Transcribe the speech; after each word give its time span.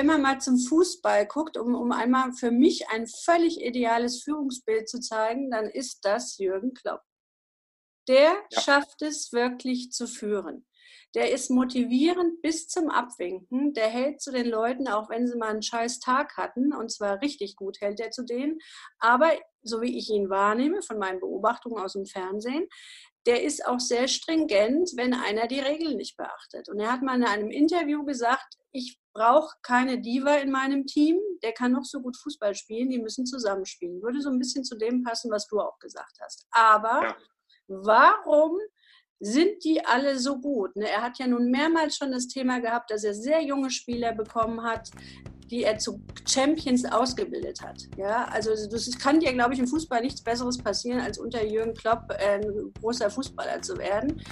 wenn 0.00 0.06
man 0.06 0.22
mal 0.22 0.40
zum 0.40 0.56
Fußball 0.58 1.26
guckt, 1.26 1.58
um, 1.58 1.74
um 1.74 1.92
einmal 1.92 2.32
für 2.32 2.50
mich 2.50 2.88
ein 2.88 3.06
völlig 3.06 3.60
ideales 3.60 4.22
Führungsbild 4.22 4.88
zu 4.88 4.98
zeigen, 4.98 5.50
dann 5.50 5.66
ist 5.66 6.06
das 6.06 6.38
Jürgen 6.38 6.72
Klopp. 6.72 7.02
Der 8.08 8.32
ja. 8.50 8.60
schafft 8.62 9.02
es 9.02 9.30
wirklich 9.34 9.92
zu 9.92 10.06
führen. 10.06 10.66
Der 11.14 11.32
ist 11.32 11.50
motivierend 11.50 12.40
bis 12.40 12.66
zum 12.66 12.88
Abwinken. 12.88 13.74
Der 13.74 13.88
hält 13.88 14.22
zu 14.22 14.32
den 14.32 14.46
Leuten, 14.46 14.88
auch 14.88 15.10
wenn 15.10 15.26
sie 15.26 15.36
mal 15.36 15.50
einen 15.50 15.62
scheiß 15.62 16.00
Tag 16.00 16.34
hatten, 16.38 16.72
und 16.72 16.90
zwar 16.90 17.20
richtig 17.20 17.56
gut 17.56 17.78
hält 17.82 18.00
er 18.00 18.10
zu 18.10 18.24
denen. 18.24 18.58
Aber 19.00 19.30
so 19.60 19.82
wie 19.82 19.98
ich 19.98 20.08
ihn 20.08 20.30
wahrnehme, 20.30 20.80
von 20.80 20.98
meinen 20.98 21.20
Beobachtungen 21.20 21.78
aus 21.78 21.92
dem 21.92 22.06
Fernsehen, 22.06 22.66
der 23.26 23.42
ist 23.42 23.66
auch 23.66 23.80
sehr 23.80 24.08
stringent, 24.08 24.92
wenn 24.96 25.12
einer 25.12 25.46
die 25.46 25.60
Regeln 25.60 25.98
nicht 25.98 26.16
beachtet. 26.16 26.70
Und 26.70 26.80
er 26.80 26.90
hat 26.90 27.02
mal 27.02 27.16
in 27.16 27.24
einem 27.24 27.50
Interview 27.50 28.02
gesagt, 28.06 28.56
ich 28.72 28.99
brauche 29.12 29.56
keine 29.62 30.00
Diva 30.00 30.36
in 30.36 30.50
meinem 30.50 30.86
Team, 30.86 31.18
der 31.42 31.52
kann 31.52 31.72
noch 31.72 31.84
so 31.84 32.00
gut 32.00 32.16
Fußball 32.16 32.54
spielen, 32.54 32.90
die 32.90 32.98
müssen 32.98 33.26
zusammenspielen. 33.26 34.02
Würde 34.02 34.20
so 34.20 34.30
ein 34.30 34.38
bisschen 34.38 34.64
zu 34.64 34.76
dem 34.76 35.02
passen, 35.02 35.30
was 35.30 35.46
du 35.46 35.60
auch 35.60 35.78
gesagt 35.78 36.18
hast. 36.20 36.46
Aber 36.50 37.02
ja. 37.02 37.16
warum 37.68 38.58
sind 39.18 39.64
die 39.64 39.84
alle 39.84 40.18
so 40.18 40.40
gut? 40.40 40.74
Ne, 40.76 40.88
er 40.88 41.02
hat 41.02 41.18
ja 41.18 41.26
nun 41.26 41.50
mehrmals 41.50 41.96
schon 41.96 42.10
das 42.10 42.28
Thema 42.28 42.60
gehabt, 42.60 42.90
dass 42.90 43.04
er 43.04 43.14
sehr 43.14 43.42
junge 43.42 43.70
Spieler 43.70 44.14
bekommen 44.14 44.62
hat, 44.62 44.90
die 45.50 45.64
er 45.64 45.78
zu 45.78 46.00
Champions 46.26 46.84
ausgebildet 46.84 47.60
hat. 47.60 47.82
Ja, 47.96 48.26
also 48.26 48.50
das 48.50 48.98
kann 48.98 49.20
dir, 49.20 49.32
glaube 49.32 49.54
ich, 49.54 49.60
im 49.60 49.66
Fußball 49.66 50.00
nichts 50.00 50.22
Besseres 50.22 50.56
passieren, 50.56 51.00
als 51.00 51.18
unter 51.18 51.44
Jürgen 51.44 51.74
Klopp 51.74 52.10
ein 52.18 52.72
großer 52.80 53.10
Fußballer 53.10 53.60
zu 53.60 53.76
werden. 53.76 54.22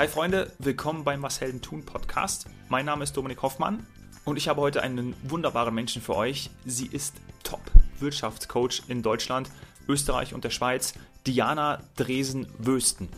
Hi 0.00 0.08
Freunde, 0.08 0.50
willkommen 0.58 1.04
beim 1.04 1.20
Was 1.20 1.42
Helden 1.42 1.60
tun 1.60 1.84
Podcast. 1.84 2.46
Mein 2.70 2.86
Name 2.86 3.04
ist 3.04 3.14
Dominik 3.18 3.42
Hoffmann 3.42 3.86
und 4.24 4.38
ich 4.38 4.48
habe 4.48 4.62
heute 4.62 4.82
einen 4.82 5.14
wunderbaren 5.24 5.74
Menschen 5.74 6.00
für 6.00 6.16
euch. 6.16 6.48
Sie 6.64 6.86
ist 6.86 7.16
Top-Wirtschaftscoach 7.42 8.84
in 8.88 9.02
Deutschland, 9.02 9.50
Österreich 9.86 10.32
und 10.32 10.42
der 10.42 10.48
Schweiz, 10.48 10.94
Diana 11.26 11.82
Dresen-Wösten. 11.96 13.10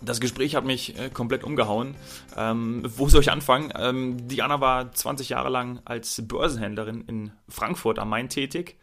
Das 0.00 0.18
Gespräch 0.18 0.54
hat 0.54 0.64
mich 0.64 0.98
äh, 0.98 1.10
komplett 1.10 1.44
umgehauen. 1.44 1.94
Ähm, 2.34 2.82
wo 2.96 3.10
soll 3.10 3.20
ich 3.20 3.30
anfangen? 3.30 3.70
Ähm, 3.76 4.26
Diana 4.26 4.58
war 4.58 4.90
20 4.90 5.28
Jahre 5.28 5.50
lang 5.50 5.82
als 5.84 6.26
Börsenhändlerin 6.26 7.04
in 7.06 7.32
Frankfurt 7.46 7.98
am 7.98 8.08
Main 8.08 8.30
tätig. 8.30 8.78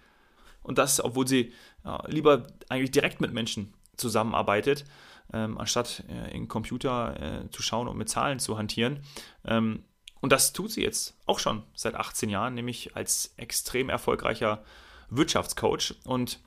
Und 0.61 0.77
das, 0.77 1.03
obwohl 1.03 1.27
sie 1.27 1.51
äh, 1.83 2.11
lieber 2.11 2.45
eigentlich 2.69 2.91
direkt 2.91 3.21
mit 3.21 3.33
Menschen 3.33 3.73
zusammenarbeitet, 3.97 4.85
ähm, 5.31 5.57
anstatt 5.57 6.03
äh, 6.09 6.35
in 6.35 6.47
Computer 6.47 7.43
äh, 7.43 7.49
zu 7.49 7.61
schauen 7.61 7.87
und 7.87 7.97
mit 7.97 8.09
Zahlen 8.09 8.39
zu 8.39 8.57
hantieren. 8.57 8.99
Ähm, 9.45 9.83
und 10.21 10.31
das 10.31 10.53
tut 10.53 10.71
sie 10.71 10.81
jetzt 10.81 11.17
auch 11.25 11.39
schon 11.39 11.63
seit 11.75 11.95
18 11.95 12.29
Jahren, 12.29 12.53
nämlich 12.53 12.95
als 12.95 13.33
extrem 13.37 13.89
erfolgreicher 13.89 14.63
Wirtschaftscoach. 15.09 15.95
Und 16.05 16.39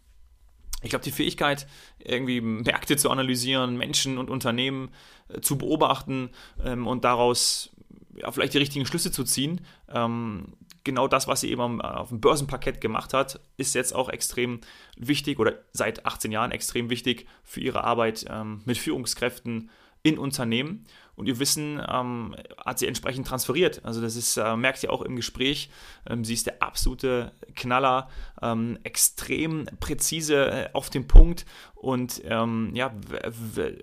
ich 0.82 0.91
glaube, 0.91 1.04
die 1.04 1.12
Fähigkeit, 1.12 1.66
irgendwie 1.98 2.41
Märkte 2.41 2.97
zu 2.97 3.10
analysieren, 3.10 3.77
Menschen 3.77 4.19
und 4.19 4.30
Unternehmen 4.30 4.91
äh, 5.28 5.41
zu 5.41 5.58
beobachten 5.58 6.30
ähm, 6.64 6.86
und 6.86 7.04
daraus 7.04 7.70
ja, 8.16 8.30
vielleicht 8.30 8.54
die 8.54 8.58
richtigen 8.58 8.86
Schlüsse 8.86 9.12
zu 9.12 9.24
ziehen, 9.24 9.60
ähm, 9.88 10.54
genau 10.86 11.08
das, 11.08 11.28
was 11.28 11.42
sie 11.42 11.50
eben 11.50 11.82
auf 11.82 12.08
dem 12.08 12.20
Börsenparkett 12.20 12.80
gemacht 12.80 13.12
hat, 13.12 13.40
ist 13.58 13.74
jetzt 13.74 13.94
auch 13.94 14.08
extrem 14.08 14.60
wichtig 14.96 15.38
oder 15.38 15.52
seit 15.72 16.06
18 16.06 16.32
Jahren 16.32 16.52
extrem 16.52 16.88
wichtig 16.88 17.26
für 17.44 17.60
ihre 17.60 17.84
Arbeit 17.84 18.24
ähm, 18.30 18.62
mit 18.64 18.78
Führungskräften 18.78 19.68
in 20.02 20.18
Unternehmen 20.18 20.86
und 21.16 21.26
ihr 21.26 21.38
Wissen 21.38 21.82
ähm, 21.91 22.36
hat 22.64 22.78
sie 22.78 22.86
entsprechend 22.86 23.26
transferiert. 23.26 23.84
Also 23.84 24.00
das 24.00 24.16
ist, 24.16 24.36
äh, 24.36 24.56
merkt 24.56 24.82
ihr 24.82 24.92
auch 24.92 25.02
im 25.02 25.16
Gespräch, 25.16 25.70
ähm, 26.08 26.25
sie 26.25 26.34
ist 26.34 26.46
der 26.46 26.62
absolute 26.62 27.32
Knaller, 27.56 28.08
ähm, 28.41 28.78
extrem 28.84 29.64
präzise 29.80 30.46
äh, 30.50 30.69
auf 30.75 30.91
den 30.91 31.08
Punkt 31.08 31.44
und 31.75 32.22
ähm, 32.25 32.70
ja, 32.75 32.94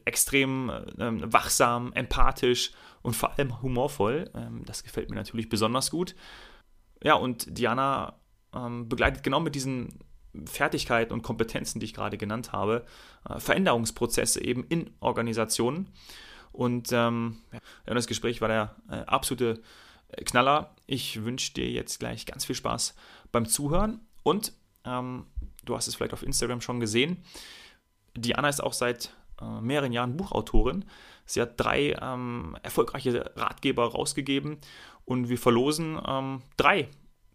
extrem 0.05 0.71
ähm, 0.97 1.21
wachsam, 1.33 1.91
empathisch 1.93 2.71
und 3.01 3.15
vor 3.15 3.37
allem 3.37 3.61
humorvoll. 3.61 4.29
Ähm, 4.35 4.61
das 4.65 4.83
gefällt 4.83 5.09
mir 5.09 5.17
natürlich 5.17 5.49
besonders 5.49 5.91
gut. 5.91 6.15
Ja, 7.03 7.15
und 7.15 7.57
Diana 7.57 8.15
begleitet 8.85 9.23
genau 9.23 9.39
mit 9.39 9.55
diesen 9.55 9.97
Fertigkeiten 10.45 11.13
und 11.13 11.21
Kompetenzen, 11.21 11.79
die 11.79 11.85
ich 11.85 11.93
gerade 11.93 12.17
genannt 12.17 12.51
habe, 12.51 12.85
äh, 13.29 13.39
Veränderungsprozesse 13.39 14.43
eben 14.43 14.63
in 14.63 14.89
Organisationen. 14.99 15.89
Und 16.51 16.91
ähm, 16.91 17.37
ja, 17.51 17.93
das 17.93 18.07
Gespräch 18.07 18.41
war 18.41 18.47
der 18.47 18.75
äh, 18.89 18.95
absolute 19.05 19.61
Knaller. 20.25 20.75
Ich 20.85 21.23
wünsche 21.23 21.53
dir 21.53 21.69
jetzt 21.69 21.99
gleich 21.99 22.25
ganz 22.25 22.45
viel 22.45 22.55
Spaß 22.55 22.95
beim 23.31 23.47
Zuhören. 23.47 24.01
Und 24.23 24.53
ähm, 24.85 25.25
du 25.65 25.75
hast 25.75 25.87
es 25.87 25.95
vielleicht 25.95 26.13
auf 26.13 26.23
Instagram 26.23 26.61
schon 26.61 26.79
gesehen. 26.79 27.23
Diana 28.15 28.49
ist 28.49 28.61
auch 28.61 28.73
seit 28.73 29.15
äh, 29.41 29.61
mehreren 29.61 29.91
Jahren 29.91 30.17
Buchautorin. 30.17 30.85
Sie 31.25 31.41
hat 31.41 31.59
drei 31.59 31.95
ähm, 32.01 32.57
erfolgreiche 32.63 33.31
Ratgeber 33.35 33.91
rausgegeben 33.91 34.57
und 35.05 35.29
wir 35.29 35.37
verlosen 35.37 35.99
ähm, 36.07 36.41
drei 36.57 36.89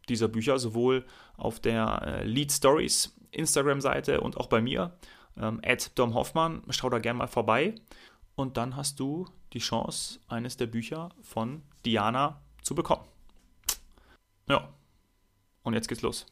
dieser 0.08 0.28
Bücher, 0.28 0.58
sowohl 0.58 1.04
auf 1.36 1.60
der 1.60 2.02
äh, 2.04 2.24
Lead 2.24 2.52
Stories 2.52 3.14
Instagram-Seite 3.30 4.20
und 4.20 4.36
auch 4.36 4.46
bei 4.46 4.60
mir. 4.60 4.96
Ähm, 5.40 5.60
Dom 5.94 6.14
Hoffmann, 6.14 6.62
schau 6.70 6.88
da 6.88 6.98
gerne 6.98 7.18
mal 7.18 7.28
vorbei 7.28 7.74
und 8.34 8.56
dann 8.56 8.76
hast 8.76 8.98
du 9.00 9.26
die 9.52 9.58
Chance, 9.58 10.20
eines 10.28 10.56
der 10.56 10.66
Bücher 10.66 11.10
von 11.22 11.62
Diana 11.84 12.40
zu 12.62 12.74
bekommen. 12.74 13.04
Ja, 14.48 14.68
und 15.62 15.74
jetzt 15.74 15.88
geht's 15.88 16.02
los. 16.02 16.26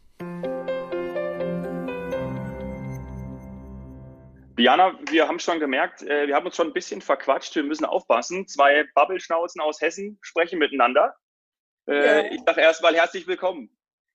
Diana, 4.58 4.98
wir 5.10 5.28
haben 5.28 5.38
schon 5.38 5.60
gemerkt, 5.60 6.02
äh, 6.02 6.26
wir 6.26 6.34
haben 6.34 6.46
uns 6.46 6.56
schon 6.56 6.68
ein 6.68 6.72
bisschen 6.72 7.02
verquatscht. 7.02 7.54
Wir 7.54 7.62
müssen 7.62 7.84
aufpassen. 7.84 8.48
Zwei 8.48 8.86
Babbelschnauzen 8.94 9.60
aus 9.60 9.82
Hessen 9.82 10.18
sprechen 10.22 10.58
miteinander. 10.58 11.14
Äh, 11.88 12.26
ja. 12.26 12.32
Ich 12.32 12.40
sage 12.44 12.60
erstmal 12.60 12.94
herzlich 12.94 13.26
willkommen. 13.26 13.70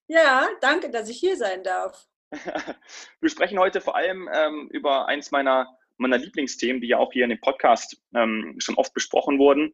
Ja, 0.07 0.47
danke, 0.61 0.89
dass 0.89 1.09
ich 1.09 1.19
hier 1.19 1.37
sein 1.37 1.63
darf. 1.63 2.07
wir 3.21 3.29
sprechen 3.29 3.59
heute 3.59 3.81
vor 3.81 3.95
allem 3.95 4.29
ähm, 4.33 4.67
über 4.71 5.07
eins 5.07 5.31
meiner 5.31 5.77
meiner 6.01 6.17
Lieblingsthemen, 6.17 6.81
die 6.81 6.87
ja 6.87 6.97
auch 6.97 7.13
hier 7.13 7.23
in 7.23 7.29
dem 7.29 7.39
Podcast 7.39 7.95
ähm, 8.15 8.55
schon 8.57 8.75
oft 8.75 8.93
besprochen 8.93 9.39
wurden. 9.39 9.73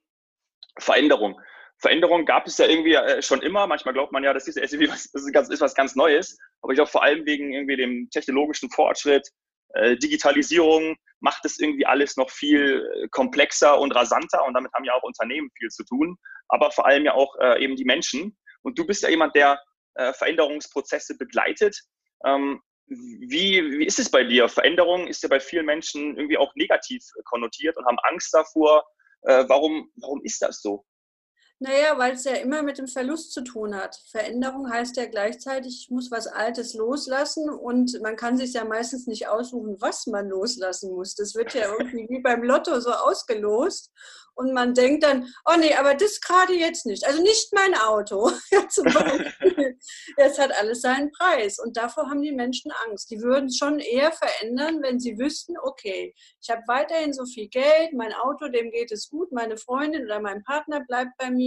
Veränderung. 0.77 1.41
Veränderung 1.79 2.25
gab 2.25 2.47
es 2.47 2.57
ja 2.57 2.67
irgendwie 2.67 2.93
äh, 2.93 3.21
schon 3.21 3.41
immer. 3.41 3.65
Manchmal 3.65 3.93
glaubt 3.93 4.11
man 4.11 4.23
ja, 4.23 4.33
das 4.33 4.47
ist, 4.47 4.57
irgendwie 4.73 4.89
was, 4.89 5.09
das 5.11 5.23
ist, 5.23 5.33
ganz, 5.33 5.49
ist 5.49 5.61
was 5.61 5.73
ganz 5.73 5.95
Neues. 5.95 6.37
Aber 6.61 6.73
ich 6.73 6.77
glaube, 6.77 6.91
vor 6.91 7.03
allem 7.03 7.25
wegen 7.25 7.53
irgendwie 7.53 7.77
dem 7.77 8.09
technologischen 8.11 8.69
Fortschritt, 8.69 9.29
Digitalisierung 9.75 10.95
macht 11.19 11.45
es 11.45 11.59
irgendwie 11.59 11.85
alles 11.85 12.17
noch 12.17 12.29
viel 12.29 12.89
äh, 12.95 13.07
komplexer 13.09 13.79
und 13.79 13.93
rasanter. 13.93 14.45
Und 14.45 14.53
damit 14.53 14.71
haben 14.73 14.85
ja 14.85 14.93
auch 14.93 15.03
Unternehmen 15.03 15.49
viel 15.57 15.69
zu 15.69 15.83
tun. 15.83 16.17
Aber 16.47 16.71
vor 16.71 16.85
allem 16.85 17.05
ja 17.05 17.13
auch 17.13 17.35
äh, 17.39 17.63
eben 17.63 17.75
die 17.75 17.85
Menschen. 17.85 18.37
Und 18.61 18.77
du 18.77 18.85
bist 18.85 19.03
ja 19.03 19.09
jemand, 19.09 19.35
der 19.35 19.61
äh, 19.95 20.13
Veränderungsprozesse 20.13 21.17
begleitet. 21.17 21.79
Ähm, 22.25 22.61
wie, 22.87 23.79
wie 23.79 23.85
ist 23.85 23.99
es 23.99 24.09
bei 24.09 24.23
dir? 24.23 24.47
Veränderung 24.47 25.07
ist 25.07 25.23
ja 25.23 25.29
bei 25.29 25.39
vielen 25.39 25.65
Menschen 25.65 26.15
irgendwie 26.15 26.37
auch 26.37 26.53
negativ 26.55 27.03
konnotiert 27.25 27.77
und 27.77 27.85
haben 27.85 27.97
Angst 28.09 28.33
davor. 28.33 28.85
Äh, 29.23 29.45
warum, 29.47 29.91
warum 29.95 30.21
ist 30.23 30.41
das 30.41 30.61
so? 30.61 30.85
Naja, 31.59 31.97
weil 31.97 32.13
es 32.13 32.23
ja 32.23 32.33
immer 32.33 32.61
mit 32.61 32.77
dem 32.77 32.87
Verlust 32.87 33.33
zu 33.33 33.41
tun 33.43 33.75
hat. 33.75 33.99
Veränderung 34.11 34.71
heißt 34.71 34.95
ja 34.95 35.07
gleichzeitig, 35.07 35.81
ich 35.81 35.89
muss 35.89 36.11
was 36.11 36.27
Altes 36.27 36.75
loslassen 36.75 37.49
und 37.49 37.99
man 38.03 38.15
kann 38.15 38.37
sich 38.37 38.53
ja 38.53 38.63
meistens 38.63 39.07
nicht 39.07 39.27
aussuchen, 39.27 39.75
was 39.79 40.05
man 40.05 40.29
loslassen 40.29 40.93
muss. 40.93 41.15
Das 41.15 41.33
wird 41.33 41.55
ja 41.55 41.71
irgendwie 41.71 42.07
wie 42.09 42.21
beim 42.21 42.43
Lotto 42.43 42.79
so 42.79 42.91
ausgelost 42.91 43.91
und 44.37 44.53
man 44.53 44.75
denkt 44.75 45.03
dann, 45.03 45.33
oh 45.45 45.55
nee, 45.57 45.73
aber 45.73 45.95
das 45.95 46.21
gerade 46.21 46.53
jetzt 46.53 46.85
nicht. 46.85 47.05
Also 47.07 47.21
nicht 47.23 47.51
mein 47.53 47.73
Auto. 47.75 48.31
Es 50.17 50.39
hat 50.39 50.51
alles 50.59 50.81
seinen 50.81 51.11
Preis 51.11 51.59
und 51.59 51.77
davor 51.77 52.09
haben 52.09 52.21
die 52.21 52.31
Menschen 52.31 52.71
Angst. 52.87 53.09
Die 53.11 53.21
würden 53.21 53.45
es 53.45 53.57
schon 53.57 53.79
eher 53.79 54.11
verändern, 54.11 54.81
wenn 54.81 54.99
sie 54.99 55.17
wüssten, 55.17 55.55
okay, 55.61 56.13
ich 56.41 56.49
habe 56.49 56.61
weiterhin 56.67 57.13
so 57.13 57.25
viel 57.25 57.47
Geld, 57.47 57.93
mein 57.93 58.13
Auto, 58.13 58.47
dem 58.47 58.71
geht 58.71 58.91
es 58.91 59.09
gut, 59.09 59.31
meine 59.31 59.57
Freundin 59.57 60.05
oder 60.05 60.19
mein 60.19 60.43
Partner 60.43 60.83
bleibt 60.87 61.11
bei 61.17 61.29
mir, 61.29 61.46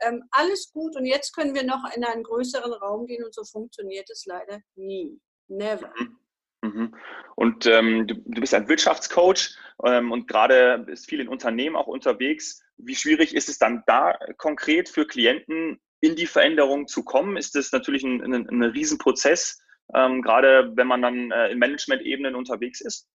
ähm, 0.00 0.24
alles 0.30 0.72
gut 0.72 0.96
und 0.96 1.06
jetzt 1.06 1.34
können 1.34 1.54
wir 1.54 1.64
noch 1.64 1.84
in 1.94 2.04
einen 2.04 2.22
größeren 2.22 2.72
Raum 2.72 3.06
gehen 3.06 3.24
und 3.24 3.34
so 3.34 3.44
funktioniert 3.44 4.08
es 4.10 4.24
leider 4.26 4.60
nie. 4.74 5.20
Never. 5.48 5.92
Mhm. 5.98 6.18
Mhm. 6.62 6.94
Und 7.34 7.66
ähm, 7.66 8.06
du, 8.06 8.14
du, 8.14 8.40
bist 8.40 8.54
ein 8.54 8.68
Wirtschaftscoach 8.68 9.56
ähm, 9.84 10.12
und 10.12 10.26
gerade 10.26 10.78
bist 10.78 11.08
viel 11.08 11.20
in 11.20 11.28
Unternehmen 11.28 11.76
auch 11.76 11.86
unterwegs. 11.86 12.62
Wie 12.76 12.96
schwierig 12.96 13.34
ist 13.34 13.48
es 13.48 13.58
dann 13.58 13.82
da 13.86 14.18
konkret 14.36 14.88
für 14.88 15.06
Klienten 15.06 15.80
in 16.00 16.16
die 16.16 16.26
Veränderung 16.26 16.88
zu 16.88 17.04
kommen? 17.04 17.36
Ist 17.36 17.54
das 17.54 17.72
natürlich 17.72 18.04
ein, 18.04 18.22
ein, 18.22 18.48
ein 18.48 18.62
Riesenprozess, 18.62 19.60
ähm, 19.94 20.22
gerade 20.22 20.72
wenn 20.76 20.86
man 20.86 21.02
dann 21.02 21.30
äh, 21.30 21.50
in 21.50 21.58
Management-Ebenen 21.58 22.34
unterwegs 22.34 22.80
ist? 22.80 23.08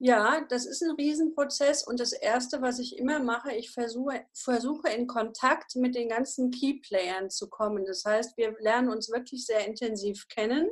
Ja, 0.00 0.44
das 0.48 0.66
ist 0.66 0.82
ein 0.82 0.96
Riesenprozess 0.96 1.86
und 1.86 2.00
das 2.00 2.12
Erste, 2.12 2.60
was 2.60 2.80
ich 2.80 2.98
immer 2.98 3.20
mache, 3.20 3.52
ich 3.54 3.70
versuche, 3.70 4.26
versuche 4.32 4.88
in 4.88 5.06
Kontakt 5.06 5.76
mit 5.76 5.94
den 5.94 6.08
ganzen 6.08 6.50
Key-Playern 6.50 7.30
zu 7.30 7.48
kommen. 7.48 7.84
Das 7.84 8.04
heißt, 8.04 8.36
wir 8.36 8.56
lernen 8.58 8.88
uns 8.88 9.08
wirklich 9.08 9.46
sehr 9.46 9.64
intensiv 9.64 10.26
kennen, 10.26 10.68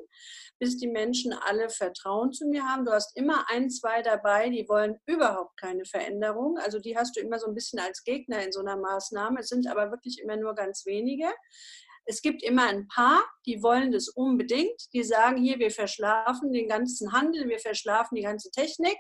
bis 0.59 0.77
die 0.77 0.89
Menschen 0.89 1.33
alle 1.33 1.71
Vertrauen 1.71 2.33
zu 2.33 2.49
mir 2.49 2.65
haben. 2.65 2.85
Du 2.85 2.91
hast 2.91 3.17
immer 3.17 3.45
ein, 3.49 3.71
zwei 3.71 4.03
dabei, 4.03 4.51
die 4.51 4.69
wollen 4.69 4.99
überhaupt 5.07 5.57
keine 5.57 5.85
Veränderung. 5.85 6.59
Also 6.59 6.81
die 6.81 6.97
hast 6.97 7.17
du 7.17 7.21
immer 7.21 7.39
so 7.39 7.47
ein 7.47 7.55
bisschen 7.55 7.79
als 7.79 8.03
Gegner 8.03 8.45
in 8.45 8.51
so 8.51 8.59
einer 8.59 8.77
Maßnahme. 8.77 9.39
Es 9.41 9.49
sind 9.49 9.69
aber 9.69 9.93
wirklich 9.93 10.19
immer 10.21 10.37
nur 10.37 10.57
ganz 10.57 10.85
wenige. 10.85 11.27
Es 12.05 12.23
gibt 12.23 12.43
immer 12.43 12.69
ein 12.69 12.89
paar, 12.89 13.23
die 13.47 13.63
wollen 13.63 13.93
das 13.93 14.09
unbedingt. 14.09 14.93
Die 14.93 15.03
sagen 15.03 15.43
hier, 15.43 15.59
wir 15.59 15.71
verschlafen 15.71 16.53
den 16.53 16.69
ganzen 16.69 17.13
Handel, 17.13 17.49
wir 17.49 17.59
verschlafen 17.59 18.17
die 18.17 18.23
ganze 18.23 18.51
Technik. 18.51 18.97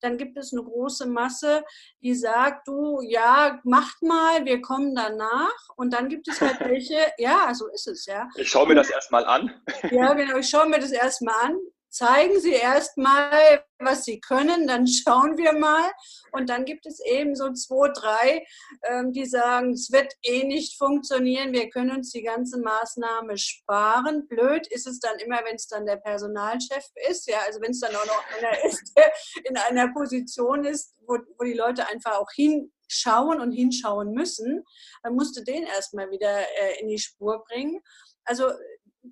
Dann 0.00 0.18
gibt 0.18 0.36
es 0.36 0.52
eine 0.52 0.62
große 0.62 1.06
Masse, 1.06 1.62
die 2.02 2.14
sagt, 2.14 2.66
du, 2.66 3.00
ja, 3.02 3.60
macht 3.64 4.02
mal, 4.02 4.44
wir 4.44 4.60
kommen 4.60 4.94
danach. 4.94 5.68
Und 5.76 5.92
dann 5.92 6.08
gibt 6.08 6.28
es 6.28 6.40
halt 6.40 6.60
welche, 6.60 6.98
ja, 7.18 7.52
so 7.54 7.68
ist 7.68 7.86
es, 7.86 8.06
ja. 8.06 8.28
Ich 8.36 8.48
schaue 8.48 8.68
mir 8.68 8.74
das 8.74 8.90
erstmal 8.90 9.24
an. 9.24 9.62
Ja, 9.90 10.12
genau, 10.14 10.38
ich 10.38 10.48
schaue 10.48 10.68
mir 10.68 10.78
das 10.78 10.92
erstmal 10.92 11.34
an 11.42 11.58
zeigen 11.90 12.40
Sie 12.40 12.52
erst 12.52 12.96
mal, 12.96 13.64
was 13.78 14.04
Sie 14.04 14.20
können, 14.20 14.66
dann 14.66 14.86
schauen 14.86 15.36
wir 15.36 15.52
mal. 15.52 15.90
Und 16.32 16.48
dann 16.48 16.64
gibt 16.64 16.86
es 16.86 17.00
eben 17.00 17.34
so 17.34 17.52
zwei, 17.52 17.90
drei, 17.92 18.46
ähm, 18.88 19.12
die 19.12 19.26
sagen, 19.26 19.72
es 19.72 19.90
wird 19.90 20.14
eh 20.22 20.44
nicht 20.44 20.78
funktionieren, 20.78 21.52
wir 21.52 21.68
können 21.68 21.90
uns 21.90 22.10
die 22.10 22.22
ganze 22.22 22.60
Maßnahme 22.60 23.36
sparen. 23.36 24.28
Blöd 24.28 24.66
ist 24.68 24.86
es 24.86 25.00
dann 25.00 25.18
immer, 25.18 25.40
wenn 25.44 25.56
es 25.56 25.66
dann 25.66 25.86
der 25.86 25.96
Personalchef 25.96 26.84
ist, 27.08 27.28
ja, 27.28 27.38
also 27.46 27.60
wenn 27.60 27.72
es 27.72 27.80
dann 27.80 27.94
auch 27.94 28.06
noch 28.06 28.24
einer 28.38 28.64
ist, 28.64 28.92
der 28.96 29.12
in 29.44 29.56
einer 29.56 29.92
Position 29.92 30.64
ist, 30.64 30.94
wo, 31.06 31.18
wo 31.38 31.44
die 31.44 31.54
Leute 31.54 31.88
einfach 31.88 32.18
auch 32.18 32.30
hinschauen 32.32 33.40
und 33.40 33.52
hinschauen 33.52 34.12
müssen, 34.12 34.64
dann 35.02 35.14
musst 35.14 35.36
du 35.36 35.42
den 35.42 35.64
erstmal 35.64 36.10
wieder 36.10 36.38
äh, 36.38 36.80
in 36.80 36.88
die 36.88 36.98
Spur 36.98 37.44
bringen. 37.48 37.80
Also 38.24 38.50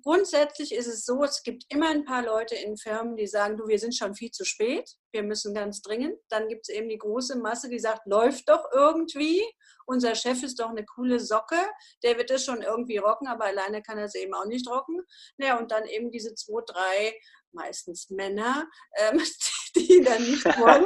grundsätzlich 0.03 0.73
ist 0.73 0.87
es 0.87 1.05
so, 1.05 1.23
es 1.23 1.43
gibt 1.43 1.65
immer 1.69 1.89
ein 1.89 2.05
paar 2.05 2.23
Leute 2.23 2.55
in 2.55 2.77
Firmen, 2.77 3.15
die 3.15 3.27
sagen, 3.27 3.57
du, 3.57 3.67
wir 3.67 3.79
sind 3.79 3.95
schon 3.95 4.15
viel 4.15 4.31
zu 4.31 4.45
spät, 4.45 4.89
wir 5.11 5.23
müssen 5.23 5.53
ganz 5.53 5.81
dringend. 5.81 6.17
Dann 6.29 6.47
gibt 6.47 6.67
es 6.67 6.75
eben 6.75 6.89
die 6.89 6.97
große 6.97 7.37
Masse, 7.37 7.69
die 7.69 7.79
sagt, 7.79 8.05
läuft 8.05 8.49
doch 8.49 8.65
irgendwie. 8.73 9.41
Unser 9.85 10.15
Chef 10.15 10.43
ist 10.43 10.59
doch 10.59 10.69
eine 10.69 10.85
coole 10.85 11.19
Socke, 11.19 11.59
der 12.03 12.17
wird 12.17 12.29
das 12.29 12.45
schon 12.45 12.61
irgendwie 12.61 12.97
rocken, 12.97 13.27
aber 13.27 13.45
alleine 13.45 13.81
kann 13.81 13.97
er 13.97 14.05
es 14.05 14.15
eben 14.15 14.33
auch 14.33 14.45
nicht 14.45 14.67
rocken. 14.69 15.01
Naja, 15.37 15.57
und 15.57 15.71
dann 15.71 15.85
eben 15.85 16.11
diese 16.11 16.35
zwei, 16.35 16.61
drei, 16.65 17.19
meistens 17.51 18.09
Männer, 18.09 18.69
ähm, 18.97 19.19
die 19.75 20.01
dann 20.03 20.21
nicht 20.23 20.45
wollen. 20.59 20.85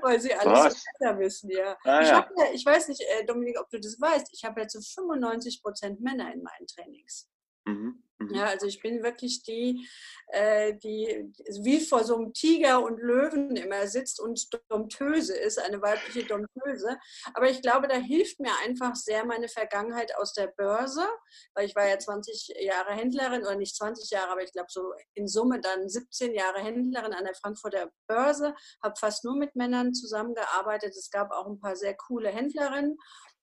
weil 0.00 0.18
sie 0.18 0.32
alles 0.32 0.74
so 0.74 0.80
besser 0.98 1.18
wissen, 1.18 1.50
ja. 1.50 1.76
Ah, 1.84 2.00
ich, 2.00 2.08
ja. 2.08 2.30
ja. 2.38 2.44
ich 2.54 2.64
weiß 2.64 2.88
nicht, 2.88 3.02
äh, 3.02 3.24
Dominik, 3.26 3.60
ob 3.60 3.68
du 3.68 3.78
das 3.78 4.00
weißt, 4.00 4.28
ich 4.32 4.42
habe 4.44 4.62
ja 4.62 4.66
zu 4.66 4.80
95 4.80 5.62
Prozent 5.62 6.00
Männer 6.00 6.32
in 6.32 6.42
meinen 6.42 6.66
Trainings. 6.66 7.28
Mhm. 7.66 8.02
Mhm. 8.28 8.34
Ja, 8.34 8.46
also 8.46 8.66
ich 8.66 8.80
bin 8.80 9.02
wirklich 9.02 9.42
die, 9.42 9.88
äh, 10.28 10.74
die 10.74 11.32
wie 11.62 11.80
vor 11.80 12.04
so 12.04 12.16
einem 12.16 12.32
Tiger 12.32 12.82
und 12.82 12.98
Löwen 13.00 13.56
immer 13.56 13.86
sitzt 13.86 14.20
und 14.20 14.48
Domptöse 14.68 15.36
ist, 15.36 15.58
eine 15.58 15.80
weibliche 15.82 16.26
Domptöse. 16.26 16.98
Aber 17.34 17.50
ich 17.50 17.62
glaube, 17.62 17.88
da 17.88 17.96
hilft 17.96 18.40
mir 18.40 18.52
einfach 18.64 18.94
sehr 18.94 19.24
meine 19.24 19.48
Vergangenheit 19.48 20.16
aus 20.16 20.32
der 20.32 20.48
Börse, 20.48 21.06
weil 21.54 21.66
ich 21.66 21.76
war 21.76 21.86
ja 21.86 21.98
20 21.98 22.54
Jahre 22.60 22.92
Händlerin 22.92 23.42
oder 23.42 23.56
nicht 23.56 23.76
20 23.76 24.10
Jahre, 24.10 24.32
aber 24.32 24.42
ich 24.42 24.52
glaube 24.52 24.68
so 24.70 24.92
in 25.14 25.28
Summe 25.28 25.60
dann 25.60 25.88
17 25.88 26.34
Jahre 26.34 26.60
Händlerin 26.60 27.12
an 27.12 27.24
der 27.24 27.34
Frankfurter 27.34 27.90
Börse, 28.06 28.54
habe 28.82 28.94
fast 28.98 29.24
nur 29.24 29.36
mit 29.36 29.54
Männern 29.56 29.94
zusammengearbeitet. 29.94 30.94
Es 30.96 31.10
gab 31.10 31.30
auch 31.32 31.46
ein 31.46 31.60
paar 31.60 31.76
sehr 31.76 31.94
coole 31.94 32.30
Händlerinnen. 32.30 32.96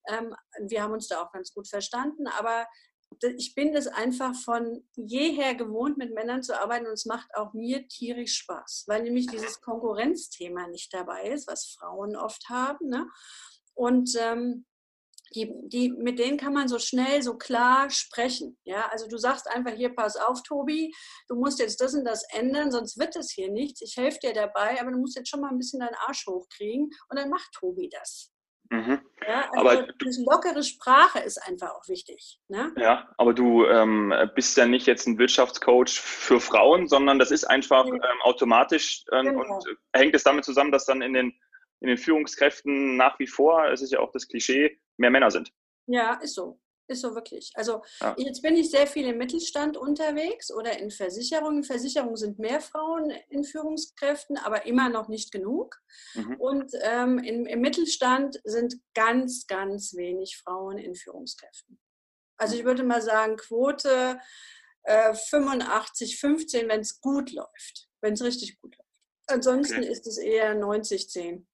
Ähm, 0.08 0.36
wir 0.60 0.84
haben 0.84 0.94
uns 0.94 1.08
da 1.08 1.22
auch 1.22 1.32
ganz 1.32 1.54
gut 1.54 1.68
verstanden, 1.68 2.28
aber 2.28 2.66
ich 3.38 3.56
bin 3.56 3.76
es 3.76 3.88
einfach 3.88 4.34
von 4.36 4.84
jeher 4.96 5.56
gewohnt, 5.56 5.98
mit 5.98 6.14
Männern 6.14 6.44
zu 6.44 6.60
arbeiten 6.60 6.88
und 6.88 6.94
es 6.94 7.06
macht 7.06 7.30
auch 7.36 7.54
mir 7.54 7.88
tierisch 7.88 8.36
Spaß, 8.38 8.86
weil 8.88 9.04
nämlich 9.04 9.28
dieses 9.28 9.62
Konkurrenzthema 9.62 10.68
nicht 10.68 10.94
dabei 10.94 11.30
ist, 11.30 11.48
was 11.48 11.76
Frauen 11.78 12.16
oft 12.16 12.50
haben. 12.50 12.88
Ne? 12.90 13.08
Und 13.74 14.16
ähm, 14.20 14.66
die, 15.36 15.54
die, 15.68 15.92
mit 15.92 16.20
denen 16.20 16.38
kann 16.38 16.54
man 16.54 16.68
so 16.68 16.78
schnell, 16.78 17.22
so 17.22 17.38
klar 17.38 17.90
sprechen. 17.90 18.58
Ja, 18.64 18.90
also 18.90 19.08
du 19.08 19.18
sagst 19.18 19.48
einfach 19.48 19.74
hier, 19.74 19.96
pass 19.96 20.18
auf, 20.18 20.44
Tobi, 20.44 20.94
du 21.28 21.36
musst 21.36 21.60
jetzt 21.60 21.80
das 21.80 21.94
und 21.94 22.06
das 22.06 22.24
ändern, 22.34 22.72
sonst 22.72 23.00
wird 23.00 23.16
es 23.16 23.32
hier 23.32 23.50
nichts. 23.50 23.82
Ich 23.82 23.96
helfe 23.96 24.20
dir 24.22 24.34
dabei, 24.34 24.80
aber 24.82 24.92
du 24.92 24.98
musst 24.98 25.16
jetzt 25.16 25.30
schon 25.30 25.42
mal 25.42 25.50
ein 25.50 25.58
bisschen 25.58 25.80
deinen 25.80 25.96
Arsch 26.08 26.26
hochkriegen 26.28 26.90
und 27.10 27.18
dann 27.18 27.30
macht 27.30 27.50
Tobi 27.54 27.90
das. 27.90 28.31
Mhm. 28.72 29.02
Ja, 29.28 29.50
also 29.52 29.70
aber 29.70 29.88
diese 30.02 30.24
lockere 30.24 30.64
Sprache 30.64 31.20
ist 31.20 31.38
einfach 31.46 31.72
auch 31.72 31.90
wichtig. 31.90 32.40
Ne? 32.48 32.74
Ja, 32.78 33.14
aber 33.18 33.34
du 33.34 33.66
ähm, 33.66 34.14
bist 34.34 34.56
ja 34.56 34.66
nicht 34.66 34.88
jetzt 34.88 35.06
ein 35.08 35.18
Wirtschaftscoach 35.18 36.00
für 36.00 36.40
Frauen, 36.40 36.88
sondern 36.88 37.20
das 37.20 37.32
ist 37.32 37.44
einfach 37.44 37.86
ähm, 37.86 38.02
automatisch 38.24 39.04
ähm, 39.12 39.26
genau. 39.26 39.56
und 39.58 39.66
hängt 39.92 40.16
es 40.16 40.24
damit 40.24 40.46
zusammen, 40.46 40.72
dass 40.72 40.86
dann 40.86 41.02
in 41.02 41.12
den, 41.12 41.34
in 41.82 41.90
den 41.90 41.98
Führungskräften 41.98 42.96
nach 42.96 43.20
wie 43.20 43.28
vor, 43.28 43.66
es 43.68 43.82
ist 43.82 43.92
ja 43.92 44.00
auch 44.00 44.12
das 44.14 44.30
Klischee, 44.30 44.80
mehr 44.96 45.12
Männer 45.12 45.32
sind. 45.32 45.52
Ja, 45.88 46.14
ist 46.22 46.36
so. 46.36 46.58
Ist 46.88 47.02
so 47.02 47.16
wirklich. 47.16 47.52
Also 47.56 47.84
ja. 48.02 48.16
jetzt 48.18 48.42
bin 48.42 48.56
ich 48.56 48.70
sehr 48.70 48.88
viel 48.88 49.08
im 49.08 49.18
Mittelstand 49.18 49.78
unterwegs 49.78 50.52
oder 50.52 50.78
in 50.78 50.92
Versicherungen. 50.92 51.64
Versicherungen 51.64 52.18
sind 52.18 52.40
mehr 52.40 52.60
Frauen 52.60 53.12
in 53.30 53.44
Führungskräften, 53.44 54.38
aber 54.38 54.66
immer 54.66 54.90
noch 54.90 55.08
nicht 55.08 55.32
genug. 55.32 55.78
Mhm. 56.16 56.36
Und 56.36 56.72
ähm, 56.82 57.20
im, 57.20 57.46
im 57.46 57.62
Mittelstand 57.62 58.42
sind 58.44 58.76
ganz, 58.94 59.48
ganz 59.48 59.94
wenig 59.96 60.38
Frauen 60.38 60.78
in 60.78 60.96
Führungskräften. 60.96 61.80
Also 62.38 62.56
ich 62.56 62.66
würde 62.66 62.84
mal 62.84 63.02
sagen, 63.02 63.38
Quote 63.38 64.20
äh, 64.84 65.14
85, 65.14 66.20
15, 66.20 66.68
wenn 66.68 66.82
es 66.82 67.00
gut 67.00 67.32
läuft, 67.32 67.88
wenn 68.02 68.14
es 68.14 68.24
richtig 68.24 68.60
gut 68.60 68.76
läuft. 68.76 68.90
Ansonsten 69.28 69.80
okay. 69.80 69.88
ist 69.88 70.08
es 70.08 70.18
eher 70.18 70.56
90, 70.56 71.10
10. 71.10 71.48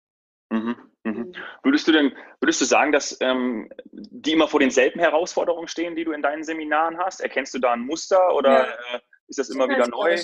Mhm. 0.50 0.76
Mhm. 1.08 1.34
Würdest 1.64 1.88
du 1.88 1.92
denn, 1.92 2.16
würdest 2.40 2.62
du 2.62 2.66
sagen, 2.66 2.92
dass 2.92 3.18
ähm, 3.22 3.70
die 3.92 4.34
immer 4.34 4.48
vor 4.48 4.60
denselben 4.60 5.00
Herausforderungen 5.00 5.68
stehen, 5.68 5.96
die 5.96 6.04
du 6.04 6.12
in 6.12 6.22
deinen 6.22 6.44
Seminaren 6.44 6.98
hast? 6.98 7.22
Erkennst 7.22 7.54
du 7.54 7.60
da 7.60 7.74
ein 7.74 7.82
Muster 7.82 8.36
oder 8.36 8.68
ja. 8.68 8.96
äh, 8.96 9.00
ist 9.28 9.40
das 9.40 9.50
immer 9.50 9.70
wieder 9.70 9.88
neu? 9.88 10.18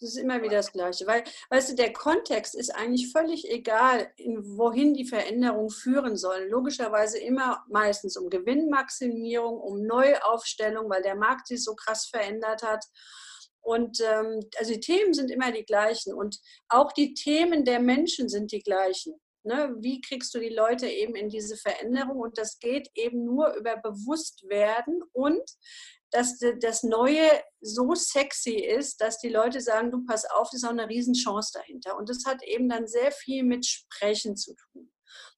Das 0.00 0.14
ist 0.14 0.16
immer 0.16 0.42
wieder 0.42 0.56
das 0.56 0.72
Gleiche, 0.72 1.06
weil, 1.06 1.24
weißt 1.50 1.72
du, 1.72 1.74
der 1.74 1.92
Kontext 1.92 2.54
ist 2.54 2.74
eigentlich 2.74 3.12
völlig 3.12 3.50
egal, 3.50 4.10
wohin 4.16 4.94
die 4.94 5.04
Veränderungen 5.04 5.68
führen 5.68 6.16
sollen. 6.16 6.48
Logischerweise 6.48 7.18
immer 7.18 7.62
meistens 7.68 8.16
um 8.16 8.30
Gewinnmaximierung, 8.30 9.60
um 9.60 9.82
Neuaufstellung, 9.84 10.88
weil 10.88 11.02
der 11.02 11.16
Markt 11.16 11.48
sich 11.48 11.62
so 11.62 11.74
krass 11.74 12.06
verändert 12.06 12.62
hat. 12.62 12.82
Und 13.60 14.00
ähm, 14.00 14.40
also 14.58 14.72
die 14.72 14.80
Themen 14.80 15.12
sind 15.12 15.30
immer 15.30 15.52
die 15.52 15.66
gleichen 15.66 16.14
und 16.14 16.38
auch 16.70 16.92
die 16.92 17.12
Themen 17.12 17.66
der 17.66 17.80
Menschen 17.80 18.30
sind 18.30 18.52
die 18.52 18.62
gleichen. 18.62 19.20
Ne, 19.42 19.74
wie 19.78 20.00
kriegst 20.00 20.34
du 20.34 20.38
die 20.38 20.50
Leute 20.50 20.86
eben 20.86 21.14
in 21.14 21.30
diese 21.30 21.56
Veränderung? 21.56 22.18
Und 22.18 22.36
das 22.36 22.58
geht 22.58 22.90
eben 22.94 23.24
nur 23.24 23.54
über 23.54 23.76
Bewusstwerden 23.78 25.02
und 25.12 25.42
dass 26.10 26.38
das 26.60 26.82
Neue 26.82 27.28
so 27.60 27.94
sexy 27.94 28.56
ist, 28.56 29.00
dass 29.00 29.18
die 29.18 29.28
Leute 29.28 29.60
sagen, 29.60 29.90
du 29.90 30.04
pass 30.04 30.24
auf, 30.24 30.48
das 30.50 30.62
ist 30.62 30.64
auch 30.64 30.70
eine 30.70 30.88
Riesenchance 30.88 31.52
dahinter. 31.54 31.96
Und 31.96 32.08
das 32.08 32.24
hat 32.26 32.42
eben 32.42 32.68
dann 32.68 32.86
sehr 32.86 33.12
viel 33.12 33.44
mit 33.44 33.64
Sprechen 33.64 34.36
zu 34.36 34.54
tun. 34.54 34.89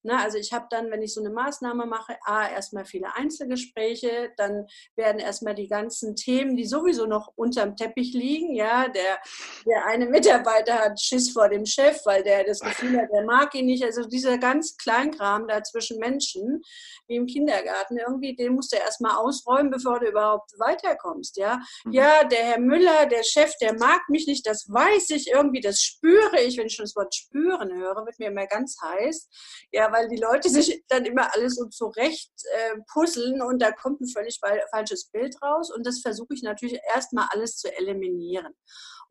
Ne, 0.04 0.18
also 0.18 0.36
ich 0.36 0.52
habe 0.52 0.66
dann, 0.70 0.90
wenn 0.90 1.02
ich 1.02 1.14
so 1.14 1.20
eine 1.20 1.30
Maßnahme 1.30 1.86
mache, 1.86 2.16
A, 2.24 2.48
erstmal 2.48 2.84
viele 2.84 3.14
Einzelgespräche, 3.14 4.32
dann 4.36 4.66
werden 4.96 5.20
erstmal 5.20 5.54
die 5.54 5.68
ganzen 5.68 6.16
Themen, 6.16 6.56
die 6.56 6.64
sowieso 6.64 7.06
noch 7.06 7.32
unterm 7.36 7.76
Teppich 7.76 8.12
liegen, 8.12 8.54
ja, 8.54 8.88
der, 8.88 9.20
der 9.64 9.86
eine 9.86 10.06
Mitarbeiter 10.06 10.74
hat 10.74 11.00
Schiss 11.00 11.30
vor 11.30 11.48
dem 11.48 11.64
Chef, 11.66 12.00
weil 12.04 12.24
der 12.24 12.44
das 12.44 12.60
Gefühl 12.60 13.00
hat, 13.00 13.10
der 13.12 13.24
mag 13.24 13.54
ihn 13.54 13.66
nicht. 13.66 13.84
Also 13.84 14.02
dieser 14.02 14.38
ganz 14.38 14.76
Kleinkram 14.76 15.46
da 15.46 15.62
zwischen 15.62 15.98
Menschen, 15.98 16.62
wie 17.06 17.16
im 17.16 17.26
Kindergarten, 17.26 17.98
irgendwie, 17.98 18.34
den 18.34 18.54
musst 18.54 18.72
du 18.72 18.76
erstmal 18.76 19.16
ausräumen, 19.16 19.70
bevor 19.70 20.00
du 20.00 20.08
überhaupt 20.08 20.50
weiterkommst, 20.58 21.36
ja. 21.36 21.60
Mhm. 21.84 21.92
Ja, 21.92 22.24
der 22.24 22.44
Herr 22.44 22.60
Müller, 22.60 23.06
der 23.06 23.22
Chef, 23.22 23.52
der 23.60 23.74
mag 23.74 24.00
mich 24.08 24.26
nicht, 24.26 24.46
das 24.46 24.66
weiß 24.68 25.10
ich 25.10 25.28
irgendwie, 25.30 25.60
das 25.60 25.80
spüre 25.80 26.40
ich, 26.40 26.58
wenn 26.58 26.66
ich 26.66 26.74
schon 26.74 26.84
das 26.84 26.96
Wort 26.96 27.14
spüren 27.14 27.72
höre, 27.72 28.04
wird 28.04 28.18
mir 28.18 28.28
immer 28.28 28.46
ganz 28.46 28.76
heiß. 28.82 29.28
Ja, 29.72 29.90
weil 29.90 30.08
die 30.08 30.16
Leute 30.16 30.50
sich 30.50 30.84
dann 30.88 31.06
immer 31.06 31.34
alles 31.34 31.56
so 31.56 31.66
zurecht 31.66 32.30
äh, 32.52 32.76
puzzeln 32.92 33.40
und 33.40 33.60
da 33.60 33.72
kommt 33.72 34.02
ein 34.02 34.08
völlig 34.08 34.38
falsches 34.70 35.08
Bild 35.10 35.34
raus. 35.42 35.70
Und 35.74 35.86
das 35.86 36.00
versuche 36.00 36.34
ich 36.34 36.42
natürlich 36.42 36.78
erstmal 36.94 37.28
alles 37.30 37.56
zu 37.56 37.74
eliminieren. 37.74 38.54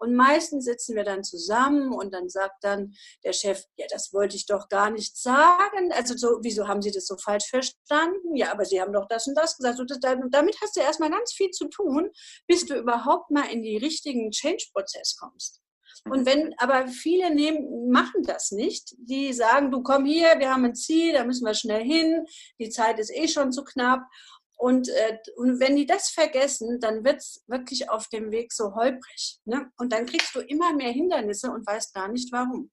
Und 0.02 0.16
meistens 0.16 0.66
sitzen 0.66 0.96
wir 0.96 1.04
dann 1.04 1.24
zusammen 1.24 1.94
und 1.94 2.12
dann 2.12 2.28
sagt 2.28 2.64
dann 2.64 2.94
der 3.24 3.34
Chef, 3.34 3.64
ja, 3.76 3.86
das 3.90 4.12
wollte 4.14 4.36
ich 4.36 4.48
doch 4.48 4.68
gar 4.68 4.90
nicht 4.90 5.16
sagen. 5.16 5.92
Also 5.94 6.18
so, 6.18 6.40
wieso 6.42 6.68
haben 6.68 6.82
Sie 6.82 6.92
das 6.92 7.06
so 7.06 7.18
falsch 7.18 7.48
verstanden? 7.50 8.36
Ja, 8.36 8.52
aber 8.52 8.66
Sie 8.66 8.82
haben 8.82 8.94
doch 8.94 9.08
das 9.08 9.28
und 9.28 9.36
das 9.36 9.58
gesagt. 9.58 9.80
Und 9.80 10.34
damit 10.34 10.58
hast 10.60 10.76
du 10.76 10.80
erstmal 10.80 11.12
ganz 11.12 11.34
viel 11.34 11.52
zu 11.52 11.68
tun, 11.70 12.10
bis 12.48 12.66
du 12.66 12.76
überhaupt 12.76 13.30
mal 13.30 13.46
in 13.52 13.62
die 13.62 13.78
richtigen 13.78 14.32
Change-Prozess 14.32 15.18
kommst. 15.18 15.62
Und 16.06 16.22
mhm. 16.22 16.26
wenn, 16.26 16.54
aber 16.58 16.88
viele 16.88 17.34
nehmen, 17.34 17.90
machen 17.90 18.24
das 18.24 18.52
nicht. 18.52 18.96
Die 18.98 19.34
sagen, 19.34 19.72
du 19.72 19.84
komm 19.84 20.06
hier, 20.06 20.40
wir 20.40 20.52
haben 20.52 20.66
ein 20.66 20.76
Ziel, 20.76 21.14
da 21.14 21.24
müssen 21.24 21.46
wir 21.46 21.54
schnell 21.54 21.84
hin, 21.84 22.26
die 22.60 22.70
Zeit 22.70 23.00
ist 23.00 23.14
eh 23.14 23.28
schon 23.28 23.52
zu 23.52 23.64
knapp. 23.64 24.02
Und, 24.58 24.90
äh, 24.90 25.18
und 25.38 25.60
wenn 25.60 25.76
die 25.76 25.88
das 25.88 26.10
vergessen, 26.10 26.80
dann 26.80 27.04
wird 27.04 27.18
es 27.18 27.44
wirklich 27.48 27.90
auf 27.90 28.08
dem 28.10 28.32
Weg 28.32 28.54
so 28.54 28.76
holprig. 28.76 29.40
Ne? 29.46 29.72
Und 29.78 29.92
dann 29.92 30.06
kriegst 30.06 30.36
du 30.36 30.40
immer 30.40 30.74
mehr 30.76 30.92
Hindernisse 30.92 31.52
und 31.52 31.66
weißt 31.66 31.96
gar 31.96 32.10
nicht 32.10 32.32
warum. 32.32 32.70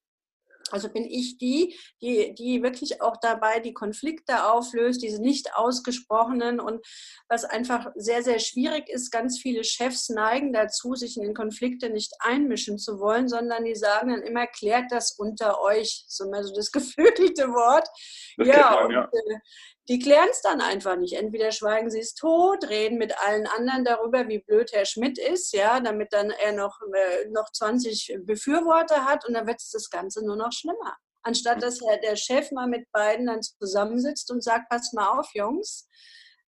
Also 0.70 0.88
bin 0.88 1.04
ich 1.04 1.38
die, 1.38 1.78
die, 2.00 2.34
die 2.34 2.62
wirklich 2.62 3.00
auch 3.00 3.16
dabei 3.16 3.60
die 3.60 3.74
Konflikte 3.74 4.44
auflöst, 4.50 5.02
diese 5.02 5.20
nicht 5.20 5.54
ausgesprochenen 5.54 6.60
und 6.60 6.84
was 7.28 7.44
einfach 7.44 7.88
sehr, 7.94 8.22
sehr 8.22 8.38
schwierig 8.38 8.88
ist, 8.88 9.10
ganz 9.10 9.38
viele 9.40 9.64
Chefs 9.64 10.08
neigen 10.08 10.52
dazu, 10.52 10.94
sich 10.94 11.16
in 11.16 11.34
Konflikte 11.34 11.90
nicht 11.90 12.12
einmischen 12.20 12.78
zu 12.78 13.00
wollen, 13.00 13.28
sondern 13.28 13.64
die 13.64 13.74
sagen 13.74 14.10
dann 14.10 14.22
immer, 14.22 14.46
klärt 14.46 14.90
das 14.90 15.12
unter 15.12 15.60
euch, 15.60 16.04
so 16.08 16.24
immer 16.24 16.42
so 16.44 16.54
das 16.54 16.70
geflügelte 16.72 17.48
Wort. 17.48 17.88
Das 18.36 18.48
ja, 18.48 18.80
man, 18.82 18.90
ja. 18.90 19.04
Und, 19.04 19.14
äh, 19.14 19.38
die 19.88 19.98
klären 19.98 20.28
es 20.30 20.42
dann 20.42 20.60
einfach 20.60 20.96
nicht. 20.96 21.14
Entweder 21.14 21.50
schweigen 21.50 21.90
sie 21.90 22.00
es 22.00 22.14
tot, 22.14 22.68
reden 22.68 22.98
mit 22.98 23.18
allen 23.26 23.46
anderen 23.46 23.84
darüber, 23.84 24.28
wie 24.28 24.40
blöd 24.40 24.70
Herr 24.72 24.84
Schmidt 24.84 25.18
ist, 25.18 25.52
ja, 25.54 25.80
damit 25.80 26.12
dann 26.12 26.30
er 26.30 26.52
noch, 26.52 26.78
äh, 26.94 27.28
noch 27.30 27.50
20 27.50 28.18
Befürworter 28.24 29.06
hat 29.06 29.26
und 29.26 29.34
dann 29.34 29.46
wird 29.46 29.60
das 29.72 29.90
Ganze 29.90 30.24
nur 30.24 30.36
noch 30.36 30.52
schlimmer. 30.52 30.96
Anstatt 31.22 31.62
dass 31.62 31.78
der 31.78 32.16
Chef 32.16 32.52
mal 32.52 32.68
mit 32.68 32.90
beiden 32.92 33.26
dann 33.26 33.42
zusammensitzt 33.42 34.30
und 34.30 34.42
sagt, 34.42 34.68
pass 34.68 34.92
mal 34.92 35.18
auf, 35.18 35.30
Jungs, 35.34 35.88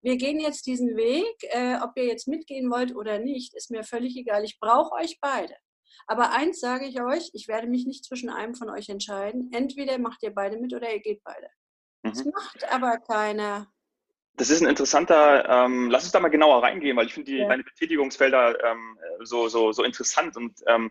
wir 0.02 0.16
gehen 0.16 0.40
jetzt 0.40 0.66
diesen 0.66 0.96
Weg, 0.96 1.36
äh, 1.50 1.76
ob 1.82 1.92
ihr 1.96 2.04
jetzt 2.04 2.28
mitgehen 2.28 2.70
wollt 2.70 2.94
oder 2.94 3.18
nicht, 3.18 3.54
ist 3.54 3.70
mir 3.70 3.84
völlig 3.84 4.16
egal. 4.16 4.44
Ich 4.44 4.58
brauche 4.58 4.94
euch 4.94 5.18
beide. 5.20 5.54
Aber 6.06 6.32
eins 6.32 6.60
sage 6.60 6.86
ich 6.86 7.00
euch, 7.00 7.30
ich 7.34 7.48
werde 7.48 7.66
mich 7.66 7.86
nicht 7.86 8.04
zwischen 8.04 8.30
einem 8.30 8.54
von 8.54 8.70
euch 8.70 8.88
entscheiden. 8.88 9.50
Entweder 9.52 9.98
macht 9.98 10.22
ihr 10.22 10.34
beide 10.34 10.56
mit 10.56 10.72
oder 10.72 10.90
ihr 10.92 11.00
geht 11.00 11.22
beide. 11.24 11.48
Das 12.02 12.24
mhm. 12.24 12.32
macht 12.32 12.72
aber 12.72 12.98
keiner. 12.98 13.66
Das 14.36 14.48
ist 14.48 14.62
ein 14.62 14.68
interessanter, 14.68 15.46
ähm, 15.48 15.90
lass 15.90 16.04
uns 16.04 16.12
da 16.12 16.20
mal 16.20 16.28
genauer 16.28 16.62
reingehen, 16.62 16.96
weil 16.96 17.06
ich 17.06 17.14
finde 17.14 17.32
ja. 17.32 17.48
deine 17.48 17.62
Betätigungsfelder 17.62 18.64
ähm, 18.64 18.98
so, 19.22 19.48
so, 19.48 19.72
so 19.72 19.82
interessant 19.82 20.36
und 20.36 20.58
ähm, 20.66 20.90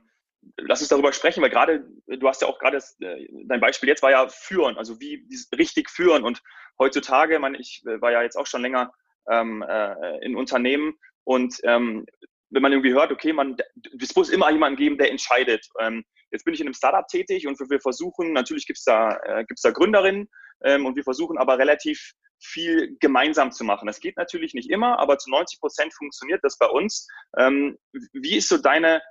lass 0.57 0.81
uns 0.81 0.89
darüber 0.89 1.11
sprechen, 1.13 1.41
weil 1.41 1.49
gerade, 1.49 1.83
du 2.07 2.27
hast 2.27 2.41
ja 2.41 2.47
auch 2.47 2.59
gerade, 2.59 2.77
äh, 2.77 3.27
dein 3.45 3.59
Beispiel 3.59 3.89
jetzt 3.89 4.03
war 4.03 4.11
ja 4.11 4.27
führen, 4.27 4.77
also 4.77 4.99
wie 4.99 5.25
richtig 5.57 5.89
führen 5.89 6.23
und 6.23 6.43
heutzutage, 6.77 7.39
man, 7.39 7.55
ich 7.55 7.81
äh, 7.87 7.99
war 8.01 8.11
ja 8.11 8.21
jetzt 8.21 8.35
auch 8.35 8.45
schon 8.45 8.61
länger 8.61 8.93
ähm, 9.29 9.63
äh, 9.67 10.23
in 10.23 10.35
Unternehmen 10.35 10.93
und 11.23 11.59
ähm, 11.63 12.05
wenn 12.51 12.61
man 12.61 12.71
irgendwie 12.71 12.93
hört, 12.93 13.11
okay, 13.11 13.33
man, 13.33 13.57
es 13.99 14.15
muss 14.15 14.29
immer 14.29 14.49
jemanden 14.51 14.77
geben, 14.77 14.97
der 14.97 15.11
entscheidet. 15.11 15.67
Ähm, 15.79 16.03
jetzt 16.31 16.45
bin 16.45 16.53
ich 16.53 16.61
in 16.61 16.67
einem 16.67 16.73
Startup 16.73 17.07
tätig 17.07 17.47
und 17.47 17.59
wir 17.59 17.79
versuchen, 17.79 18.33
natürlich 18.33 18.65
gibt 18.65 18.79
es 18.79 18.85
da, 18.85 19.19
äh, 19.23 19.45
gibt's 19.45 19.61
da 19.61 19.71
Gründerinnen, 19.71 20.27
ähm, 20.63 20.85
und 20.85 20.95
wir 20.95 21.03
versuchen 21.03 21.37
aber 21.37 21.57
relativ 21.57 22.13
viel 22.41 22.95
gemeinsam 22.99 23.51
zu 23.51 23.63
machen. 23.63 23.87
Das 23.87 23.99
geht 23.99 24.17
natürlich 24.17 24.53
nicht 24.53 24.69
immer, 24.69 24.99
aber 24.99 25.17
zu 25.17 25.29
90 25.29 25.59
Prozent 25.59 25.93
funktioniert 25.93 26.39
das 26.43 26.57
bei 26.57 26.67
uns. 26.67 27.07
Ähm, 27.37 27.77
wie 28.13 28.37
ist 28.37 28.49
so 28.49 28.57
deine, 28.57 29.01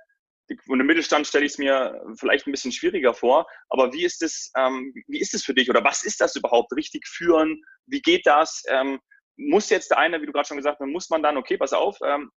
und 0.67 0.79
im 0.79 0.87
Mittelstand 0.87 1.27
stelle 1.27 1.45
ich 1.45 1.53
es 1.53 1.57
mir 1.57 2.01
vielleicht 2.17 2.47
ein 2.47 2.51
bisschen 2.51 2.71
schwieriger 2.71 3.13
vor, 3.13 3.45
aber 3.69 3.93
wie 3.93 4.03
ist 4.03 4.23
es, 4.23 4.51
ähm, 4.57 4.93
wie 5.07 5.19
ist 5.19 5.33
es 5.35 5.43
für 5.43 5.53
dich 5.53 5.69
oder 5.69 5.83
was 5.83 6.03
ist 6.03 6.21
das 6.21 6.35
überhaupt? 6.35 6.75
Richtig 6.75 7.07
führen? 7.07 7.61
Wie 7.85 8.01
geht 8.01 8.25
das? 8.25 8.63
Ähm, 8.67 8.99
muss 9.37 9.69
jetzt 9.69 9.91
der 9.91 9.99
eine, 9.99 10.21
wie 10.21 10.25
du 10.25 10.31
gerade 10.31 10.47
schon 10.47 10.57
gesagt 10.57 10.79
hast, 10.79 10.87
muss 10.87 11.09
man 11.09 11.23
dann, 11.23 11.37
okay, 11.37 11.57
pass 11.57 11.71
auf, 11.71 11.97
ähm, 12.03 12.31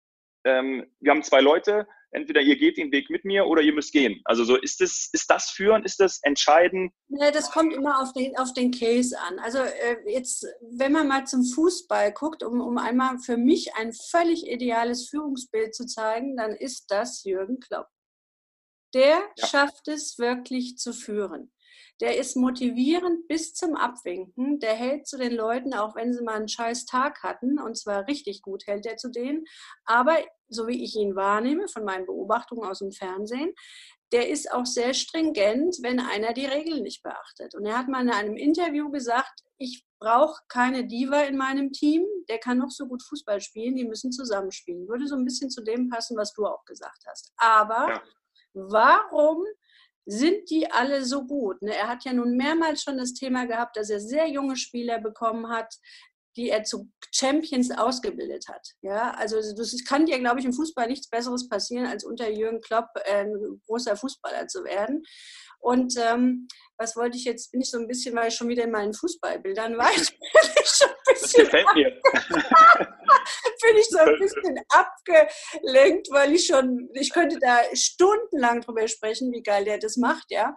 ähm, 0.44 0.86
wir 1.00 1.10
haben 1.10 1.22
zwei 1.22 1.40
Leute, 1.40 1.86
entweder 2.12 2.40
ihr 2.40 2.56
geht 2.56 2.76
den 2.76 2.92
Weg 2.92 3.10
mit 3.10 3.24
mir 3.24 3.46
oder 3.46 3.62
ihr 3.62 3.72
müsst 3.72 3.92
gehen. 3.92 4.20
Also 4.24 4.44
so 4.44 4.56
ist 4.56 4.80
das, 4.80 5.08
ist 5.12 5.30
das 5.30 5.50
führen, 5.50 5.84
ist 5.84 6.00
das 6.00 6.20
entscheiden? 6.22 6.90
Ja, 7.08 7.30
das 7.30 7.50
kommt 7.50 7.72
immer 7.72 8.02
auf 8.02 8.12
den, 8.12 8.36
auf 8.36 8.52
den 8.52 8.70
Case 8.70 9.16
an. 9.18 9.38
Also 9.38 9.58
äh, 9.58 9.96
jetzt, 10.06 10.46
wenn 10.60 10.92
man 10.92 11.08
mal 11.08 11.26
zum 11.26 11.44
Fußball 11.44 12.12
guckt, 12.12 12.42
um, 12.42 12.60
um 12.60 12.78
einmal 12.78 13.18
für 13.18 13.36
mich 13.36 13.74
ein 13.74 13.92
völlig 13.92 14.46
ideales 14.46 15.08
Führungsbild 15.08 15.74
zu 15.74 15.86
zeigen, 15.86 16.36
dann 16.36 16.52
ist 16.52 16.90
das 16.90 17.24
Jürgen 17.24 17.60
Klopp. 17.60 17.86
Der 18.92 19.20
ja. 19.36 19.46
schafft 19.46 19.86
es 19.86 20.18
wirklich 20.18 20.76
zu 20.78 20.92
führen 20.92 21.52
der 22.00 22.16
ist 22.16 22.36
motivierend 22.36 23.28
bis 23.28 23.52
zum 23.54 23.76
Abwinken. 23.76 24.58
Der 24.58 24.74
hält 24.74 25.06
zu 25.06 25.18
den 25.18 25.32
Leuten, 25.32 25.74
auch 25.74 25.94
wenn 25.94 26.12
sie 26.12 26.22
mal 26.22 26.36
einen 26.36 26.48
scheiß 26.48 26.86
Tag 26.86 27.22
hatten, 27.22 27.58
und 27.58 27.76
zwar 27.76 28.06
richtig 28.06 28.42
gut 28.42 28.66
hält 28.66 28.86
er 28.86 28.96
zu 28.96 29.10
denen. 29.10 29.44
Aber 29.84 30.16
so 30.48 30.66
wie 30.66 30.82
ich 30.82 30.96
ihn 30.96 31.14
wahrnehme, 31.14 31.68
von 31.68 31.84
meinen 31.84 32.06
Beobachtungen 32.06 32.68
aus 32.68 32.78
dem 32.78 32.90
Fernsehen, 32.90 33.54
der 34.12 34.28
ist 34.28 34.50
auch 34.52 34.66
sehr 34.66 34.94
stringent, 34.94 35.76
wenn 35.82 36.00
einer 36.00 36.32
die 36.32 36.46
Regeln 36.46 36.82
nicht 36.82 37.02
beachtet. 37.02 37.54
Und 37.54 37.66
er 37.66 37.78
hat 37.78 37.88
mal 37.88 38.02
in 38.02 38.10
einem 38.10 38.36
Interview 38.36 38.90
gesagt, 38.90 39.44
ich 39.58 39.84
brauche 40.00 40.42
keine 40.48 40.86
Diva 40.86 41.22
in 41.22 41.36
meinem 41.36 41.70
Team, 41.72 42.04
der 42.28 42.38
kann 42.38 42.58
noch 42.58 42.70
so 42.70 42.88
gut 42.88 43.02
Fußball 43.02 43.40
spielen, 43.40 43.76
die 43.76 43.84
müssen 43.84 44.10
zusammenspielen. 44.10 44.88
Würde 44.88 45.06
so 45.06 45.14
ein 45.14 45.24
bisschen 45.24 45.50
zu 45.50 45.62
dem 45.62 45.88
passen, 45.88 46.16
was 46.16 46.32
du 46.32 46.46
auch 46.46 46.64
gesagt 46.64 47.04
hast. 47.06 47.32
Aber 47.36 47.88
ja. 47.88 48.02
warum 48.54 49.44
sind 50.10 50.50
die 50.50 50.70
alle 50.70 51.04
so 51.04 51.24
gut? 51.24 51.62
Ne? 51.62 51.74
Er 51.74 51.88
hat 51.88 52.04
ja 52.04 52.12
nun 52.12 52.36
mehrmals 52.36 52.82
schon 52.82 52.98
das 52.98 53.14
Thema 53.14 53.46
gehabt, 53.46 53.76
dass 53.76 53.90
er 53.90 54.00
sehr 54.00 54.28
junge 54.28 54.56
Spieler 54.56 54.98
bekommen 54.98 55.48
hat, 55.48 55.72
die 56.36 56.50
er 56.50 56.64
zu 56.64 56.90
Champions 57.12 57.70
ausgebildet 57.70 58.46
hat. 58.48 58.66
Ja, 58.82 59.12
also 59.12 59.36
das 59.36 59.84
kann 59.84 60.06
dir, 60.06 60.18
glaube 60.18 60.40
ich, 60.40 60.46
im 60.46 60.52
Fußball 60.52 60.86
nichts 60.86 61.08
Besseres 61.08 61.48
passieren, 61.48 61.86
als 61.86 62.04
unter 62.04 62.28
Jürgen 62.28 62.60
Klopp 62.60 62.88
äh, 63.04 63.24
ein 63.24 63.60
großer 63.66 63.96
Fußballer 63.96 64.46
zu 64.48 64.64
werden. 64.64 65.02
Und 65.58 65.94
ähm, 65.98 66.48
was 66.80 66.96
wollte 66.96 67.18
ich 67.18 67.26
jetzt, 67.26 67.52
bin 67.52 67.60
ich 67.60 67.70
so 67.70 67.78
ein 67.78 67.86
bisschen, 67.86 68.16
weil 68.16 68.28
ich 68.28 68.34
schon 68.34 68.48
wieder 68.48 68.64
in 68.64 68.70
meinen 68.70 68.94
Fußballbildern 68.94 69.76
war, 69.76 69.90
ich 69.90 70.18
bin 70.18 70.28
schon 70.64 70.88
ein 70.88 70.94
bisschen, 71.04 71.20
das 71.20 71.32
gefällt 71.34 71.66
mir. 71.74 71.90
bin 73.60 73.76
ich 73.76 73.86
so 73.88 73.98
ein 73.98 74.18
bisschen 74.18 74.58
abgelenkt, 74.70 76.08
weil 76.10 76.32
ich 76.32 76.46
schon, 76.46 76.88
ich 76.94 77.12
könnte 77.12 77.38
da 77.38 77.58
stundenlang 77.74 78.62
drüber 78.62 78.88
sprechen, 78.88 79.30
wie 79.30 79.42
geil 79.42 79.66
der 79.66 79.78
das 79.78 79.98
macht, 79.98 80.30
ja. 80.30 80.56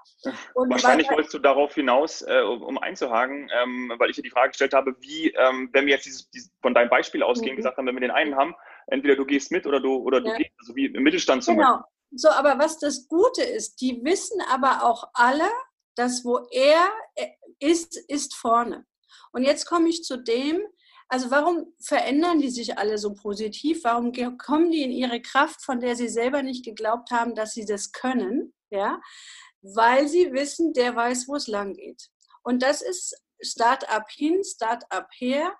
Und 0.53 0.69
Wahrscheinlich 0.69 1.09
wolltest 1.09 1.33
du 1.33 1.39
darauf 1.39 1.75
hinaus, 1.75 2.21
äh, 2.21 2.41
um 2.41 2.77
einzuhaken, 2.77 3.49
ähm, 3.61 3.93
weil 3.97 4.09
ich 4.09 4.15
dir 4.15 4.23
die 4.23 4.29
Frage 4.29 4.49
gestellt 4.49 4.73
habe, 4.73 4.95
wie, 5.01 5.29
ähm, 5.31 5.69
wenn 5.73 5.85
wir 5.85 5.95
jetzt 5.95 6.05
dieses, 6.05 6.29
dieses, 6.31 6.51
von 6.61 6.73
deinem 6.73 6.89
Beispiel 6.89 7.21
ausgehen, 7.21 7.53
mhm. 7.53 7.57
gesagt 7.57 7.77
haben, 7.77 7.85
wenn 7.85 7.95
wir 7.95 8.01
den 8.01 8.11
einen 8.11 8.37
haben, 8.37 8.55
entweder 8.87 9.17
du 9.17 9.25
gehst 9.25 9.51
mit 9.51 9.65
oder 9.65 9.81
du, 9.81 9.97
oder 9.97 10.21
du 10.21 10.29
ja. 10.29 10.37
gehst, 10.37 10.51
also 10.59 10.73
wie 10.75 10.85
im 10.85 11.03
Mittelstand 11.03 11.43
zum 11.43 11.57
genau. 11.57 11.81
So, 12.15 12.29
aber 12.29 12.59
was 12.59 12.77
das 12.79 13.07
Gute 13.07 13.41
ist, 13.41 13.81
die 13.81 13.99
wissen 14.03 14.39
aber 14.51 14.83
auch 14.83 15.09
alle, 15.13 15.49
dass 15.95 16.25
wo 16.25 16.39
er 16.51 16.89
äh, 17.15 17.27
ist, 17.59 17.97
ist 18.07 18.35
vorne. 18.35 18.85
Und 19.31 19.43
jetzt 19.43 19.65
komme 19.65 19.89
ich 19.89 20.03
zu 20.03 20.17
dem, 20.17 20.61
also 21.07 21.29
warum 21.31 21.73
verändern 21.79 22.39
die 22.39 22.49
sich 22.49 22.77
alle 22.77 22.97
so 22.97 23.13
positiv? 23.13 23.83
Warum 23.83 24.11
kommen 24.37 24.71
die 24.71 24.81
in 24.81 24.91
ihre 24.91 25.21
Kraft, 25.21 25.63
von 25.63 25.79
der 25.79 25.95
sie 25.95 26.09
selber 26.09 26.41
nicht 26.41 26.65
geglaubt 26.65 27.11
haben, 27.11 27.35
dass 27.35 27.53
sie 27.53 27.65
das 27.65 27.91
können? 27.91 28.53
Ja, 28.69 28.99
weil 29.61 30.07
sie 30.07 30.33
wissen, 30.33 30.73
der 30.73 30.95
weiß, 30.95 31.27
wo 31.27 31.35
es 31.35 31.47
lang 31.47 31.73
geht. 31.73 32.09
Und 32.43 32.63
das 32.63 32.81
ist 32.81 33.15
Start-up 33.41 34.09
hin, 34.09 34.43
Start-up 34.43 35.09
her, 35.17 35.55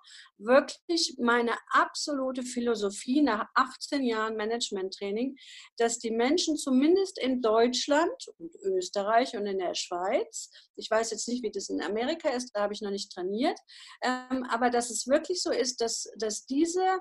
wirklich 0.46 1.16
meine 1.20 1.58
absolute 1.72 2.44
Philosophie 2.44 3.22
nach 3.22 3.48
18 3.56 4.04
Jahren 4.04 4.36
Management-Training, 4.36 5.38
dass 5.78 6.00
die 6.00 6.12
Menschen 6.12 6.58
zumindest 6.58 7.20
in 7.20 7.42
Deutschland 7.42 8.28
und 8.38 8.56
Österreich 8.64 9.36
und 9.36 9.46
in 9.46 9.60
der 9.60 9.76
Schweiz, 9.76 10.50
ich 10.76 10.90
weiß 10.90 11.12
jetzt 11.12 11.28
nicht, 11.28 11.44
wie 11.44 11.52
das 11.52 11.70
in 11.70 11.82
Amerika 11.82 12.30
ist, 12.30 12.52
da 12.54 12.62
habe 12.62 12.74
ich 12.74 12.82
noch 12.82 12.92
nicht 12.92 13.12
trainiert, 13.12 13.60
ähm, 14.02 14.46
aber 14.50 14.70
dass 14.70 14.90
es 14.90 15.08
wirklich 15.08 15.42
so 15.42 15.52
ist, 15.52 15.82
dass, 15.82 16.12
dass 16.18 16.46
diese 16.46 17.00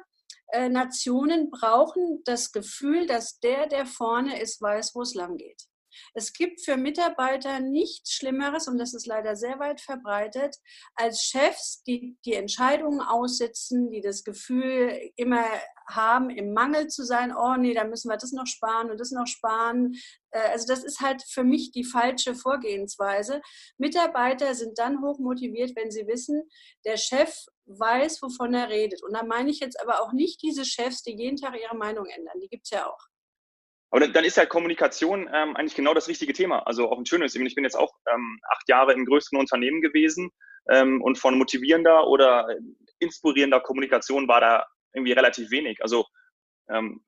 äh, 0.53 0.69
Nationen 0.69 1.51
brauchen 1.51 2.23
das 2.25 2.53
Gefühl, 2.53 3.07
dass 3.07 3.41
der, 3.41 3.67
der 3.67 3.87
vorne 3.87 4.41
ist, 4.41 4.61
weiß, 4.61 4.95
wo 4.95 5.03
es 5.03 5.15
lang 5.15 5.37
geht. 5.37 5.63
Es 6.15 6.33
gibt 6.33 6.61
für 6.65 6.77
Mitarbeiter 6.77 7.61
nichts 7.61 8.13
Schlimmeres, 8.13 8.69
und 8.69 8.79
das 8.79 8.95
ist 8.95 9.07
leider 9.07 9.37
sehr 9.37 9.59
weit 9.59 9.81
verbreitet, 9.81 10.57
als 10.95 11.23
Chefs, 11.23 11.83
die 11.85 12.17
die 12.25 12.35
Entscheidungen 12.35 13.01
aussitzen, 13.01 13.91
die 13.91 14.01
das 14.01 14.25
Gefühl 14.25 15.11
immer 15.17 15.45
haben, 15.89 16.31
im 16.31 16.53
Mangel 16.53 16.89
zu 16.89 17.05
sein, 17.05 17.35
oh 17.37 17.57
nee, 17.57 17.75
da 17.75 17.85
müssen 17.85 18.09
wir 18.09 18.17
das 18.17 18.33
noch 18.33 18.47
sparen 18.47 18.91
und 18.91 19.01
das 19.01 19.11
noch 19.11 19.27
sparen. 19.27 19.95
Äh, 20.31 20.51
also 20.51 20.67
das 20.67 20.85
ist 20.85 21.01
halt 21.01 21.23
für 21.23 21.45
mich 21.45 21.73
die 21.73 21.85
falsche 21.85 22.35
Vorgehensweise. 22.35 23.41
Mitarbeiter 23.79 24.55
sind 24.55 24.79
dann 24.79 25.03
hoch 25.03 25.19
motiviert, 25.19 25.77
wenn 25.77 25.91
sie 25.91 26.07
wissen, 26.07 26.49
der 26.85 26.97
Chef 26.97 27.35
weiß, 27.67 28.23
wovon 28.23 28.55
er 28.55 28.69
redet. 28.69 29.03
Und 29.03 29.15
da 29.15 29.25
meine 29.25 29.51
ich 29.51 29.61
jetzt 29.61 29.81
aber 29.81 30.03
auch 30.03 30.13
nicht 30.13 30.43
diese 30.43 30.65
Chefs, 30.65 31.03
die 31.03 31.17
jeden 31.17 31.37
Tag 31.37 31.55
ihre 31.61 31.77
Meinung 31.77 32.07
ändern. 32.07 32.41
Die 32.41 32.49
gibt 32.49 32.65
es 32.65 32.71
ja 32.71 32.87
auch. 32.87 33.12
Aber 33.93 34.01
dann, 34.01 34.13
dann 34.15 34.25
ist 34.25 34.39
ja 34.39 34.47
Kommunikation 34.47 35.29
ähm, 35.33 35.55
eigentlich 35.55 35.75
genau 35.75 35.93
das 35.93 36.09
richtige 36.09 36.33
Thema. 36.33 36.67
Also 36.67 36.91
auch 36.91 36.99
ein 36.99 37.05
schönes. 37.05 37.35
Ich 37.35 37.55
bin 37.55 37.65
jetzt 37.65 37.77
auch 37.77 37.93
ähm, 38.13 38.41
acht 38.51 38.67
Jahre 38.67 38.95
im 38.95 39.05
größten 39.05 39.39
Unternehmen 39.39 39.83
gewesen 39.83 40.31
ähm, 40.71 41.03
und 41.03 41.19
von 41.19 41.37
motivierender 41.37 42.09
oder 42.09 42.49
inspirierender 43.01 43.61
Kommunikation 43.61 44.29
war 44.29 44.41
da 44.41 44.67
irgendwie 44.95 45.13
relativ 45.13 45.51
wenig. 45.51 45.83
Also 45.83 46.07
ähm, 46.71 47.05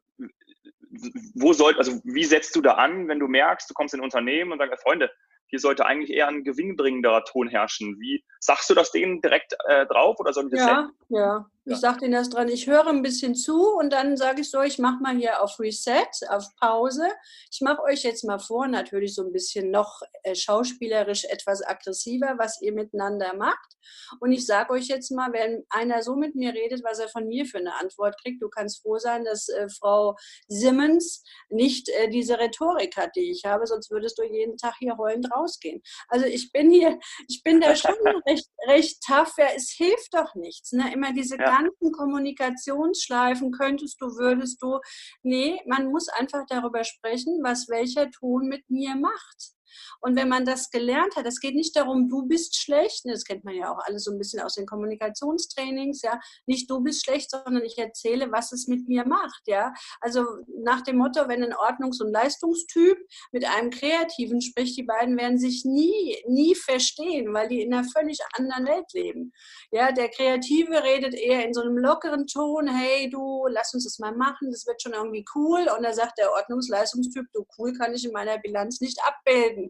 wo 1.35 1.55
soll, 1.55 1.77
also 1.79 2.01
wie 2.05 2.25
setzt 2.25 2.55
du 2.55 2.61
da 2.61 2.75
an, 2.75 3.09
wenn 3.09 3.19
du 3.19 3.29
merkst, 3.29 3.69
du 3.69 3.75
kommst 3.75 3.95
in 3.95 4.01
ein 4.01 4.05
Unternehmen 4.05 4.53
und 4.53 4.59
sagst, 4.59 4.83
Freunde, 4.83 5.11
hier 5.47 5.61
sollte 5.61 5.87
eigentlich 5.87 6.11
eher 6.11 6.29
ein 6.29 6.45
gewinnbringenderer 6.45 7.25
Ton 7.25 7.49
herrschen. 7.49 7.99
Wie 7.99 8.23
sagst 8.41 8.69
du 8.69 8.75
das 8.75 8.93
denen 8.93 9.23
direkt 9.23 9.57
äh, 9.69 9.87
drauf 9.87 10.21
oder 10.21 10.35
sollen 10.35 10.51
die 10.51 10.57
das 10.57 10.67
Ja, 10.67 10.91
ja. 11.09 11.47
Ich 11.67 11.79
sage 11.79 12.01
denen 12.01 12.13
das 12.13 12.29
dran. 12.29 12.49
Ich 12.49 12.67
höre 12.67 12.87
ein 12.89 13.01
bisschen 13.01 13.35
zu 13.35 13.71
und 13.71 13.91
dann 13.91 14.19
sage 14.19 14.43
ich 14.43 14.51
so, 14.51 14.61
ich 14.61 14.79
mache 14.79 15.03
mal 15.03 15.17
hier 15.17 15.43
auf 15.43 15.59
Reset, 15.59 16.09
auf 16.29 16.45
Pause. 16.61 17.09
Ich 17.51 17.63
mache 17.63 17.83
euch 17.83 18.03
jetzt 18.03 18.23
mal 18.23 18.39
vor, 18.39 18.69
natürlich 18.69 19.15
so 19.15 19.23
ein 19.23 19.33
bisschen 19.33 19.71
noch 19.71 20.03
äh, 20.25 20.35
schauspielerisch 20.35 21.25
etwas 21.25 21.63
aggressiver, 21.63 22.35
was 22.37 22.61
ihr 22.61 22.73
miteinander 22.73 23.35
macht. 23.35 23.77
Und 24.21 24.33
ich 24.33 24.45
sage 24.45 24.75
euch 24.75 24.89
jetzt 24.89 25.11
mal, 25.11 25.33
wenn 25.33 25.65
einer 25.71 26.03
so 26.03 26.17
mit 26.17 26.35
mir 26.35 26.53
redet, 26.53 26.85
was 26.85 26.99
er 26.99 27.09
von 27.09 27.27
mir 27.27 27.47
für 27.47 27.59
eine 27.59 27.75
Antwort 27.77 28.21
kriegt, 28.21 28.43
du 28.43 28.51
kannst 28.51 28.83
froh 28.83 28.99
sein, 28.99 29.25
dass 29.25 29.49
äh, 29.49 29.69
Frau 29.71 30.17
Simmons 30.49 31.23
nicht 31.49 31.89
äh, 31.89 32.11
diese 32.11 32.39
Rhetorik 32.39 32.97
hat, 32.99 33.17
die 33.17 33.31
ich 33.31 33.45
habe, 33.47 33.67
sonst 33.67 33.91
würdest 33.91 34.19
du 34.19 34.23
jeden 34.23 34.59
Tag 34.59 34.75
hier 34.79 34.99
heulend 34.99 35.31
rausgehen. 35.35 35.83
Also 36.09 36.27
ich 36.27 36.53
bin 36.53 36.71
hier, 36.71 36.99
ich 37.29 37.43
bin 37.43 37.63
da 37.63 37.75
schon 37.77 37.95
recht, 38.27 38.49
recht 38.69 39.03
tough. 39.07 39.33
Ja, 39.39 39.47
es 39.57 39.71
hilft 39.71 40.13
doch 40.13 40.35
nichts. 40.35 40.73
Ne? 40.73 40.93
Immer 40.93 41.15
diese 41.15 41.39
ja 41.39 41.54
ganzen 41.57 41.93
Kommunikationsschleifen 41.93 43.53
könntest 43.53 44.01
du, 44.01 44.07
würdest 44.17 44.63
du. 44.63 44.81
Nee, 45.23 45.61
man 45.67 45.87
muss 45.87 46.09
einfach 46.09 46.45
darüber 46.49 46.85
sprechen, 46.85 47.41
was 47.43 47.69
welcher 47.69 48.11
Ton 48.11 48.49
mit 48.49 48.69
mir 48.69 48.97
macht. 48.97 49.55
Und 50.01 50.17
wenn 50.17 50.29
man 50.29 50.45
das 50.45 50.71
gelernt 50.71 51.17
hat, 51.17 51.27
es 51.27 51.41
geht 51.41 51.55
nicht 51.55 51.77
darum, 51.77 52.09
du 52.09 52.27
bist 52.27 52.57
schlecht, 52.57 53.03
das 53.05 53.25
kennt 53.25 53.45
man 53.45 53.55
ja 53.55 53.73
auch 53.73 53.79
alles 53.85 54.05
so 54.05 54.13
ein 54.13 54.19
bisschen 54.19 54.41
aus 54.41 54.55
den 54.55 54.67
Kommunikationstrainings, 54.67 56.03
ja, 56.03 56.21
nicht 56.47 56.71
du 56.71 56.81
bist 56.81 57.05
schlecht, 57.05 57.31
sondern 57.31 57.63
ich 57.65 57.79
erzähle, 57.79 58.31
was 58.33 58.53
es 58.53 58.69
mit 58.69 58.89
mir 58.89 59.07
macht, 59.07 59.43
ja. 59.47 59.73
Also 60.01 60.25
nach 60.63 60.83
dem 60.83 60.97
Motto, 60.97 61.29
wenn 61.29 61.43
ein 61.43 61.55
Ordnungs- 61.55 62.03
und 62.03 62.13
Leistungstyp 62.13 62.99
mit 63.33 63.45
einem 63.45 63.71
Kreativen 63.71 64.41
spricht, 64.41 64.77
die 64.77 64.83
beiden 64.83 65.17
werden 65.17 65.39
sich 65.39 65.65
nie, 65.65 66.17
nie 66.27 66.55
verstehen, 66.55 67.33
weil 67.33 67.49
die 67.49 67.63
in 67.63 67.73
einer 67.73 67.85
völlig 67.85 68.19
anderen 68.35 68.67
Welt 68.67 68.93
leben. 68.93 69.33
Ja, 69.71 69.93
der 69.93 70.09
Kreative 70.09 70.83
redet 70.83 71.15
eher 71.15 71.47
in 71.47 71.55
so 71.55 71.63
einem 71.63 71.79
lockeren 71.79 72.27
Ton, 72.27 72.69
hey 72.69 73.09
du, 73.11 73.47
lass 73.49 73.75
uns 73.75 73.85
das 73.85 73.99
mal 73.99 74.15
machen, 74.15 74.51
das 74.51 74.67
wird 74.67 74.83
schon 74.83 74.93
irgendwie 74.93 75.25
cool. 75.35 75.67
Und 75.77 75.83
da 75.83 75.93
sagt 75.93 76.19
der 76.19 76.33
Ordnungsleistungstyp, 76.33 77.27
du 77.33 77.47
cool 77.59 77.73
kann 77.73 77.95
ich 77.95 78.05
in 78.05 78.13
meiner 78.13 78.39
Bilanz 78.39 78.81
nicht 78.81 78.99
abbilden 79.07 79.64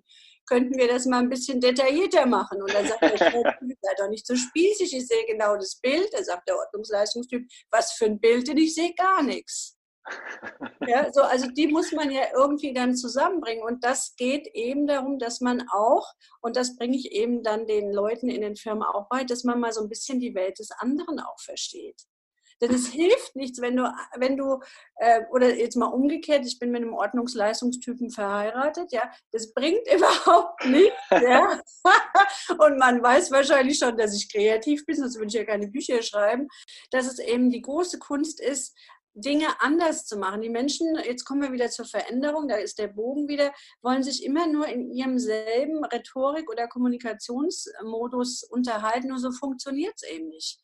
könnten 0.46 0.76
wir 0.78 0.88
das 0.88 1.06
mal 1.06 1.20
ein 1.20 1.30
bisschen 1.30 1.60
detaillierter 1.60 2.26
machen. 2.26 2.62
Und 2.62 2.72
dann 2.72 2.86
sagt 2.86 3.02
der 3.02 3.08
Chef, 3.18 3.32
sei 3.80 3.94
doch 3.98 4.08
nicht 4.08 4.26
so 4.26 4.36
spießig, 4.36 4.94
ich 4.94 5.06
sehe 5.06 5.26
genau 5.26 5.56
das 5.56 5.80
Bild. 5.80 6.08
Da 6.12 6.22
sagt 6.22 6.48
der 6.48 6.56
Ordnungsleistungstyp, 6.56 7.46
was 7.70 7.92
für 7.92 8.06
ein 8.06 8.20
Bild, 8.20 8.48
denn 8.48 8.58
ich 8.58 8.74
sehe 8.74 8.94
gar 8.94 9.22
nichts. 9.22 9.76
Ja, 10.86 11.10
so, 11.12 11.22
also 11.22 11.46
die 11.46 11.68
muss 11.68 11.92
man 11.92 12.10
ja 12.10 12.24
irgendwie 12.34 12.74
dann 12.74 12.94
zusammenbringen. 12.94 13.64
Und 13.64 13.84
das 13.84 14.14
geht 14.16 14.46
eben 14.48 14.86
darum, 14.86 15.18
dass 15.18 15.40
man 15.40 15.66
auch, 15.72 16.06
und 16.42 16.56
das 16.56 16.76
bringe 16.76 16.96
ich 16.96 17.12
eben 17.12 17.42
dann 17.42 17.66
den 17.66 17.90
Leuten 17.90 18.28
in 18.28 18.42
den 18.42 18.56
Firmen 18.56 18.82
auch 18.82 19.08
bei, 19.08 19.24
dass 19.24 19.44
man 19.44 19.60
mal 19.60 19.72
so 19.72 19.80
ein 19.80 19.88
bisschen 19.88 20.20
die 20.20 20.34
Welt 20.34 20.58
des 20.58 20.70
anderen 20.72 21.20
auch 21.20 21.40
versteht. 21.40 22.02
Denn 22.60 22.72
es 22.72 22.88
hilft 22.88 23.36
nichts, 23.36 23.60
wenn 23.60 23.76
du, 23.76 23.92
wenn 24.16 24.36
du, 24.36 24.60
äh, 24.96 25.22
oder 25.30 25.54
jetzt 25.54 25.76
mal 25.76 25.86
umgekehrt, 25.86 26.46
ich 26.46 26.58
bin 26.58 26.70
mit 26.70 26.82
einem 26.82 26.94
Ordnungsleistungstypen 26.94 28.10
verheiratet, 28.10 28.92
ja, 28.92 29.10
das 29.32 29.52
bringt 29.52 29.86
überhaupt 29.94 30.64
nichts, 30.66 30.96
ja. 31.10 31.60
Und 32.58 32.78
man 32.78 33.02
weiß 33.02 33.30
wahrscheinlich 33.30 33.78
schon, 33.78 33.96
dass 33.96 34.14
ich 34.14 34.32
kreativ 34.32 34.86
bin, 34.86 34.96
sonst 34.96 35.16
würde 35.16 35.28
ich 35.28 35.34
ja 35.34 35.44
keine 35.44 35.68
Bücher 35.68 36.02
schreiben, 36.02 36.48
dass 36.90 37.06
es 37.06 37.18
eben 37.18 37.50
die 37.50 37.62
große 37.62 37.98
Kunst 37.98 38.40
ist, 38.40 38.74
Dinge 39.14 39.46
anders 39.60 40.06
zu 40.06 40.18
machen. 40.18 40.42
Die 40.42 40.48
Menschen, 40.48 40.96
jetzt 41.04 41.24
kommen 41.24 41.42
wir 41.42 41.52
wieder 41.52 41.70
zur 41.70 41.84
Veränderung, 41.84 42.48
da 42.48 42.56
ist 42.56 42.78
der 42.78 42.88
Bogen 42.88 43.28
wieder, 43.28 43.52
wollen 43.80 44.02
sich 44.02 44.24
immer 44.24 44.46
nur 44.48 44.66
in 44.66 44.90
ihrem 44.90 45.18
selben 45.18 45.84
Rhetorik- 45.84 46.50
oder 46.50 46.66
Kommunikationsmodus 46.66 48.42
unterhalten, 48.44 49.08
nur 49.08 49.18
so 49.18 49.30
funktioniert 49.30 49.94
es 49.96 50.08
eben 50.08 50.28
nicht. 50.28 50.58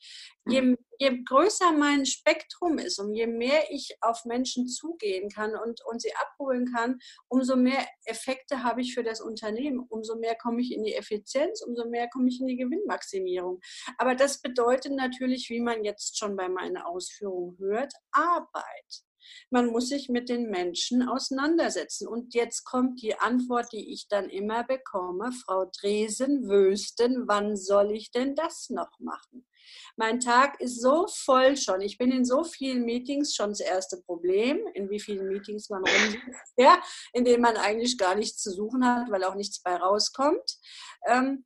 Je, 0.51 0.77
je, 0.99 1.25
größer 1.25 1.73
mein 1.73 2.07
Spektrum 2.07 2.79
ist 2.79 2.99
und 2.99 3.15
je 3.15 3.27
mehr 3.27 3.71
ich 3.71 3.97
auf 4.01 4.25
Menschen 4.25 4.67
zugehen 4.69 5.31
kann 5.31 5.55
und, 5.57 5.81
und 5.85 6.03
sie 6.03 6.15
abholen 6.15 6.73
kann, 6.75 6.99
umso 7.29 7.57
mehr 7.57 7.87
Effekte 8.05 8.63
habe 8.63 8.81
ich 8.81 8.95
für 8.95 9.03
das 9.03 9.21
Unternehmen, 9.21 9.81
umso 9.89 10.17
mehr 10.17 10.37
komme 10.37 10.61
ich 10.61 10.73
in 10.73 10.85
die 10.85 10.95
Effizienz, 10.95 11.63
umso 11.63 11.89
mehr 11.89 12.09
komme 12.09 12.29
ich 12.29 12.41
in 12.41 12.47
die 12.47 12.57
Gewinnmaximierung. 12.57 13.61
Aber 13.99 14.15
das 14.15 14.41
bedeutet 14.41 14.93
natürlich, 14.93 15.49
wie 15.51 15.61
man 15.61 15.85
jetzt 15.85 16.19
schon 16.19 16.37
bei 16.37 16.49
meinen 16.49 16.79
Ausführungen 16.79 17.57
hört, 17.59 17.93
Arbeit. 18.13 19.05
Man 19.51 19.67
muss 19.67 19.89
sich 19.89 20.09
mit 20.09 20.29
den 20.29 20.51
Menschen 20.51 21.07
auseinandersetzen. 21.09 22.09
Und 22.09 22.35
jetzt 22.35 22.65
kommt 22.65 23.03
die 23.03 23.19
Antwort, 23.19 23.73
die 23.73 23.93
ich 23.93 24.09
dann 24.09 24.29
immer 24.29 24.65
bekomme. 24.65 25.33
Frau 25.33 25.71
Dresen, 25.81 26.49
Wösten, 26.49 27.29
wann 27.29 27.57
soll 27.57 27.93
ich 27.93 28.11
denn 28.11 28.35
das 28.35 28.71
noch 28.71 28.99
machen? 28.99 29.47
Mein 29.97 30.21
Tag 30.21 30.61
ist 30.61 30.81
so 30.81 31.07
voll 31.09 31.57
schon. 31.57 31.81
Ich 31.81 31.99
bin 31.99 32.11
in 32.11 32.25
so 32.25 32.45
vielen 32.45 32.85
Meetings 32.85 33.35
schon 33.35 33.51
das 33.51 33.61
erste 33.61 34.01
Problem, 34.03 34.61
in 34.75 34.91
wie 34.91 35.01
vielen 35.01 35.29
Meetings 35.29 35.69
man 35.71 35.85
rumsitzt, 35.85 36.55
ja, 36.57 36.81
in 37.13 37.25
denen 37.25 37.43
man 37.43 37.57
eigentlich 37.57 37.99
gar 37.99 38.15
nichts 38.15 38.43
zu 38.43 38.51
suchen 38.51 38.87
hat, 38.87 39.11
weil 39.11 39.25
auch 39.25 39.35
nichts 39.35 39.63
bei 39.63 39.75
rauskommt. 39.77 40.59
Ähm, 41.07 41.45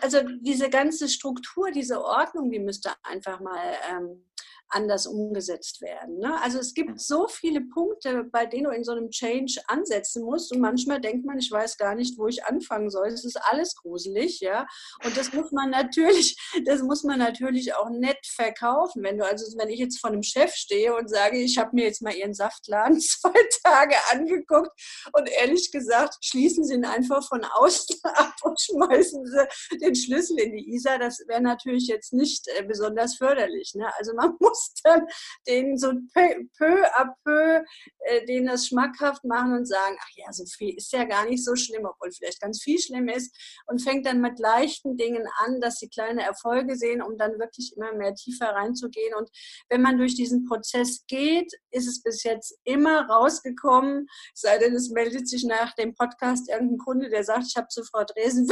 also 0.00 0.20
diese 0.40 0.68
ganze 0.68 1.08
Struktur, 1.08 1.70
diese 1.70 2.04
Ordnung, 2.04 2.50
die 2.50 2.58
müsste 2.58 2.92
einfach 3.02 3.40
mal 3.40 3.74
ähm, 3.90 4.28
anders 4.72 5.06
umgesetzt 5.06 5.80
werden. 5.80 6.18
Ne? 6.18 6.40
Also 6.42 6.58
es 6.58 6.74
gibt 6.74 7.00
so 7.00 7.28
viele 7.28 7.60
Punkte, 7.60 8.24
bei 8.24 8.46
denen 8.46 8.64
du 8.64 8.70
in 8.70 8.84
so 8.84 8.92
einem 8.92 9.10
Change 9.10 9.60
ansetzen 9.66 10.24
musst 10.24 10.52
und 10.52 10.60
manchmal 10.60 11.00
denkt 11.00 11.24
man, 11.26 11.38
ich 11.38 11.50
weiß 11.50 11.76
gar 11.76 11.94
nicht, 11.94 12.18
wo 12.18 12.26
ich 12.26 12.44
anfangen 12.44 12.90
soll. 12.90 13.08
Es 13.08 13.24
ist 13.24 13.36
alles 13.36 13.76
gruselig, 13.76 14.40
ja. 14.40 14.66
Und 15.04 15.16
das 15.16 15.32
muss 15.32 15.52
man 15.52 15.70
natürlich, 15.70 16.36
das 16.64 16.82
muss 16.82 17.04
man 17.04 17.18
natürlich 17.18 17.74
auch 17.74 17.90
nett 17.90 18.26
verkaufen. 18.26 19.02
Wenn 19.02 19.18
du 19.18 19.26
also, 19.26 19.44
wenn 19.58 19.68
ich 19.68 19.78
jetzt 19.78 20.00
vor 20.00 20.10
einem 20.10 20.22
Chef 20.22 20.54
stehe 20.54 20.94
und 20.94 21.08
sage, 21.08 21.38
ich 21.38 21.58
habe 21.58 21.70
mir 21.74 21.84
jetzt 21.84 22.02
mal 22.02 22.14
ihren 22.14 22.34
Saftladen 22.34 23.00
zwei 23.00 23.32
Tage 23.64 23.96
angeguckt 24.10 24.70
und 25.12 25.28
ehrlich 25.28 25.70
gesagt, 25.70 26.16
schließen 26.22 26.64
sie 26.64 26.74
ihn 26.74 26.84
einfach 26.84 27.26
von 27.26 27.44
außen 27.44 27.96
ab 28.02 28.34
und 28.42 28.60
schmeißen 28.60 29.26
sie 29.26 29.78
den 29.78 29.94
Schlüssel 29.94 30.38
in 30.38 30.52
die 30.52 30.74
Isar, 30.74 30.98
das 30.98 31.20
wäre 31.26 31.40
natürlich 31.40 31.86
jetzt 31.86 32.12
nicht 32.12 32.48
äh, 32.48 32.62
besonders 32.62 33.16
förderlich. 33.16 33.74
Ne? 33.74 33.90
Also 33.98 34.14
man 34.14 34.34
muss 34.40 34.61
dann 34.84 35.06
denen 35.46 35.78
so 35.78 35.92
peu, 36.14 36.46
peu 36.56 36.84
à 36.94 37.14
peu 37.24 37.62
äh, 38.00 38.24
denen 38.26 38.46
das 38.46 38.66
schmackhaft 38.66 39.24
machen 39.24 39.54
und 39.54 39.66
sagen, 39.66 39.96
ach 40.00 40.10
ja, 40.16 40.32
so 40.32 40.44
viel 40.44 40.76
ist 40.76 40.92
ja 40.92 41.04
gar 41.04 41.24
nicht 41.26 41.44
so 41.44 41.56
schlimm, 41.56 41.86
obwohl 41.86 42.10
vielleicht 42.12 42.40
ganz 42.40 42.62
viel 42.62 42.78
schlimm 42.78 43.08
ist 43.08 43.34
und 43.66 43.82
fängt 43.82 44.06
dann 44.06 44.20
mit 44.20 44.38
leichten 44.38 44.96
Dingen 44.96 45.26
an, 45.38 45.60
dass 45.60 45.78
sie 45.78 45.88
kleine 45.88 46.22
Erfolge 46.22 46.76
sehen, 46.76 47.02
um 47.02 47.16
dann 47.16 47.38
wirklich 47.38 47.74
immer 47.76 47.92
mehr 47.92 48.14
tiefer 48.14 48.50
reinzugehen. 48.50 49.14
Und 49.14 49.30
wenn 49.68 49.82
man 49.82 49.98
durch 49.98 50.14
diesen 50.14 50.44
Prozess 50.44 51.04
geht, 51.06 51.52
ist 51.70 51.86
es 51.86 52.02
bis 52.02 52.22
jetzt 52.22 52.58
immer 52.64 53.06
rausgekommen, 53.08 54.06
sei 54.34 54.58
denn 54.58 54.74
es 54.74 54.90
meldet 54.90 55.28
sich 55.28 55.44
nach 55.44 55.74
dem 55.74 55.94
Podcast 55.94 56.48
irgendein 56.48 56.78
Kunde, 56.78 57.08
der 57.08 57.24
sagt, 57.24 57.46
ich 57.48 57.56
habe 57.56 57.68
zu 57.68 57.84
Frau 57.84 58.04
Dresen 58.04 58.46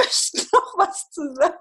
noch 0.53 0.75
was 0.77 1.11
zu 1.11 1.35
sagen. 1.35 1.55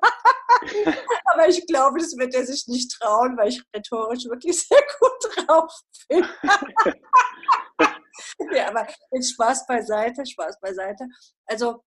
Aber 1.25 1.47
ich 1.47 1.65
glaube, 1.67 1.99
das 1.99 2.17
wird 2.17 2.33
er 2.35 2.45
sich 2.45 2.67
nicht 2.67 2.91
trauen, 2.99 3.37
weil 3.37 3.49
ich 3.49 3.63
rhetorisch 3.73 4.25
wirklich 4.29 4.61
sehr 4.61 4.81
gut 4.99 5.47
drauf 5.47 5.81
bin. 6.07 6.25
ja, 8.53 8.69
aber 8.69 8.87
jetzt 9.11 9.31
Spaß 9.31 9.67
beiseite, 9.67 10.25
Spaß 10.25 10.59
beiseite. 10.59 11.07
Also 11.45 11.83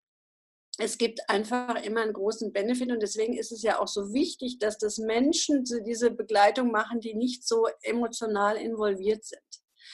es 0.79 0.97
gibt 0.97 1.21
einfach 1.29 1.83
immer 1.83 2.01
einen 2.01 2.15
großen 2.15 2.53
Benefit 2.53 2.91
und 2.91 3.03
deswegen 3.03 3.37
ist 3.37 3.53
es 3.53 3.63
ja 3.63 3.79
auch 3.79 3.89
so 3.89 4.15
wichtig, 4.15 4.59
dass 4.59 4.79
das 4.79 4.99
Menschen 4.99 5.65
diese 5.85 6.11
Begleitung 6.11 6.71
machen, 6.71 7.01
die 7.01 7.15
nicht 7.15 7.47
so 7.47 7.69
emotional 7.83 8.57
involviert 8.57 9.25
sind. 9.25 9.43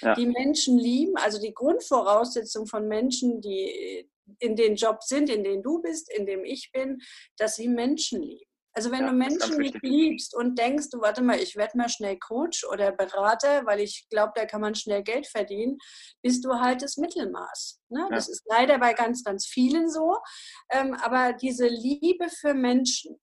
Ja. 0.00 0.14
Die 0.14 0.26
Menschen 0.26 0.78
lieben, 0.78 1.16
also 1.16 1.40
die 1.40 1.52
Grundvoraussetzung 1.52 2.66
von 2.66 2.86
Menschen, 2.86 3.40
die 3.40 4.08
in 4.38 4.54
den 4.54 4.76
Job 4.76 5.02
sind, 5.02 5.30
in 5.30 5.42
denen 5.42 5.62
du 5.62 5.80
bist, 5.80 6.12
in 6.12 6.26
dem 6.26 6.44
ich 6.44 6.70
bin, 6.72 7.00
dass 7.36 7.56
sie 7.56 7.68
Menschen 7.68 8.22
lieben. 8.22 8.47
Also 8.78 8.92
wenn 8.92 9.00
ja, 9.00 9.10
du 9.10 9.12
Menschen 9.12 9.58
nicht 9.58 9.82
liebst 9.82 10.36
und 10.36 10.56
denkst, 10.56 10.90
du 10.92 11.00
warte 11.00 11.20
mal, 11.20 11.40
ich 11.40 11.56
werde 11.56 11.76
mal 11.76 11.88
schnell 11.88 12.16
Coach 12.16 12.62
oder 12.62 12.92
Berater, 12.92 13.66
weil 13.66 13.80
ich 13.80 14.06
glaube, 14.08 14.34
da 14.36 14.46
kann 14.46 14.60
man 14.60 14.76
schnell 14.76 15.02
Geld 15.02 15.26
verdienen, 15.26 15.78
bist 16.22 16.44
du 16.44 16.50
halt 16.60 16.80
das 16.82 16.96
Mittelmaß. 16.96 17.80
Ne? 17.88 18.06
Ja. 18.08 18.14
Das 18.14 18.28
ist 18.28 18.44
leider 18.46 18.78
bei 18.78 18.92
ganz, 18.92 19.24
ganz 19.24 19.48
vielen 19.48 19.90
so. 19.90 20.18
Ähm, 20.70 20.94
aber 20.94 21.32
diese 21.32 21.66
Liebe 21.66 22.28
für 22.28 22.54
Menschen 22.54 23.18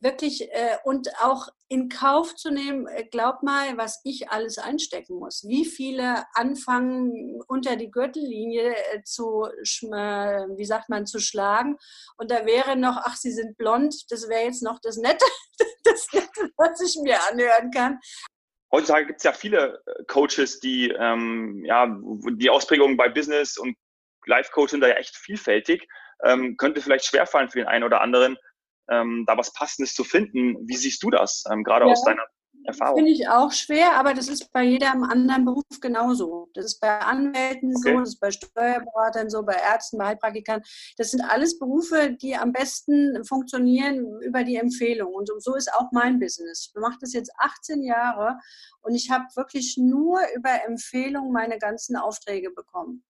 wirklich 0.00 0.50
äh, 0.52 0.76
und 0.84 1.08
auch 1.20 1.48
in 1.68 1.88
Kauf 1.88 2.34
zu 2.34 2.50
nehmen, 2.50 2.86
äh, 2.86 3.04
glaub 3.04 3.42
mal, 3.42 3.76
was 3.76 4.00
ich 4.04 4.30
alles 4.30 4.58
einstecken 4.58 5.18
muss. 5.18 5.44
Wie 5.46 5.64
viele 5.64 6.24
anfangen 6.34 7.42
unter 7.46 7.76
die 7.76 7.90
Gürtellinie 7.90 8.74
äh, 8.92 9.02
zu, 9.02 9.44
äh, 9.44 10.46
wie 10.56 10.64
sagt 10.64 10.88
man, 10.88 11.06
zu 11.06 11.18
schlagen. 11.18 11.76
Und 12.16 12.30
da 12.30 12.46
wäre 12.46 12.76
noch, 12.76 12.96
ach, 12.96 13.16
sie 13.16 13.32
sind 13.32 13.56
blond, 13.56 14.10
das 14.10 14.28
wäre 14.28 14.44
jetzt 14.44 14.62
noch 14.62 14.78
das 14.80 14.96
Nette, 14.96 15.24
das 15.84 16.06
Nette, 16.12 16.50
was 16.56 16.80
ich 16.80 16.96
mir 17.02 17.18
anhören 17.30 17.70
kann. 17.70 17.98
heutzutage 18.72 19.06
gibt 19.06 19.18
es 19.18 19.24
ja 19.24 19.32
viele 19.32 19.82
Coaches, 20.06 20.60
die 20.60 20.90
ähm, 20.90 21.64
ja 21.64 21.86
die 22.32 22.50
Ausprägungen 22.50 22.96
bei 22.96 23.08
Business 23.08 23.58
und 23.58 23.76
Life-Coach 24.26 24.70
sind 24.70 24.80
da 24.80 24.88
ja 24.88 24.94
echt 24.94 25.16
vielfältig. 25.16 25.88
Ähm, 26.24 26.56
könnte 26.56 26.80
vielleicht 26.80 27.04
schwerfallen 27.04 27.48
für 27.48 27.58
den 27.58 27.68
einen 27.68 27.84
oder 27.84 28.00
anderen, 28.00 28.36
ähm, 28.90 29.24
da 29.26 29.36
was 29.36 29.52
Passendes 29.52 29.94
zu 29.94 30.04
finden. 30.04 30.56
Wie 30.66 30.76
siehst 30.76 31.02
du 31.02 31.10
das, 31.10 31.44
ähm, 31.50 31.64
gerade 31.64 31.86
ja. 31.86 31.92
aus 31.92 32.02
deiner 32.04 32.24
Erfahrung? 32.64 32.96
Finde 32.96 33.12
ich 33.12 33.28
auch 33.28 33.52
schwer, 33.52 33.96
aber 33.96 34.14
das 34.14 34.28
ist 34.28 34.52
bei 34.52 34.62
jedem 34.62 35.02
anderen 35.04 35.44
Beruf 35.44 35.64
genauso. 35.80 36.48
Das 36.54 36.64
ist 36.64 36.80
bei 36.80 36.98
Anwälten 36.98 37.74
okay. 37.76 37.92
so, 37.92 38.00
das 38.00 38.08
ist 38.10 38.20
bei 38.20 38.30
Steuerberatern 38.30 39.30
so, 39.30 39.42
bei 39.42 39.54
Ärzten, 39.54 39.98
bei 39.98 40.06
Heilpraktikern. 40.06 40.62
Das 40.96 41.10
sind 41.10 41.22
alles 41.22 41.58
Berufe, 41.58 42.16
die 42.20 42.36
am 42.36 42.52
besten 42.52 43.24
funktionieren 43.24 44.20
über 44.22 44.44
die 44.44 44.56
Empfehlung. 44.56 45.14
Und 45.14 45.30
so 45.42 45.54
ist 45.54 45.72
auch 45.74 45.90
mein 45.92 46.18
Business. 46.18 46.72
Ich 46.74 46.80
mache 46.80 46.98
das 47.00 47.12
jetzt 47.12 47.32
18 47.38 47.82
Jahre 47.82 48.38
und 48.82 48.94
ich 48.94 49.10
habe 49.10 49.24
wirklich 49.34 49.76
nur 49.78 50.20
über 50.36 50.64
Empfehlung 50.66 51.32
meine 51.32 51.58
ganzen 51.58 51.96
Aufträge 51.96 52.50
bekommen. 52.50 53.04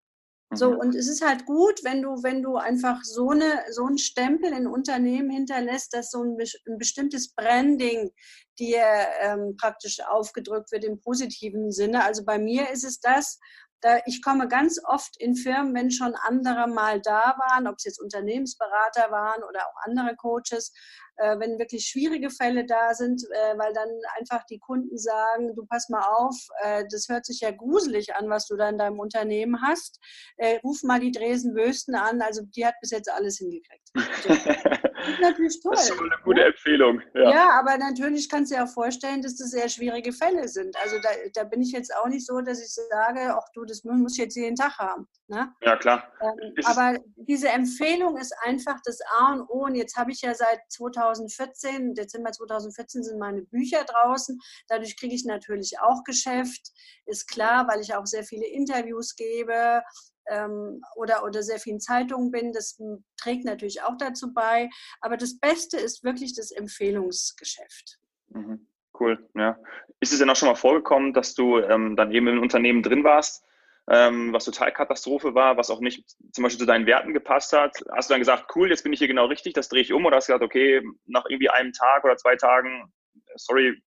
So, 0.55 0.71
mhm. 0.73 0.79
und 0.79 0.95
es 0.95 1.09
ist 1.09 1.25
halt 1.25 1.45
gut, 1.45 1.85
wenn 1.85 2.01
du, 2.01 2.23
wenn 2.23 2.43
du 2.43 2.57
einfach 2.57 3.05
so, 3.05 3.31
eine, 3.31 3.65
so 3.71 3.85
einen 3.85 3.99
Stempel 3.99 4.53
in 4.53 4.67
Unternehmen 4.67 5.31
hinterlässt, 5.31 5.93
dass 5.93 6.11
so 6.11 6.23
ein, 6.23 6.39
ein 6.39 6.79
bestimmtes 6.79 7.35
Branding 7.35 8.11
dir 8.59 8.83
ähm, 9.21 9.57
praktisch 9.59 10.01
aufgedrückt 10.01 10.73
wird 10.73 10.85
im 10.85 11.01
positiven 11.01 11.71
Sinne. 11.71 12.03
Also 12.03 12.25
bei 12.25 12.39
mir 12.39 12.71
ist 12.71 12.85
es 12.85 12.99
das, 13.01 13.39
da, 13.81 13.99
ich 14.07 14.23
komme 14.23 14.49
ganz 14.49 14.81
oft 14.85 15.17
in 15.21 15.37
Firmen, 15.37 15.75
wenn 15.75 15.91
schon 15.91 16.15
andere 16.15 16.67
mal 16.67 17.01
da 17.01 17.37
waren, 17.39 17.67
ob 17.67 17.77
es 17.79 17.85
jetzt 17.85 18.01
Unternehmensberater 18.01 19.11
waren 19.11 19.43
oder 19.45 19.61
auch 19.67 19.87
andere 19.87 20.17
Coages, 20.17 20.73
äh, 21.17 21.39
wenn 21.39 21.59
wirklich 21.59 21.87
schwierige 21.87 22.31
Fälle 22.31 22.65
da 22.65 22.95
sind, 22.95 23.23
äh, 23.25 23.59
weil 23.59 23.73
dann 23.73 23.89
einfach 24.19 24.45
die 24.45 24.59
Kunden 24.59 24.97
sagen, 24.99 25.55
du 25.55 25.65
pass 25.67 25.89
mal 25.89 26.03
auf, 26.03 26.37
äh, 26.63 26.85
das 26.91 27.09
hört 27.09 27.27
sich 27.27 27.41
ja 27.41 27.51
gruselig 27.51 28.15
an, 28.15 28.29
was 28.29 28.47
du 28.47 28.57
da 28.57 28.69
in 28.69 28.79
deinem 28.79 28.99
Unternehmen 28.99 29.63
hast. 29.63 30.01
Äh, 30.37 30.59
ruf 30.59 30.83
mal 30.83 31.01
die 31.01 31.13
Dresen 31.13 31.55
Wösten 31.55 31.95
an, 31.95 32.23
also 32.23 32.43
die 32.43 32.67
hat 32.67 32.75
bis 32.81 32.91
jetzt 32.91 33.11
alles 33.11 33.39
hingekriegt. 33.39 33.91
Das 34.99 35.09
ist 35.09 35.21
natürlich 35.21 35.61
toll. 35.63 35.73
Das 35.73 35.89
ist 35.89 35.97
schon 35.97 36.13
eine 36.13 36.23
gute 36.23 36.41
ne? 36.41 36.47
Empfehlung. 36.47 37.03
Ja. 37.15 37.31
ja, 37.31 37.51
aber 37.59 37.77
natürlich 37.79 38.29
kannst 38.29 38.51
du 38.51 38.57
dir 38.57 38.65
auch 38.65 38.69
vorstellen, 38.69 39.23
dass 39.23 39.37
das 39.37 39.51
sehr 39.51 39.69
schwierige 39.69 40.13
Fälle 40.13 40.49
sind. 40.49 40.77
Also 40.83 40.97
da, 41.03 41.11
da 41.35 41.45
bin 41.45 41.63
ich 41.63 41.73
jetzt 41.73 41.95
auch 41.97 42.09
nicht 42.09 42.27
so, 42.27 42.41
dass 42.41 42.61
ich 42.61 42.75
sage, 42.75 43.35
ach 43.35 43.47
du, 43.55 43.65
das 43.65 43.85
muss 43.85 44.13
ich 44.13 44.19
jetzt 44.19 44.37
jeden 44.37 44.57
Tag 44.57 44.79
haben. 44.79 45.07
Ne? 45.29 45.53
Ja, 45.63 45.77
klar. 45.77 46.13
Ähm, 46.21 46.55
aber 46.65 46.99
diese 47.17 47.49
Empfehlung 47.49 48.17
ist 48.17 48.35
einfach 48.45 48.79
das 48.85 48.99
A 49.19 49.33
und 49.33 49.43
O. 49.49 49.65
Und 49.67 49.75
jetzt 49.75 49.97
habe 49.97 50.11
ich 50.11 50.23
ja 50.23 50.35
seit 50.35 50.61
2014, 50.71 51.95
Dezember 51.95 52.33
2014 52.33 53.03
sind 53.03 53.19
meine 53.19 53.43
Bücher 53.43 53.85
draußen. 53.85 54.39
Dadurch 54.69 54.97
kriege 54.99 55.15
ich 55.15 55.25
natürlich 55.25 55.81
auch 55.81 56.05
Geschäft. 56.05 56.73
Ist 57.07 57.29
klar, 57.29 57.69
weil 57.69 57.81
ich 57.81 57.95
auch 57.95 58.07
sehr 58.07 58.25
viele 58.25 58.47
Interviews 58.47 59.15
gebe 59.17 59.83
ähm, 60.29 60.83
oder, 60.97 61.25
oder 61.25 61.43
sehr 61.43 61.59
vielen 61.59 61.81
Zeitungen 61.81 62.31
bin. 62.31 62.53
Das 62.53 62.79
trägt 63.17 63.45
natürlich 63.45 63.83
auch 63.83 63.97
dazu 63.99 64.33
bei. 64.33 64.69
Aber 65.01 65.17
das 65.17 65.39
Beste 65.39 65.77
ist 65.77 66.05
wirklich 66.05 66.35
das 66.35 66.51
Empfehlungsgeschäft. 66.51 67.99
Mhm. 68.29 68.67
Cool, 68.99 69.29
ja. 69.35 69.57
Ist 70.01 70.13
es 70.13 70.19
denn 70.19 70.29
auch 70.31 70.37
schon 70.37 70.49
mal 70.49 70.57
vorgekommen, 70.57 71.13
dass 71.13 71.35
du 71.35 71.59
ähm, 71.59 71.95
dann 71.95 72.11
eben 72.11 72.27
im 72.27 72.43
Unternehmen 72.43 72.83
drin 72.83 73.05
warst 73.05 73.45
ähm, 73.91 74.33
was 74.33 74.45
total 74.45 74.73
Katastrophe 74.73 75.35
war, 75.35 75.57
was 75.57 75.71
auch 75.71 75.81
nicht 75.81 76.05
zum 76.33 76.43
Beispiel 76.43 76.61
zu 76.61 76.67
deinen 76.67 76.87
Werten 76.87 77.15
gepasst 77.15 77.53
hat. 77.53 77.73
Hast 77.91 78.11
du 78.11 78.15
dann 78.15 78.21
gesagt, 78.21 78.51
cool, 78.55 78.69
jetzt 78.69 78.83
bin 78.83 78.93
ich 78.93 78.99
hier 78.99 79.09
genau 79.09 79.27
richtig, 79.27 79.55
das 79.55 79.69
drehe 79.69 79.81
ich 79.81 79.93
um 79.93 80.05
oder 80.05 80.17
hast 80.17 80.29
du 80.29 80.33
gesagt, 80.33 80.45
okay, 80.45 80.83
nach 81.07 81.25
irgendwie 81.29 81.49
einem 81.49 81.73
Tag 81.73 82.05
oder 82.05 82.17
zwei 82.17 82.37
Tagen, 82.37 82.93
sorry, 83.37 83.81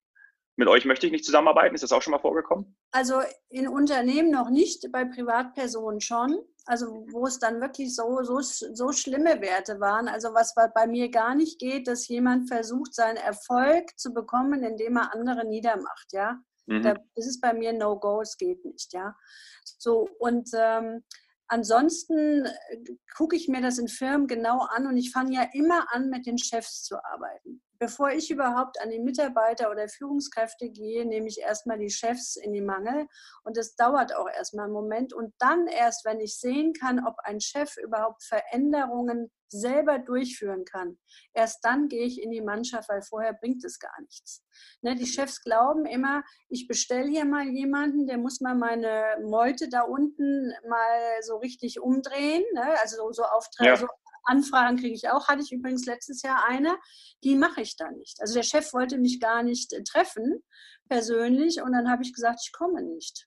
mit 0.62 0.68
euch 0.68 0.84
möchte 0.84 1.06
ich 1.06 1.12
nicht 1.12 1.24
zusammenarbeiten? 1.24 1.74
Ist 1.74 1.82
das 1.82 1.90
auch 1.90 2.02
schon 2.02 2.12
mal 2.12 2.20
vorgekommen? 2.20 2.76
Also 2.92 3.20
in 3.48 3.66
Unternehmen 3.66 4.30
noch 4.30 4.48
nicht, 4.48 4.86
bei 4.92 5.04
Privatpersonen 5.04 6.00
schon. 6.00 6.38
Also 6.66 7.04
wo 7.10 7.26
es 7.26 7.40
dann 7.40 7.60
wirklich 7.60 7.96
so, 7.96 8.22
so, 8.22 8.38
so 8.40 8.92
schlimme 8.92 9.40
Werte 9.40 9.80
waren. 9.80 10.06
Also 10.06 10.28
was 10.34 10.54
bei 10.54 10.86
mir 10.86 11.10
gar 11.10 11.34
nicht 11.34 11.58
geht, 11.58 11.88
dass 11.88 12.06
jemand 12.06 12.46
versucht, 12.46 12.94
seinen 12.94 13.16
Erfolg 13.16 13.98
zu 13.98 14.14
bekommen, 14.14 14.62
indem 14.62 14.96
er 14.98 15.12
andere 15.12 15.44
niedermacht. 15.44 16.12
Ja, 16.12 16.38
mhm. 16.66 16.82
da 16.82 16.94
ist 17.16 17.26
es 17.26 17.40
bei 17.40 17.52
mir 17.52 17.72
No-Go, 17.72 18.20
es 18.20 18.36
geht 18.36 18.64
nicht. 18.64 18.92
Ja, 18.92 19.16
so, 19.64 20.08
und 20.20 20.48
ähm, 20.54 21.02
ansonsten 21.48 22.46
äh, 22.46 22.84
gucke 23.16 23.34
ich 23.34 23.48
mir 23.48 23.60
das 23.60 23.78
in 23.78 23.88
Firmen 23.88 24.28
genau 24.28 24.60
an 24.60 24.86
und 24.86 24.96
ich 24.96 25.10
fange 25.10 25.34
ja 25.34 25.48
immer 25.54 25.92
an, 25.92 26.10
mit 26.10 26.26
den 26.26 26.38
Chefs 26.38 26.84
zu 26.84 27.04
arbeiten. 27.04 27.60
Bevor 27.82 28.12
ich 28.12 28.30
überhaupt 28.30 28.80
an 28.80 28.90
die 28.90 29.00
Mitarbeiter 29.00 29.68
oder 29.68 29.88
Führungskräfte 29.88 30.70
gehe, 30.70 31.04
nehme 31.04 31.26
ich 31.26 31.40
erstmal 31.40 31.80
die 31.80 31.90
Chefs 31.90 32.36
in 32.36 32.52
die 32.52 32.60
Mangel 32.60 33.08
und 33.42 33.56
das 33.56 33.74
dauert 33.74 34.14
auch 34.14 34.28
erstmal 34.28 34.66
einen 34.66 34.72
Moment 34.72 35.12
und 35.12 35.34
dann 35.40 35.66
erst, 35.66 36.04
wenn 36.04 36.20
ich 36.20 36.38
sehen 36.38 36.74
kann, 36.74 37.04
ob 37.04 37.16
ein 37.24 37.40
Chef 37.40 37.76
überhaupt 37.78 38.22
Veränderungen 38.22 39.32
selber 39.48 39.98
durchführen 39.98 40.64
kann, 40.64 40.96
erst 41.34 41.64
dann 41.64 41.88
gehe 41.88 42.06
ich 42.06 42.22
in 42.22 42.30
die 42.30 42.40
Mannschaft, 42.40 42.88
weil 42.88 43.02
vorher 43.02 43.32
bringt 43.32 43.64
es 43.64 43.80
gar 43.80 44.00
nichts. 44.02 44.44
Ne, 44.80 44.94
die 44.94 45.06
Chefs 45.06 45.42
glauben 45.42 45.84
immer, 45.84 46.22
ich 46.48 46.68
bestelle 46.68 47.08
hier 47.08 47.24
mal 47.24 47.48
jemanden, 47.48 48.06
der 48.06 48.18
muss 48.18 48.40
mal 48.40 48.54
meine 48.54 49.16
Meute 49.24 49.68
da 49.68 49.82
unten 49.82 50.52
mal 50.68 51.20
so 51.22 51.36
richtig 51.38 51.80
umdrehen, 51.80 52.44
ne? 52.54 52.78
also 52.80 52.96
so, 52.96 53.12
so 53.12 53.24
Aufträge, 53.24 53.70
ja. 53.70 53.76
so 53.76 53.88
Anfragen 54.24 54.76
kriege 54.76 54.94
ich 54.94 55.08
auch, 55.10 55.28
hatte 55.28 55.42
ich 55.42 55.52
übrigens 55.52 55.86
letztes 55.86 56.22
Jahr 56.22 56.44
eine, 56.46 56.76
die 57.24 57.36
mache 57.36 57.62
ich 57.62 57.76
da 57.76 57.90
nicht. 57.90 58.20
Also 58.20 58.34
der 58.34 58.42
Chef 58.42 58.72
wollte 58.72 58.98
mich 58.98 59.20
gar 59.20 59.42
nicht 59.42 59.72
äh, 59.72 59.82
treffen, 59.82 60.42
persönlich, 60.88 61.62
und 61.62 61.72
dann 61.72 61.90
habe 61.90 62.02
ich 62.02 62.12
gesagt, 62.12 62.40
ich 62.44 62.52
komme 62.52 62.82
nicht. 62.82 63.26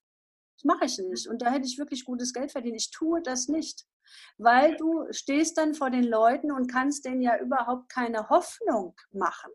Das 0.58 0.64
mache 0.64 0.86
ich 0.86 0.98
nicht. 0.98 1.28
Und 1.28 1.42
da 1.42 1.52
hätte 1.52 1.66
ich 1.68 1.78
wirklich 1.78 2.06
gutes 2.06 2.34
Geld 2.34 2.52
verdient. 2.52 2.78
Ich 2.78 2.92
tue 2.92 3.22
das 3.22 3.48
nicht 3.48 3.86
weil 4.38 4.76
du 4.78 5.06
stehst 5.12 5.58
dann 5.58 5.74
vor 5.74 5.90
den 5.90 6.04
Leuten 6.04 6.52
und 6.52 6.72
kannst 6.72 7.06
denen 7.06 7.22
ja 7.22 7.38
überhaupt 7.40 7.90
keine 7.90 8.30
Hoffnung 8.30 8.96
machen. 9.12 9.52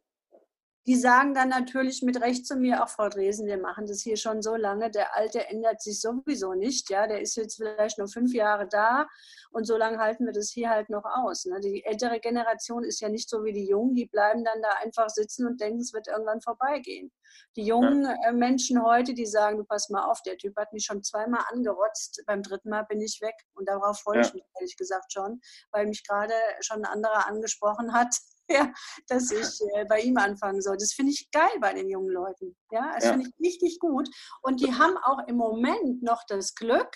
Die 0.87 0.97
sagen 0.97 1.35
dann 1.35 1.51
natürlich 1.51 2.03
mit 2.03 2.21
Recht 2.23 2.47
zu 2.47 2.57
mir, 2.57 2.83
auch 2.83 2.89
Frau 2.89 3.09
Dresen, 3.09 3.47
wir 3.47 3.59
machen 3.59 3.87
das 3.87 4.01
hier 4.01 4.17
schon 4.17 4.41
so 4.41 4.57
lange, 4.57 4.91
der 4.91 5.15
Alte 5.15 5.47
ändert 5.47 5.83
sich 5.83 6.01
sowieso 6.01 6.55
nicht, 6.55 6.89
ja, 6.89 7.07
der 7.07 7.21
ist 7.21 7.37
jetzt 7.37 7.57
vielleicht 7.57 7.99
nur 7.99 8.09
fünf 8.09 8.33
Jahre 8.33 8.67
da 8.67 9.07
und 9.51 9.67
so 9.67 9.77
lange 9.77 9.99
halten 9.99 10.25
wir 10.25 10.33
das 10.33 10.51
hier 10.51 10.71
halt 10.71 10.89
noch 10.89 11.05
aus. 11.05 11.45
Ne? 11.45 11.61
Die 11.61 11.85
ältere 11.85 12.19
Generation 12.19 12.83
ist 12.83 13.01
ja 13.01 13.11
nicht 13.11 13.29
so 13.29 13.45
wie 13.45 13.53
die 13.53 13.67
Jungen, 13.67 13.95
die 13.95 14.07
bleiben 14.07 14.43
dann 14.43 14.63
da 14.63 14.71
einfach 14.83 15.11
sitzen 15.11 15.47
und 15.47 15.61
denken, 15.61 15.81
es 15.81 15.93
wird 15.93 16.09
irgendwann 16.09 16.41
vorbeigehen. 16.41 17.13
Die 17.57 17.65
jungen 17.65 18.05
ja. 18.05 18.17
Äh, 18.29 18.33
Menschen 18.33 18.83
heute, 18.83 19.15
die 19.15 19.27
sagen, 19.27 19.59
du 19.59 19.65
pass 19.65 19.91
mal 19.91 20.05
auf, 20.05 20.23
der 20.23 20.37
Typ 20.37 20.57
hat 20.57 20.73
mich 20.73 20.85
schon 20.85 21.03
zweimal 21.03 21.45
angerotzt, 21.53 22.23
beim 22.27 22.43
dritten 22.43 22.71
Mal 22.71 22.85
bin 22.85 23.01
ich 23.01 23.21
weg 23.21 23.35
und 23.55 23.69
darauf 23.69 24.01
freue 24.01 24.17
ja. 24.17 24.23
ich 24.23 24.35
mich 24.35 24.45
ehrlich 24.59 24.77
gesagt 24.77 25.13
schon, 25.13 25.41
weil 25.73 25.87
mich 25.87 26.07
gerade 26.07 26.35
schon 26.61 26.79
ein 26.79 26.93
anderer 26.93 27.27
angesprochen 27.27 27.93
hat, 27.93 28.15
ja, 28.55 28.73
dass 29.09 29.31
ich 29.31 29.61
äh, 29.75 29.85
bei 29.85 30.01
ihm 30.01 30.17
anfangen 30.17 30.61
soll. 30.61 30.77
Das 30.77 30.93
finde 30.93 31.13
ich 31.13 31.31
geil 31.31 31.51
bei 31.61 31.73
den 31.73 31.89
jungen 31.89 32.11
Leuten. 32.11 32.57
Ja, 32.71 32.93
das 32.95 33.05
ja. 33.05 33.13
finde 33.13 33.29
ich 33.29 33.47
richtig 33.47 33.79
gut. 33.79 34.09
Und 34.43 34.61
die 34.61 34.73
haben 34.73 34.97
auch 35.05 35.27
im 35.29 35.37
Moment 35.37 36.03
noch 36.03 36.23
das 36.27 36.55
Glück, 36.55 36.91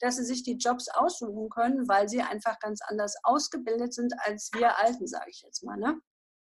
dass 0.00 0.16
sie 0.16 0.24
sich 0.24 0.42
die 0.42 0.56
Jobs 0.56 0.88
aussuchen 0.88 1.48
können, 1.50 1.88
weil 1.88 2.08
sie 2.08 2.22
einfach 2.22 2.58
ganz 2.60 2.80
anders 2.82 3.14
ausgebildet 3.24 3.92
sind 3.92 4.12
als 4.24 4.50
wir 4.54 4.78
Alten, 4.78 5.06
sage 5.06 5.30
ich 5.30 5.42
jetzt 5.42 5.64
mal. 5.64 5.76
Ne? 5.76 6.00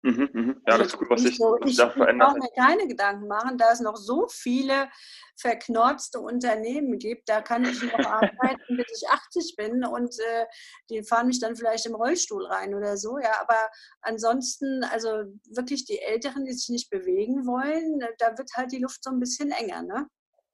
Mhm, 0.07 0.31
mhm. 0.33 0.62
Ja, 0.69 0.79
das 0.79 0.87
ist 0.87 0.99
gut, 0.99 1.11
was 1.11 1.23
sich 1.23 1.37
so, 1.37 1.59
ich, 1.64 1.77
da 1.77 1.90
verändert. 1.90 2.29
Ich 2.29 2.35
brauche 2.35 2.38
mir 2.38 2.77
keine 2.77 2.87
Gedanken 2.87 3.27
machen, 3.27 3.59
da 3.59 3.73
es 3.73 3.81
noch 3.81 3.97
so 3.97 4.29
viele 4.29 4.88
verknorzte 5.35 6.21
Unternehmen 6.21 6.97
gibt. 6.99 7.29
Da 7.29 7.40
kann 7.40 7.64
ich 7.64 7.83
noch 7.83 7.99
arbeiten, 8.07 8.77
bis 8.77 9.03
ich 9.03 9.09
80 9.09 9.57
bin 9.57 9.85
und 9.85 10.14
äh, 10.21 10.47
die 10.90 11.03
fahren 11.03 11.27
mich 11.27 11.40
dann 11.40 11.57
vielleicht 11.57 11.87
im 11.87 11.97
Rollstuhl 11.97 12.47
rein 12.47 12.75
oder 12.77 12.97
so. 12.97 13.19
Ja, 13.19 13.33
aber 13.40 13.59
ansonsten, 14.01 14.85
also 14.85 15.25
wirklich 15.51 15.87
die 15.87 15.99
Älteren, 15.99 16.45
die 16.45 16.53
sich 16.53 16.69
nicht 16.69 16.88
bewegen 16.88 17.45
wollen, 17.45 18.01
äh, 18.01 18.12
da 18.19 18.38
wird 18.38 18.51
halt 18.55 18.71
die 18.71 18.81
Luft 18.81 19.03
so 19.03 19.11
ein 19.11 19.19
bisschen 19.19 19.51
enger. 19.51 19.83
Ne? 19.83 20.07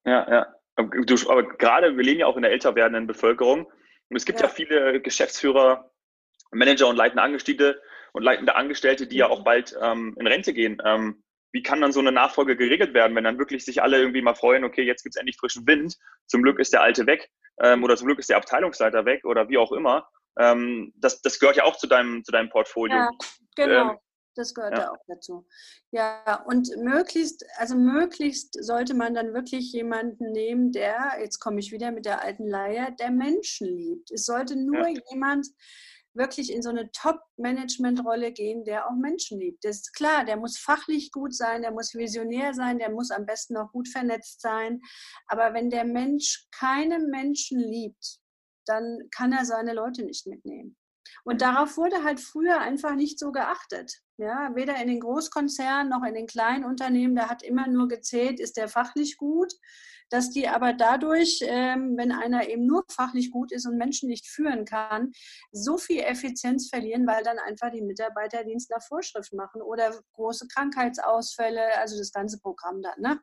Ja, 0.07 0.31
ja. 0.31 0.55
Du, 1.05 1.31
aber 1.31 1.43
gerade, 1.59 1.95
wir 1.95 2.05
leben 2.05 2.21
ja 2.21 2.27
auch 2.27 2.37
in 2.37 2.43
der 2.43 2.53
älter 2.53 2.75
werdenden 2.75 3.07
Bevölkerung 3.07 3.67
und 3.67 4.17
es 4.17 4.25
gibt 4.25 4.41
ja, 4.41 4.47
ja 4.47 4.53
viele 4.53 5.03
Geschäftsführer, 5.03 5.91
Manager 6.53 6.89
und 6.89 6.97
leitende 6.97 7.23
Angestellte, 7.23 7.83
und 8.13 8.23
leitende 8.23 8.55
Angestellte, 8.55 9.07
die 9.07 9.17
ja 9.17 9.29
auch 9.29 9.45
bald 9.45 9.77
ähm, 9.81 10.15
in 10.19 10.27
Rente 10.27 10.53
gehen. 10.53 10.81
Ähm, 10.85 11.23
wie 11.53 11.63
kann 11.63 11.81
dann 11.81 11.93
so 11.93 12.01
eine 12.01 12.13
Nachfolge 12.13 12.57
geregelt 12.57 12.95
werden, 12.95 13.15
wenn 13.15 13.25
dann 13.25 13.39
wirklich 13.39 13.65
sich 13.65 13.83
alle 13.83 13.99
irgendwie 13.99 14.23
mal 14.23 14.35
freuen, 14.35 14.65
okay, 14.65 14.83
jetzt 14.83 15.03
gibt 15.03 15.15
es 15.15 15.21
endlich 15.21 15.37
frischen 15.37 15.67
Wind, 15.67 15.99
zum 16.27 16.43
Glück 16.43 16.59
ist 16.59 16.73
der 16.73 16.83
Alte 16.83 17.07
weg 17.07 17.31
ähm, 17.63 17.85
oder 17.85 17.97
zum 17.97 18.07
Glück 18.07 18.19
ist 18.19 18.31
der 18.31 18.39
Abteilungsleiter 18.39 19.05
weg 19.05 19.25
oder 19.25 19.49
wie 19.49 19.59
auch 19.59 19.73
immer. 19.73 20.09
Ähm, 20.39 20.93
das, 20.97 21.21
das 21.21 21.39
gehört 21.39 21.57
ja 21.57 21.65
auch 21.65 21.77
zu 21.77 21.87
deinem, 21.87 22.25
zu 22.25 22.33
deinem 22.33 22.49
Portfolio. 22.49 22.97
Ja, 22.97 23.11
genau. 23.55 23.91
Ähm, 23.93 23.99
das 24.35 24.55
gehört 24.55 24.79
ja. 24.79 24.91
auch 24.91 25.05
dazu. 25.09 25.47
Ja, 25.91 26.43
und 26.47 26.75
möglichst, 26.79 27.45
also 27.59 27.77
möglichst 27.77 28.57
sollte 28.65 28.95
man 28.95 29.13
dann 29.13 29.35
wirklich 29.35 29.73
jemanden 29.73 30.33
nehmen, 30.33 30.73
der, 30.73 31.19
jetzt 31.21 31.39
komme 31.39 31.61
ich 31.61 31.71
wieder 31.71 31.93
mit 31.93 32.07
der 32.07 32.23
alten 32.23 32.47
Leier, 32.47 32.93
der 32.99 33.11
Menschen 33.11 33.69
liebt. 33.69 34.11
Es 34.11 34.25
sollte 34.25 34.57
nur 34.57 34.89
ja. 34.89 35.01
jemand 35.11 35.49
wirklich 36.15 36.53
in 36.53 36.63
so 36.63 36.71
eine 36.71 36.91
Top-Management-Rolle 36.93 38.33
gehen, 38.33 38.65
der 38.65 38.87
auch 38.87 38.95
Menschen 38.95 39.39
liebt. 39.39 39.65
Das 39.65 39.77
ist 39.77 39.95
klar, 39.95 40.25
der 40.25 40.37
muss 40.37 40.59
fachlich 40.59 41.11
gut 41.11 41.35
sein, 41.35 41.63
der 41.63 41.71
muss 41.71 41.95
visionär 41.95 42.55
sein, 42.55 42.79
der 42.79 42.91
muss 42.91 43.11
am 43.11 43.27
besten 43.27 43.57
auch 43.57 43.73
gut 43.73 43.89
vernetzt 43.89 44.41
sein. 44.41 44.81
Aber 45.27 45.55
wenn 45.55 45.71
der 45.71 45.85
Mensch 45.85 46.47
keine 46.51 46.99
Menschen 46.99 47.59
liebt, 47.59 48.19
dann 48.67 49.09
kann 49.11 49.33
er 49.33 49.45
seine 49.45 49.73
Leute 49.73 50.05
nicht 50.05 50.27
mitnehmen. 50.27 50.77
Und 51.25 51.43
darauf 51.43 51.77
wurde 51.77 52.05
halt 52.05 52.21
früher 52.21 52.61
einfach 52.61 52.95
nicht 52.95 53.19
so 53.19 53.33
geachtet. 53.33 54.01
Ja, 54.19 54.55
weder 54.55 54.77
in 54.81 54.89
den 54.89 55.01
Großkonzernen 55.01 55.89
noch 55.89 56.05
in 56.05 56.15
den 56.15 56.27
kleinen 56.27 56.65
Unternehmen, 56.65 57.15
da 57.15 57.29
hat 57.29 57.43
immer 57.43 57.67
nur 57.67 57.89
gezählt, 57.89 58.41
ist 58.41 58.57
der 58.57 58.69
fachlich 58.69 59.17
gut, 59.17 59.53
dass 60.13 60.31
die 60.31 60.49
aber 60.49 60.75
dadurch, 60.75 61.41
ähm, 61.43 61.97
wenn 61.97 62.13
einer 62.13 62.49
eben 62.49 62.67
nur 62.67 62.85
fachlich 62.91 63.31
gut 63.31 63.51
ist 63.53 63.67
und 63.67 63.79
Menschen 63.79 64.09
nicht 64.09 64.27
führen 64.27 64.65
kann, 64.65 65.13
so 65.53 65.79
viel 65.79 66.01
Effizienz 66.01 66.69
verlieren, 66.69 67.07
weil 67.07 67.23
dann 67.25 67.39
einfach 67.39 67.71
die 67.71 67.83
Mitarbeiterdienst 67.83 68.71
nach 68.71 68.83
Vorschrift 68.83 69.33
machen 69.33 69.63
oder 69.63 69.95
große 70.15 70.47
Krankheitsausfälle, 70.49 71.79
also 71.79 71.97
das 71.97 72.13
ganze 72.13 72.39
Programm 72.41 72.83
dann. 72.83 73.01
Ne? 73.01 73.21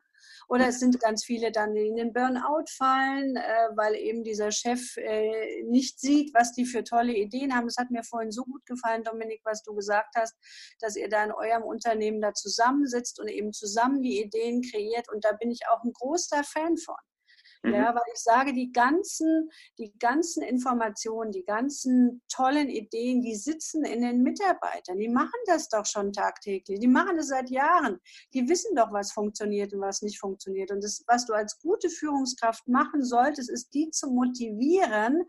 Oder 0.48 0.68
es 0.68 0.80
sind 0.80 1.00
ganz 1.00 1.24
viele 1.24 1.52
dann, 1.52 1.74
die 1.74 1.86
in 1.86 1.96
den 1.96 2.12
Burnout 2.12 2.64
fallen, 2.68 3.36
äh, 3.36 3.68
weil 3.74 3.94
eben 3.94 4.24
dieser 4.24 4.50
Chef 4.50 4.96
äh, 4.96 5.62
nicht 5.64 6.00
sieht, 6.00 6.34
was 6.34 6.52
die 6.52 6.64
für 6.64 6.84
tolle 6.84 7.14
Ideen 7.14 7.54
haben. 7.54 7.66
Es 7.66 7.76
hat 7.76 7.90
mir 7.90 8.02
vorhin 8.02 8.32
so 8.32 8.44
gut 8.44 8.64
gefallen, 8.66 9.02
Dominik, 9.02 9.40
was 9.44 9.62
du 9.62 9.74
gesagt 9.74 10.14
hast, 10.16 10.36
dass 10.80 10.96
ihr 10.96 11.08
da 11.08 11.24
in 11.24 11.32
eurem 11.32 11.62
Unternehmen 11.62 12.20
da 12.20 12.34
zusammensitzt 12.34 13.20
und 13.20 13.28
eben 13.28 13.52
zusammen 13.52 14.02
die 14.02 14.22
Ideen 14.22 14.62
kreiert. 14.62 15.08
Und 15.12 15.24
da 15.24 15.32
bin 15.32 15.50
ich 15.50 15.60
auch 15.70 15.82
ein 15.84 15.92
großer 15.92 16.42
Fan 16.44 16.76
von. 16.76 16.96
Mhm. 17.62 17.74
Ja, 17.74 17.94
weil 17.94 18.02
ich 18.14 18.20
sage, 18.20 18.54
die 18.54 18.72
ganzen, 18.72 19.50
die 19.78 19.92
ganzen 19.98 20.42
Informationen, 20.42 21.30
die 21.30 21.44
ganzen 21.44 22.22
tollen 22.28 22.68
Ideen, 22.68 23.20
die 23.20 23.34
sitzen 23.34 23.84
in 23.84 24.00
den 24.00 24.22
Mitarbeitern. 24.22 24.98
Die 24.98 25.08
machen 25.08 25.38
das 25.46 25.68
doch 25.68 25.84
schon 25.84 26.12
tagtäglich. 26.12 26.80
Die 26.80 26.88
machen 26.88 27.16
das 27.16 27.28
seit 27.28 27.50
Jahren. 27.50 27.98
Die 28.32 28.48
wissen 28.48 28.74
doch, 28.74 28.92
was 28.92 29.12
funktioniert 29.12 29.74
und 29.74 29.80
was 29.80 30.02
nicht 30.02 30.18
funktioniert. 30.18 30.70
Und 30.70 30.82
das, 30.82 31.04
was 31.06 31.26
du 31.26 31.34
als 31.34 31.60
gute 31.60 31.90
Führungskraft 31.90 32.66
machen 32.66 33.04
solltest, 33.04 33.50
ist, 33.50 33.74
die 33.74 33.90
zu 33.90 34.10
motivieren, 34.10 35.24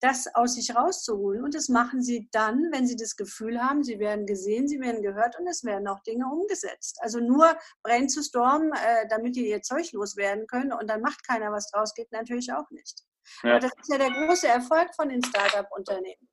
das 0.00 0.34
aus 0.34 0.54
sich 0.54 0.74
rauszuholen. 0.74 1.44
Und 1.44 1.54
das 1.54 1.68
machen 1.68 2.02
sie 2.02 2.28
dann, 2.32 2.70
wenn 2.72 2.86
sie 2.86 2.96
das 2.96 3.16
Gefühl 3.16 3.62
haben, 3.62 3.84
sie 3.84 3.98
werden 3.98 4.26
gesehen, 4.26 4.66
sie 4.66 4.80
werden 4.80 5.02
gehört 5.02 5.38
und 5.38 5.46
es 5.46 5.64
werden 5.64 5.86
auch 5.88 6.00
Dinge 6.00 6.26
umgesetzt. 6.26 6.98
Also 7.00 7.20
nur 7.20 7.56
brainstormen, 7.82 8.72
äh, 8.72 9.06
damit 9.08 9.36
die 9.36 9.48
ihr 9.48 9.62
Zeug 9.62 9.92
loswerden 9.92 10.46
können 10.46 10.72
und 10.72 10.88
dann 10.88 11.02
macht 11.02 11.26
keiner 11.26 11.52
was 11.52 11.70
draus, 11.70 11.94
geht 11.94 12.10
natürlich 12.12 12.52
auch 12.52 12.70
nicht. 12.70 13.02
Ja. 13.42 13.50
Aber 13.52 13.60
das 13.60 13.72
ist 13.80 13.90
ja 13.90 13.98
der 13.98 14.10
große 14.10 14.48
Erfolg 14.48 14.94
von 14.94 15.08
den 15.10 15.22
Startup-Unternehmen. 15.22 16.28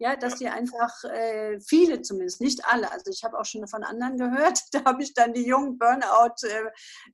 Ja, 0.00 0.14
dass 0.14 0.36
die 0.36 0.48
einfach, 0.48 0.92
äh, 1.04 1.58
viele 1.60 2.02
zumindest, 2.02 2.40
nicht 2.40 2.64
alle, 2.66 2.90
also 2.92 3.10
ich 3.10 3.24
habe 3.24 3.36
auch 3.36 3.44
schon 3.44 3.66
von 3.66 3.82
anderen 3.82 4.16
gehört, 4.16 4.60
da 4.72 4.84
habe 4.84 5.02
ich 5.02 5.12
dann 5.12 5.32
die 5.32 5.44
jungen 5.44 5.76
Burnout. 5.76 6.34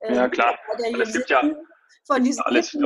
Äh, 0.01 0.13
ja, 0.13 0.29
klar. 0.29 0.55
Es 1.01 1.13
gibt 1.13 1.31
ja 1.31 1.41
von 2.05 2.23
diesen 2.23 2.43
alles, 2.43 2.77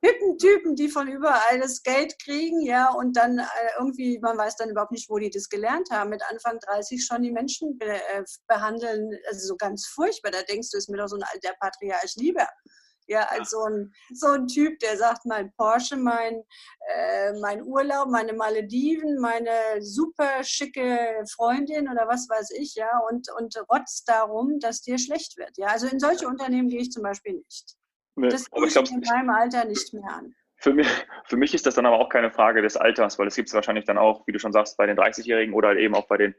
hippen, 0.00 0.38
Typen, 0.38 0.76
die 0.76 0.88
von 0.88 1.08
überall 1.08 1.58
das 1.60 1.82
Geld 1.82 2.18
kriegen, 2.22 2.60
ja, 2.60 2.90
und 2.92 3.16
dann 3.16 3.38
äh, 3.38 3.44
irgendwie, 3.78 4.18
man 4.20 4.38
weiß 4.38 4.56
dann 4.56 4.70
überhaupt 4.70 4.92
nicht, 4.92 5.10
wo 5.10 5.18
die 5.18 5.30
das 5.30 5.48
gelernt 5.48 5.90
haben, 5.90 6.10
mit 6.10 6.22
Anfang 6.30 6.58
30 6.60 7.04
schon 7.04 7.22
die 7.22 7.32
Menschen 7.32 7.78
be 7.78 7.86
äh, 7.86 8.22
behandeln, 8.46 9.10
also 9.28 9.48
so 9.48 9.56
ganz 9.56 9.86
furchtbar. 9.86 10.30
Da 10.30 10.42
denkst 10.42 10.70
du, 10.70 10.78
ist 10.78 10.88
mir 10.88 10.98
doch 10.98 11.08
so 11.08 11.16
ein 11.16 11.24
alter 11.24 11.54
Patriarch 11.58 12.14
lieber. 12.16 12.46
Ja, 13.10 13.22
als 13.30 13.50
so 13.50 13.64
ein, 13.64 13.90
so 14.12 14.26
ein 14.28 14.46
Typ, 14.46 14.78
der 14.80 14.98
sagt, 14.98 15.24
mein 15.24 15.50
Porsche, 15.54 15.96
mein, 15.96 16.42
äh, 16.94 17.32
mein 17.40 17.62
Urlaub, 17.62 18.08
meine 18.10 18.34
Malediven, 18.34 19.18
meine 19.18 19.80
super 19.80 20.44
schicke 20.44 21.24
Freundin 21.34 21.88
oder 21.88 22.06
was 22.06 22.28
weiß 22.28 22.50
ich, 22.50 22.74
ja, 22.74 22.90
und, 23.10 23.28
und 23.38 23.56
rotzt 23.70 24.06
darum, 24.08 24.60
dass 24.60 24.82
dir 24.82 24.98
schlecht 24.98 25.38
wird. 25.38 25.56
Ja, 25.56 25.68
also 25.68 25.86
in 25.86 25.98
solche 25.98 26.28
Unternehmen 26.28 26.68
gehe 26.68 26.82
ich 26.82 26.92
zum 26.92 27.02
Beispiel 27.02 27.32
nicht. 27.32 27.77
Nee, 28.18 28.28
das 28.28 28.46
ich 28.46 28.76
in 28.76 29.00
meinem 29.00 29.30
Alter 29.30 29.64
nicht 29.64 29.92
mehr 29.92 30.10
an. 30.10 30.34
Für 30.60 30.72
mich, 30.72 30.88
für 31.26 31.36
mich 31.36 31.54
ist 31.54 31.66
das 31.66 31.76
dann 31.76 31.86
aber 31.86 31.98
auch 31.98 32.08
keine 32.08 32.32
Frage 32.32 32.62
des 32.62 32.76
Alters, 32.76 33.18
weil 33.18 33.28
es 33.28 33.36
gibt 33.36 33.48
es 33.48 33.54
wahrscheinlich 33.54 33.84
dann 33.84 33.96
auch, 33.96 34.26
wie 34.26 34.32
du 34.32 34.40
schon 34.40 34.52
sagst, 34.52 34.76
bei 34.76 34.86
den 34.86 34.98
30-Jährigen 34.98 35.54
oder 35.54 35.68
halt 35.68 35.78
eben 35.78 35.94
auch 35.94 36.08
bei 36.08 36.16
den, 36.16 36.34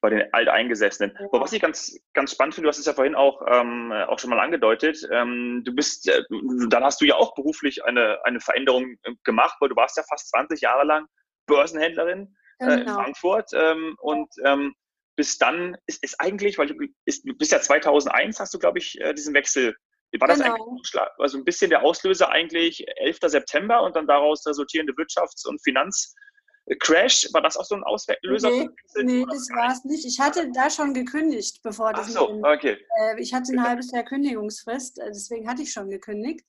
bei 0.00 0.10
den 0.10 0.32
Alteingesessenen. 0.32 1.16
Ja. 1.18 1.26
Aber 1.26 1.40
was 1.40 1.52
ich 1.52 1.60
ganz, 1.60 1.98
ganz 2.14 2.30
spannend 2.30 2.54
finde, 2.54 2.66
du 2.66 2.68
hast 2.68 2.78
es 2.78 2.86
ja 2.86 2.92
vorhin 2.92 3.16
auch, 3.16 3.42
ähm, 3.48 3.90
auch 3.90 4.20
schon 4.20 4.30
mal 4.30 4.38
angedeutet, 4.38 4.98
ähm, 5.10 5.62
du 5.64 5.74
bist, 5.74 6.08
äh, 6.08 6.22
dann 6.68 6.84
hast 6.84 7.00
du 7.00 7.04
ja 7.04 7.16
auch 7.16 7.34
beruflich 7.34 7.84
eine, 7.84 8.18
eine 8.24 8.38
Veränderung 8.38 8.94
äh, 9.02 9.14
gemacht, 9.24 9.56
weil 9.58 9.70
du 9.70 9.76
warst 9.76 9.96
ja 9.96 10.04
fast 10.08 10.28
20 10.30 10.60
Jahre 10.60 10.84
lang 10.84 11.06
Börsenhändlerin 11.46 12.36
genau. 12.60 12.70
äh, 12.70 12.74
in 12.74 12.80
genau. 12.86 12.94
Frankfurt 12.94 13.50
ähm, 13.54 13.96
und 13.98 14.28
ähm, 14.44 14.74
bis 15.16 15.36
dann 15.36 15.76
ist, 15.86 16.04
ist 16.04 16.20
eigentlich, 16.20 16.58
weil 16.58 16.68
du 16.68 16.76
bist 17.04 17.50
ja 17.50 17.60
2001, 17.60 18.38
hast 18.38 18.54
du, 18.54 18.60
glaube 18.60 18.78
ich, 18.78 19.00
äh, 19.00 19.14
diesen 19.14 19.34
Wechsel 19.34 19.74
war 20.18 20.28
das 20.28 20.38
genau. 20.38 20.54
eigentlich 20.54 20.92
also 21.18 21.38
ein 21.38 21.44
bisschen 21.44 21.70
der 21.70 21.82
Auslöser 21.82 22.30
eigentlich 22.30 22.86
11. 22.96 23.18
September 23.26 23.82
und 23.82 23.96
dann 23.96 24.06
daraus 24.06 24.46
resultierende 24.46 24.92
Wirtschafts- 24.94 25.46
und 25.46 25.62
Finanzcrash? 25.62 27.28
War 27.32 27.42
das 27.42 27.56
auch 27.56 27.64
so 27.64 27.74
ein 27.74 27.84
Auslöser? 27.84 28.50
Nee, 28.50 28.68
nee 29.02 29.24
das 29.28 29.48
war 29.50 29.72
es 29.72 29.84
nicht. 29.84 30.06
Ich 30.06 30.18
hatte 30.18 30.50
da 30.52 30.70
schon 30.70 30.94
gekündigt, 30.94 31.60
bevor 31.62 31.92
das. 31.92 32.06
Ach 32.08 32.20
so, 32.20 32.26
dem, 32.28 32.44
okay. 32.44 32.78
Äh, 33.00 33.20
ich 33.20 33.34
hatte 33.34 33.52
ein 33.52 33.62
halbes 33.62 33.90
Jahr 33.90 34.04
Kündigungsfrist, 34.04 34.98
äh, 34.98 35.08
deswegen 35.08 35.48
hatte 35.48 35.62
ich 35.62 35.72
schon 35.72 35.90
gekündigt. 35.90 36.44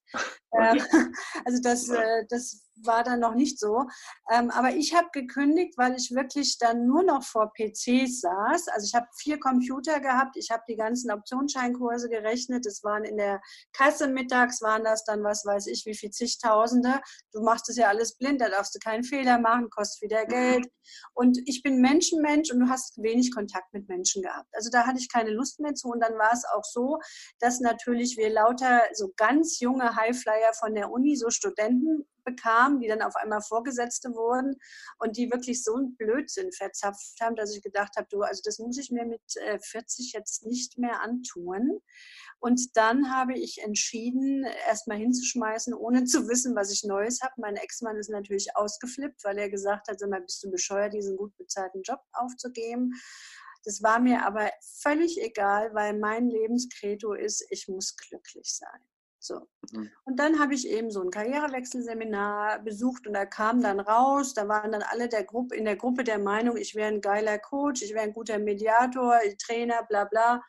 Okay. 0.51 0.81
Ähm, 0.81 0.81
also 1.45 1.61
das, 1.61 1.89
äh, 1.89 2.25
das 2.29 2.68
war 2.83 3.03
dann 3.03 3.19
noch 3.19 3.35
nicht 3.35 3.59
so. 3.59 3.85
Ähm, 4.31 4.51
aber 4.51 4.71
ich 4.71 4.95
habe 4.95 5.07
gekündigt, 5.13 5.77
weil 5.77 5.95
ich 5.95 6.11
wirklich 6.11 6.57
dann 6.59 6.85
nur 6.85 7.03
noch 7.03 7.23
vor 7.23 7.51
PCs 7.53 8.21
saß. 8.21 8.67
Also 8.69 8.85
ich 8.85 8.95
habe 8.95 9.07
vier 9.17 9.39
Computer 9.39 9.99
gehabt, 9.99 10.35
ich 10.37 10.49
habe 10.51 10.63
die 10.67 10.75
ganzen 10.75 11.11
Optionsscheinkurse 11.11 12.09
gerechnet. 12.09 12.65
Es 12.65 12.83
waren 12.83 13.03
in 13.03 13.17
der 13.17 13.41
Kasse 13.73 14.07
mittags, 14.07 14.61
waren 14.61 14.83
das 14.83 15.03
dann, 15.03 15.23
was 15.23 15.45
weiß 15.45 15.67
ich, 15.67 15.85
wie 15.85 15.95
viel 15.95 16.11
zigtausende. 16.11 17.01
Du 17.31 17.41
machst 17.41 17.69
es 17.69 17.77
ja 17.77 17.87
alles 17.87 18.17
blind, 18.17 18.41
da 18.41 18.49
darfst 18.49 18.75
du 18.75 18.79
keinen 18.79 19.03
Fehler 19.03 19.39
machen, 19.39 19.69
kostet 19.69 20.01
wieder 20.01 20.25
Geld. 20.25 20.67
Und 21.13 21.37
ich 21.45 21.61
bin 21.61 21.81
Menschenmensch 21.81 22.51
und 22.51 22.59
du 22.59 22.69
hast 22.69 22.97
wenig 23.01 23.33
Kontakt 23.33 23.73
mit 23.73 23.87
Menschen 23.87 24.23
gehabt. 24.23 24.49
Also 24.53 24.69
da 24.71 24.85
hatte 24.85 24.99
ich 24.99 25.11
keine 25.11 25.31
Lust 25.31 25.59
mehr 25.59 25.73
zu. 25.75 25.89
Und 25.89 26.01
dann 26.01 26.13
war 26.17 26.33
es 26.33 26.45
auch 26.45 26.63
so, 26.63 26.97
dass 27.39 27.59
natürlich 27.59 28.17
wir 28.17 28.29
lauter 28.29 28.83
so 28.93 29.11
ganz 29.15 29.59
junge 29.59 29.95
Highflyer 29.95 30.53
von 30.53 30.73
der 30.73 30.91
Uni, 30.91 31.15
so 31.15 31.29
Studenten, 31.29 32.07
bekam, 32.29 32.79
die 32.79 32.87
dann 32.87 33.01
auf 33.01 33.15
einmal 33.15 33.41
Vorgesetzte 33.41 34.09
wurden 34.15 34.55
und 34.99 35.17
die 35.17 35.31
wirklich 35.31 35.63
so 35.63 35.75
einen 35.75 35.95
Blödsinn 35.95 36.51
verzapft 36.51 37.19
haben, 37.21 37.35
dass 37.35 37.55
ich 37.55 37.63
gedacht 37.63 37.95
habe, 37.97 38.07
du, 38.09 38.21
also 38.21 38.41
das 38.43 38.59
muss 38.59 38.77
ich 38.77 38.91
mir 38.91 39.05
mit 39.05 39.21
40 39.61 40.13
äh, 40.13 40.17
jetzt 40.17 40.45
nicht 40.45 40.77
mehr 40.77 41.01
antun. 41.01 41.79
Und 42.39 42.77
dann 42.77 43.13
habe 43.13 43.33
ich 43.33 43.61
entschieden, 43.61 44.45
erstmal 44.67 44.97
hinzuschmeißen, 44.97 45.73
ohne 45.73 46.05
zu 46.05 46.27
wissen, 46.29 46.55
was 46.55 46.71
ich 46.71 46.83
Neues 46.83 47.21
habe. 47.21 47.33
Mein 47.37 47.57
Ex-Mann 47.57 47.97
ist 47.97 48.09
natürlich 48.09 48.55
ausgeflippt, 48.55 49.23
weil 49.23 49.37
er 49.37 49.49
gesagt 49.49 49.89
hat, 49.89 49.99
sag 49.99 50.09
mal, 50.09 50.21
bist 50.21 50.43
du 50.43 50.49
bescheuert, 50.49 50.93
diesen 50.93 51.17
gut 51.17 51.35
bezahlten 51.37 51.81
Job 51.81 51.99
aufzugeben. 52.13 52.93
Das 53.65 53.83
war 53.83 53.99
mir 53.99 54.25
aber 54.25 54.49
völlig 54.81 55.21
egal, 55.21 55.73
weil 55.73 55.97
mein 55.97 56.29
Lebenskredo 56.29 57.13
ist, 57.13 57.45
ich 57.49 57.67
muss 57.67 57.95
glücklich 57.97 58.55
sein. 58.55 58.79
So. 59.19 59.47
Mhm. 59.71 59.91
Und 60.05 60.17
dann 60.17 60.39
habe 60.39 60.53
ich 60.53 60.67
eben 60.67 60.91
so 60.91 61.01
ein 61.01 61.11
Karrierewechselseminar 61.11 62.59
besucht 62.59 63.05
und 63.05 63.13
da 63.13 63.25
kam 63.25 63.61
dann 63.61 63.79
raus, 63.79 64.33
da 64.33 64.47
waren 64.47 64.71
dann 64.71 64.81
alle 64.81 65.09
der 65.09 65.25
Gruppe, 65.25 65.55
in 65.55 65.65
der 65.65 65.75
Gruppe 65.75 66.03
der 66.03 66.19
Meinung, 66.19 66.55
ich 66.57 66.73
wäre 66.73 66.87
ein 66.87 67.01
geiler 67.01 67.37
Coach, 67.37 67.81
ich 67.81 67.93
wäre 67.93 68.05
ein 68.05 68.13
guter 68.13 68.39
Mediator, 68.39 69.19
Trainer, 69.37 69.83
bla 69.87 70.05
bla. 70.05 70.41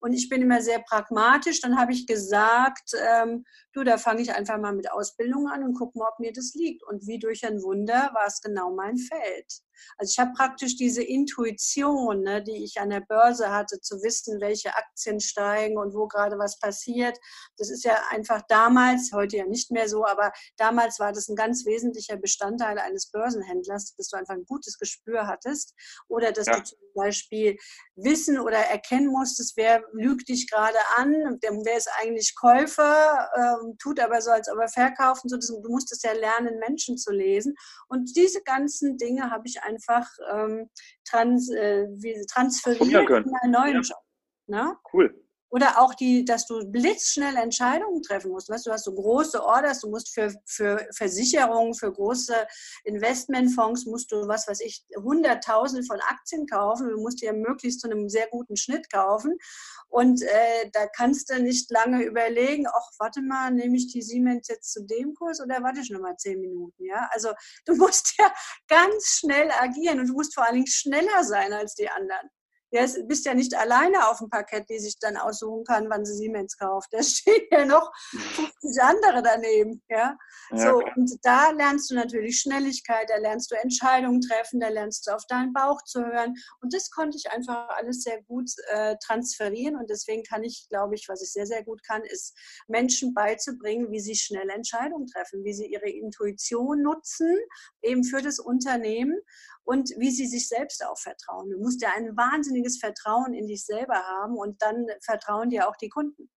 Und 0.00 0.12
ich 0.12 0.28
bin 0.28 0.42
immer 0.42 0.60
sehr 0.60 0.80
pragmatisch. 0.80 1.62
Dann 1.62 1.78
habe 1.78 1.92
ich 1.92 2.06
gesagt, 2.06 2.90
ähm, 2.94 3.44
du, 3.72 3.84
da 3.84 3.96
fange 3.96 4.20
ich 4.20 4.34
einfach 4.34 4.58
mal 4.58 4.74
mit 4.74 4.90
Ausbildung 4.90 5.48
an 5.48 5.64
und 5.64 5.72
gucke 5.72 5.98
mal, 5.98 6.10
ob 6.12 6.18
mir 6.18 6.30
das 6.30 6.52
liegt. 6.52 6.82
Und 6.82 7.06
wie 7.06 7.18
durch 7.18 7.46
ein 7.46 7.62
Wunder 7.62 8.10
war 8.12 8.26
es 8.26 8.42
genau 8.42 8.74
mein 8.74 8.98
Feld. 8.98 9.63
Also 9.98 10.10
ich 10.10 10.18
habe 10.18 10.32
praktisch 10.36 10.76
diese 10.76 11.02
Intuition, 11.02 12.22
ne, 12.22 12.42
die 12.42 12.64
ich 12.64 12.80
an 12.80 12.90
der 12.90 13.00
Börse 13.00 13.50
hatte, 13.50 13.80
zu 13.80 14.02
wissen, 14.02 14.40
welche 14.40 14.74
Aktien 14.74 15.20
steigen 15.20 15.78
und 15.78 15.94
wo 15.94 16.06
gerade 16.06 16.38
was 16.38 16.58
passiert. 16.58 17.18
Das 17.58 17.70
ist 17.70 17.84
ja 17.84 17.98
einfach 18.10 18.42
damals, 18.48 19.12
heute 19.12 19.38
ja 19.38 19.46
nicht 19.46 19.70
mehr 19.70 19.88
so, 19.88 20.04
aber 20.04 20.32
damals 20.56 20.98
war 20.98 21.12
das 21.12 21.28
ein 21.28 21.36
ganz 21.36 21.64
wesentlicher 21.66 22.16
Bestandteil 22.16 22.78
eines 22.78 23.10
Börsenhändlers, 23.10 23.94
dass 23.96 24.08
du 24.08 24.16
einfach 24.16 24.34
ein 24.34 24.44
gutes 24.46 24.78
Gespür 24.78 25.26
hattest 25.26 25.74
oder 26.08 26.32
dass 26.32 26.46
ja. 26.46 26.58
du 26.58 26.64
zum 26.64 26.78
Beispiel 26.94 27.56
wissen 27.96 28.38
oder 28.38 28.58
erkennen 28.58 29.08
musstest, 29.08 29.56
wer 29.56 29.82
lügt 29.92 30.28
dich 30.28 30.50
gerade 30.50 30.78
an, 30.96 31.38
wer 31.40 31.76
ist 31.76 31.90
eigentlich 32.00 32.34
Käufer, 32.36 33.28
ähm, 33.36 33.76
tut 33.78 34.00
aber 34.00 34.20
so, 34.20 34.30
als 34.30 34.50
ob 34.50 34.58
er 34.58 34.68
verkauft 34.68 35.22
und 35.24 35.42
so. 35.42 35.60
Du 35.60 35.70
musstest 35.70 36.04
ja 36.04 36.12
lernen, 36.12 36.58
Menschen 36.58 36.96
zu 36.96 37.12
lesen. 37.12 37.54
Und 37.88 38.16
diese 38.16 38.42
ganzen 38.42 38.96
Dinge 38.96 39.30
habe 39.30 39.46
ich 39.46 39.62
einfach 39.64 40.08
ähm, 40.32 40.70
trans, 41.08 41.50
äh, 41.50 41.86
transferiert 42.32 43.08
in 43.10 43.32
einen 43.42 43.52
neuen 43.52 43.74
ja. 43.74 43.80
Job. 43.80 43.98
Ne? 44.46 44.76
Cool. 44.92 45.23
Oder 45.54 45.80
auch 45.80 45.94
die, 45.94 46.24
dass 46.24 46.48
du 46.48 46.68
blitzschnell 46.68 47.36
Entscheidungen 47.36 48.02
treffen 48.02 48.32
musst. 48.32 48.48
Weißt, 48.48 48.66
du 48.66 48.72
hast 48.72 48.86
so 48.86 48.92
große 48.92 49.40
Orders, 49.40 49.82
du 49.82 49.88
musst 49.88 50.12
für, 50.12 50.34
für 50.46 50.84
Versicherungen, 50.96 51.74
für 51.74 51.92
große 51.92 52.34
Investmentfonds 52.82 53.86
musst 53.86 54.10
du, 54.10 54.26
was 54.26 54.48
weiß 54.48 54.58
ich, 54.62 54.84
hunderttausende 54.96 55.86
von 55.86 56.00
Aktien 56.00 56.48
kaufen. 56.48 56.88
Du 56.88 57.00
musst 57.00 57.22
dir 57.22 57.32
möglichst 57.32 57.82
zu 57.82 57.88
einem 57.88 58.08
sehr 58.08 58.26
guten 58.32 58.56
Schnitt 58.56 58.90
kaufen. 58.92 59.38
Und 59.86 60.22
äh, 60.22 60.70
da 60.72 60.88
kannst 60.88 61.30
du 61.30 61.40
nicht 61.40 61.70
lange 61.70 62.02
überlegen, 62.02 62.66
ach, 62.66 62.90
warte 62.98 63.22
mal, 63.22 63.52
nehme 63.52 63.76
ich 63.76 63.92
die 63.92 64.02
Siemens 64.02 64.48
jetzt 64.48 64.72
zu 64.72 64.84
dem 64.84 65.14
Kurs 65.14 65.40
oder 65.40 65.62
warte 65.62 65.78
ich 65.78 65.90
noch 65.90 66.00
mal 66.00 66.16
zehn 66.16 66.40
Minuten? 66.40 66.84
Ja, 66.84 67.08
also 67.12 67.32
du 67.64 67.76
musst 67.76 68.14
ja 68.18 68.34
ganz 68.66 69.20
schnell 69.20 69.52
agieren 69.52 70.00
und 70.00 70.08
du 70.08 70.14
musst 70.14 70.34
vor 70.34 70.46
allen 70.46 70.56
Dingen 70.56 70.66
schneller 70.66 71.22
sein 71.22 71.52
als 71.52 71.76
die 71.76 71.88
anderen 71.88 72.28
ja, 72.74 72.86
bist 73.06 73.24
ja 73.24 73.34
nicht 73.34 73.54
alleine 73.54 74.08
auf 74.08 74.18
dem 74.18 74.28
Parkett, 74.28 74.68
die 74.68 74.80
sich 74.80 74.98
dann 74.98 75.16
aussuchen 75.16 75.62
kann, 75.64 75.88
wann 75.90 76.04
sie 76.04 76.14
Siemens 76.14 76.56
kauft. 76.56 76.88
Da 76.90 77.02
stehen 77.02 77.46
ja 77.52 77.64
noch 77.64 77.92
50 78.10 78.82
andere 78.82 79.22
daneben. 79.22 79.80
Ja? 79.88 80.16
ja 80.50 80.58
so, 80.58 80.82
und 80.96 81.12
da 81.22 81.50
lernst 81.52 81.90
du 81.90 81.94
natürlich 81.94 82.40
Schnelligkeit, 82.40 83.08
da 83.08 83.16
lernst 83.16 83.52
du 83.52 83.54
Entscheidungen 83.54 84.20
treffen, 84.20 84.58
da 84.58 84.68
lernst 84.70 85.06
du 85.06 85.12
auf 85.12 85.24
deinen 85.28 85.52
Bauch 85.52 85.82
zu 85.84 86.04
hören. 86.04 86.34
Und 86.60 86.74
das 86.74 86.90
konnte 86.90 87.16
ich 87.16 87.30
einfach 87.30 87.68
alles 87.68 88.02
sehr 88.02 88.20
gut 88.22 88.50
äh, 88.72 88.96
transferieren. 89.04 89.76
Und 89.76 89.88
deswegen 89.88 90.24
kann 90.24 90.42
ich, 90.42 90.66
glaube 90.68 90.96
ich, 90.96 91.08
was 91.08 91.22
ich 91.22 91.30
sehr, 91.30 91.46
sehr 91.46 91.62
gut 91.62 91.80
kann, 91.86 92.02
ist 92.02 92.36
Menschen 92.66 93.14
beizubringen, 93.14 93.92
wie 93.92 94.00
sie 94.00 94.16
schnell 94.16 94.50
Entscheidungen 94.50 95.06
treffen, 95.06 95.44
wie 95.44 95.54
sie 95.54 95.66
ihre 95.66 95.88
Intuition 95.88 96.82
nutzen, 96.82 97.38
eben 97.82 98.02
für 98.02 98.20
das 98.20 98.40
Unternehmen 98.40 99.20
und 99.64 99.90
wie 99.98 100.10
sie 100.10 100.26
sich 100.26 100.48
selbst 100.48 100.84
auch 100.84 100.98
vertrauen. 100.98 101.50
Du 101.50 101.58
musst 101.58 101.82
ja 101.82 101.90
ein 101.96 102.16
wahnsinniges 102.16 102.78
Vertrauen 102.78 103.34
in 103.34 103.46
dich 103.46 103.64
selber 103.64 103.96
haben 103.96 104.36
und 104.36 104.60
dann 104.62 104.86
vertrauen 105.02 105.50
dir 105.50 105.68
auch 105.68 105.76
die 105.76 105.88
Kunden. 105.88 106.30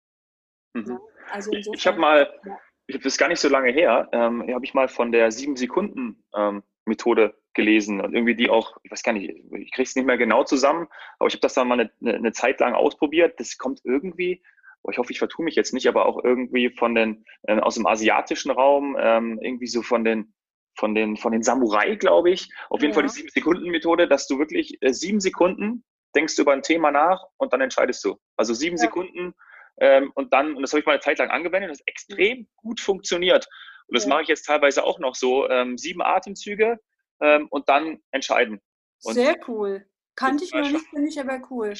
Mhm. 0.73 0.89
Ja, 0.89 0.99
also 1.31 1.51
insofern, 1.51 1.77
ich 1.77 1.87
habe 1.87 1.99
mal, 1.99 2.39
ja. 2.45 2.57
ich 2.87 2.95
habe 2.95 3.03
das 3.03 3.17
gar 3.17 3.27
nicht 3.27 3.39
so 3.39 3.49
lange 3.49 3.71
her, 3.71 4.09
ähm, 4.11 4.41
habe 4.53 4.65
ich 4.65 4.73
mal 4.73 4.87
von 4.87 5.11
der 5.11 5.31
sieben 5.31 5.55
Sekunden 5.55 6.23
ähm, 6.35 6.63
Methode 6.85 7.35
gelesen 7.53 7.99
und 7.99 8.13
irgendwie 8.13 8.35
die 8.35 8.49
auch, 8.49 8.77
ich 8.83 8.91
weiß 8.91 9.03
gar 9.03 9.13
nicht, 9.13 9.29
ich 9.29 9.71
kriege 9.71 9.83
es 9.83 9.95
nicht 9.95 10.05
mehr 10.05 10.17
genau 10.17 10.43
zusammen, 10.43 10.87
aber 11.19 11.27
ich 11.27 11.33
habe 11.33 11.41
das 11.41 11.55
dann 11.55 11.67
mal 11.67 11.79
eine, 11.79 12.13
eine, 12.13 12.31
Zeit 12.31 12.59
lang 12.59 12.73
ausprobiert. 12.73 13.39
Das 13.39 13.57
kommt 13.57 13.81
irgendwie, 13.83 14.43
ich 14.89 14.97
hoffe, 14.97 15.11
ich 15.11 15.19
vertue 15.19 15.43
mich 15.43 15.55
jetzt 15.55 15.73
nicht, 15.73 15.87
aber 15.87 16.05
auch 16.05 16.23
irgendwie 16.23 16.69
von 16.69 16.95
den 16.95 17.25
äh, 17.43 17.59
aus 17.59 17.75
dem 17.75 17.87
asiatischen 17.87 18.51
Raum, 18.51 18.95
ähm, 18.99 19.39
irgendwie 19.41 19.67
so 19.67 19.81
von 19.81 20.05
den 20.05 20.33
von 20.77 20.95
den, 20.95 21.17
von 21.17 21.31
den 21.31 21.43
Samurai, 21.43 21.95
glaube 21.95 22.31
ich. 22.31 22.49
Auf 22.69 22.81
jeden 22.81 22.91
ja. 22.91 22.95
Fall 22.95 23.03
die 23.03 23.09
Sieben-Sekunden-Methode, 23.09 24.07
dass 24.07 24.27
du 24.27 24.39
wirklich 24.39 24.77
äh, 24.81 24.93
sieben 24.93 25.19
Sekunden 25.19 25.83
denkst 26.15 26.37
über 26.37 26.53
ein 26.53 26.61
Thema 26.61 26.91
nach 26.91 27.25
und 27.37 27.53
dann 27.53 27.61
entscheidest 27.61 28.03
du. 28.03 28.17
Also 28.37 28.53
sieben 28.53 28.77
ja. 28.77 28.83
Sekunden 28.83 29.33
ähm, 29.79 30.11
und 30.15 30.33
dann, 30.33 30.55
und 30.55 30.61
das 30.61 30.71
habe 30.71 30.79
ich 30.79 30.85
mal 30.85 30.93
eine 30.93 31.01
Zeit 31.01 31.19
lang 31.19 31.29
angewendet, 31.29 31.71
das 31.71 31.81
extrem 31.85 32.47
gut 32.55 32.79
funktioniert. 32.79 33.47
Und 33.87 33.95
das 33.95 34.05
ja. 34.05 34.09
mache 34.09 34.23
ich 34.23 34.27
jetzt 34.27 34.45
teilweise 34.45 34.83
auch 34.83 34.99
noch 34.99 35.15
so, 35.15 35.49
ähm, 35.49 35.77
sieben 35.77 36.01
Atemzüge 36.01 36.79
ähm, 37.21 37.47
und 37.49 37.69
dann 37.69 37.99
entscheiden. 38.11 38.59
Und 39.03 39.13
Sehr 39.13 39.35
cool. 39.47 39.85
Kannte 40.15 40.45
ich 40.45 40.53
noch 40.53 40.69
nicht, 40.69 40.87
finde 40.89 41.09
ich 41.09 41.19
aber 41.19 41.39
cool. 41.51 41.73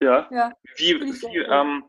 Ja. 0.00 0.28
ja 0.30 0.52
wie, 0.76 1.00
wie 1.00 1.38
ähm, 1.38 1.84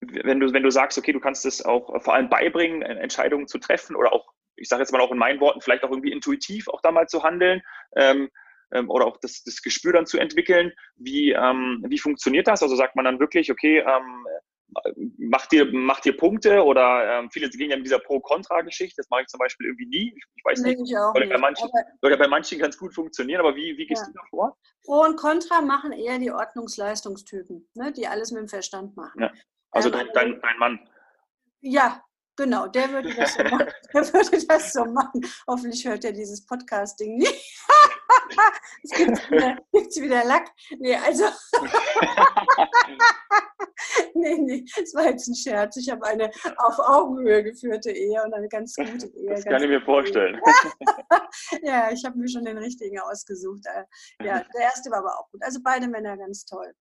wenn 0.00 0.40
du, 0.40 0.52
wenn 0.52 0.62
du 0.62 0.70
sagst, 0.70 0.98
okay, 0.98 1.12
du 1.12 1.20
kannst 1.20 1.46
es 1.46 1.64
auch 1.64 2.02
vor 2.02 2.14
allem 2.14 2.28
beibringen, 2.28 2.82
Entscheidungen 2.82 3.46
zu 3.46 3.58
treffen 3.58 3.94
oder 3.94 4.12
auch 4.12 4.31
ich 4.56 4.68
sage 4.68 4.82
jetzt 4.82 4.92
mal 4.92 5.00
auch 5.00 5.12
in 5.12 5.18
meinen 5.18 5.40
Worten, 5.40 5.60
vielleicht 5.60 5.84
auch 5.84 5.90
irgendwie 5.90 6.12
intuitiv 6.12 6.68
auch 6.68 6.80
da 6.82 6.90
mal 6.90 7.08
zu 7.08 7.22
handeln 7.22 7.62
ähm, 7.96 8.30
ähm, 8.72 8.90
oder 8.90 9.06
auch 9.06 9.18
das, 9.20 9.42
das 9.44 9.62
Gespür 9.62 9.92
dann 9.92 10.06
zu 10.06 10.18
entwickeln. 10.18 10.72
Wie, 10.96 11.32
ähm, 11.32 11.84
wie 11.86 11.98
funktioniert 11.98 12.46
das? 12.46 12.62
Also 12.62 12.76
sagt 12.76 12.96
man 12.96 13.04
dann 13.04 13.20
wirklich, 13.20 13.50
okay, 13.50 13.78
ähm, 13.78 14.26
macht 15.18 15.52
dir, 15.52 15.70
macht 15.72 16.04
dir 16.04 16.16
Punkte 16.16 16.64
oder 16.64 17.18
ähm, 17.18 17.30
viele 17.30 17.48
gehen 17.50 17.70
ja 17.70 17.76
mit 17.76 17.86
dieser 17.86 17.98
Pro-Kontra-Geschichte. 17.98 18.96
Das 18.96 19.10
mache 19.10 19.22
ich 19.22 19.28
zum 19.28 19.38
Beispiel 19.38 19.66
irgendwie 19.66 19.86
nie. 19.86 20.14
Ich 20.34 20.44
weiß 20.44 20.60
nee, 20.62 20.70
nicht. 20.74 20.90
Ich 20.90 20.96
auch 20.96 21.14
oder. 21.14 21.26
Bei 21.26 21.38
manchen, 21.38 21.68
oder 22.02 22.16
bei 22.16 22.28
manchen 22.28 22.58
ganz 22.58 22.78
gut 22.78 22.94
funktionieren, 22.94 23.40
aber 23.40 23.54
wie, 23.54 23.76
wie 23.76 23.86
gehst 23.86 24.02
ja. 24.02 24.06
du 24.06 24.12
da 24.14 24.24
vor? 24.30 24.56
Pro 24.84 25.02
und 25.02 25.16
Contra 25.16 25.60
machen 25.60 25.92
eher 25.92 26.18
die 26.18 26.30
Ordnungsleistungstypen, 26.30 27.68
ne, 27.74 27.92
die 27.92 28.06
alles 28.06 28.30
mit 28.32 28.40
dem 28.40 28.48
Verstand 28.48 28.96
machen. 28.96 29.22
Ja. 29.22 29.32
Also 29.70 29.88
ähm, 29.90 29.94
dein, 29.94 30.08
dein, 30.14 30.40
dein 30.40 30.58
Mann. 30.58 30.88
Ja, 31.60 32.02
Genau, 32.36 32.66
der 32.66 32.90
würde 32.90 33.14
das 33.14 33.34
so 33.34 33.42
machen. 33.44 33.66
Der 33.92 34.12
würde 34.14 34.46
das 34.46 34.72
so 34.72 34.84
machen. 34.86 35.20
Hoffentlich 35.46 35.86
hört 35.86 36.04
er 36.04 36.12
dieses 36.12 36.44
Podcasting 36.46 37.16
nicht. 37.18 37.58
es 38.82 38.90
gibt 38.90 39.30
wieder, 39.30 39.56
gibt's 39.72 40.00
wieder 40.00 40.24
Lack. 40.24 40.50
Nee, 40.78 40.96
also. 40.96 41.24
nee, 44.14 44.38
nee, 44.38 44.64
es 44.80 44.94
war 44.94 45.06
jetzt 45.06 45.28
ein 45.28 45.34
Scherz. 45.34 45.76
Ich 45.76 45.90
habe 45.90 46.06
eine 46.06 46.30
auf 46.58 46.78
Augenhöhe 46.78 47.42
geführte 47.42 47.90
Ehe 47.90 48.22
und 48.22 48.34
eine 48.34 48.48
ganz 48.48 48.74
gute 48.74 49.06
Ehe. 49.06 49.30
Das 49.30 49.44
kann 49.44 49.62
ich 49.62 49.68
mir 49.68 49.82
vorstellen. 49.82 50.40
ja, 51.62 51.90
ich 51.90 52.04
habe 52.04 52.18
mir 52.18 52.28
schon 52.28 52.44
den 52.44 52.58
richtigen 52.58 52.98
ausgesucht. 53.00 53.64
Äh, 53.66 54.24
ja, 54.24 54.42
der 54.54 54.62
erste 54.62 54.90
war 54.90 54.98
aber 54.98 55.18
auch 55.18 55.30
gut. 55.30 55.42
Also 55.42 55.60
beide 55.62 55.88
Männer 55.88 56.16
ganz 56.16 56.44
toll. 56.44 56.72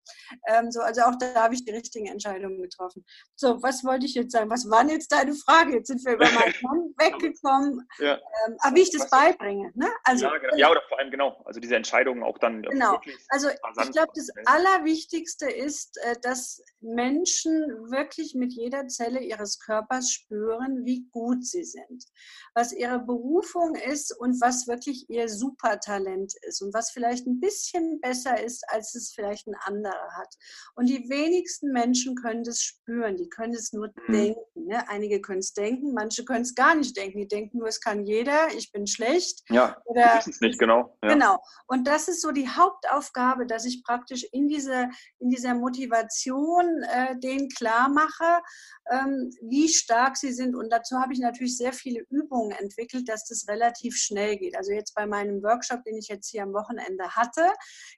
Ähm, 0.47 0.71
so, 0.71 0.81
also 0.81 1.01
auch 1.01 1.15
da 1.19 1.33
habe 1.35 1.53
ich 1.53 1.65
die 1.65 1.71
richtigen 1.71 2.07
Entscheidungen 2.07 2.61
getroffen. 2.61 3.05
So, 3.35 3.61
was 3.61 3.83
wollte 3.83 4.05
ich 4.05 4.13
jetzt 4.13 4.31
sagen? 4.31 4.49
Was 4.49 4.69
waren 4.69 4.89
jetzt 4.89 5.11
deine 5.11 5.33
Fragen? 5.33 5.73
Jetzt 5.73 5.87
sind 5.87 6.03
wir 6.05 6.13
über 6.13 6.29
meinen 6.31 6.53
Mann 6.61 6.93
weggekommen. 6.97 7.87
Ja. 7.99 8.15
Ähm, 8.15 8.57
aber 8.59 8.75
wie 8.75 8.81
ich 8.81 8.91
das 8.91 9.09
beibringe. 9.09 9.71
Ne? 9.75 9.89
Also, 10.03 10.25
ja, 10.25 10.37
genau. 10.37 10.55
ja, 10.55 10.71
oder 10.71 10.81
vor 10.87 10.99
allem 10.99 11.11
genau. 11.11 11.20
Also 11.45 11.59
diese 11.59 11.75
Entscheidungen 11.75 12.23
auch 12.23 12.37
dann. 12.37 12.61
Genau. 12.63 12.99
Also 13.29 13.49
ich 13.49 13.91
glaube, 13.91 14.11
das 14.15 14.29
Allerwichtigste 14.45 15.49
ist, 15.49 15.97
äh, 16.03 16.15
dass 16.21 16.61
Menschen 16.81 17.53
wirklich 17.89 18.35
mit 18.35 18.53
jeder 18.53 18.87
Zelle 18.87 19.19
ihres 19.19 19.59
Körpers 19.59 20.11
spüren, 20.11 20.85
wie 20.85 21.07
gut 21.11 21.45
sie 21.45 21.63
sind, 21.63 22.05
was 22.53 22.73
ihre 22.73 22.99
Berufung 22.99 23.75
ist 23.75 24.17
und 24.17 24.41
was 24.41 24.67
wirklich 24.67 25.09
ihr 25.09 25.29
Supertalent 25.29 26.33
ist 26.41 26.61
und 26.61 26.73
was 26.73 26.91
vielleicht 26.91 27.27
ein 27.27 27.39
bisschen 27.39 27.99
besser 28.01 28.43
ist, 28.43 28.63
als 28.69 28.95
es 28.95 29.13
vielleicht 29.13 29.47
ein 29.47 29.55
anderer 29.61 30.11
hat. 30.17 30.33
Und 30.75 30.87
die 30.87 31.09
wenigsten 31.09 31.71
Menschen 31.71 32.15
können 32.15 32.43
das 32.43 32.61
spüren, 32.61 33.17
die 33.17 33.29
können 33.29 33.53
es 33.53 33.73
nur 33.73 33.87
mhm. 34.07 34.13
denken. 34.13 34.65
Ne? 34.67 34.87
Einige 34.89 35.21
können 35.21 35.39
es 35.39 35.53
denken, 35.53 35.93
manche 35.93 36.25
können 36.25 36.41
es 36.41 36.55
gar 36.55 36.75
nicht 36.75 36.97
denken. 36.97 37.19
Die 37.19 37.27
denken 37.27 37.59
nur, 37.59 37.67
es 37.67 37.79
kann 37.79 38.05
jeder, 38.05 38.47
ich 38.55 38.71
bin 38.71 38.87
schlecht. 38.87 39.43
Ja, 39.49 39.77
oder 39.85 40.17
wissen 40.17 40.31
es 40.31 40.41
nicht, 40.41 40.59
genau. 40.59 40.97
Ja. 41.03 41.10
Genau. 41.13 41.39
Und 41.67 41.85
das 41.87 42.07
ist 42.07 42.21
so 42.21 42.31
die 42.31 42.49
Hauptaufgabe, 42.49 43.45
dass 43.45 43.65
ich 43.65 43.83
praktisch 43.83 44.25
in, 44.31 44.47
diese, 44.47 44.89
in 45.19 45.29
dieser 45.29 45.53
Motivation 45.53 46.83
äh, 46.83 47.17
denen 47.19 47.49
klar 47.49 47.89
mache, 47.89 48.41
ähm, 48.89 49.31
wie 49.41 49.69
stark 49.69 50.17
sie 50.17 50.33
sind. 50.33 50.55
Und 50.55 50.69
dazu 50.71 50.97
habe 50.99 51.13
ich 51.13 51.19
natürlich 51.19 51.57
sehr 51.57 51.73
viele 51.73 52.03
Übungen 52.09 52.51
entwickelt, 52.51 53.07
dass 53.09 53.25
das 53.25 53.47
relativ 53.47 53.95
schnell 53.95 54.37
geht. 54.37 54.55
Also 54.55 54.71
jetzt 54.71 54.95
bei 54.95 55.05
meinem 55.05 55.41
Workshop, 55.43 55.83
den 55.83 55.97
ich 55.97 56.07
jetzt 56.07 56.29
hier 56.29 56.43
am 56.43 56.53
Wochenende 56.53 57.15
hatte, 57.15 57.51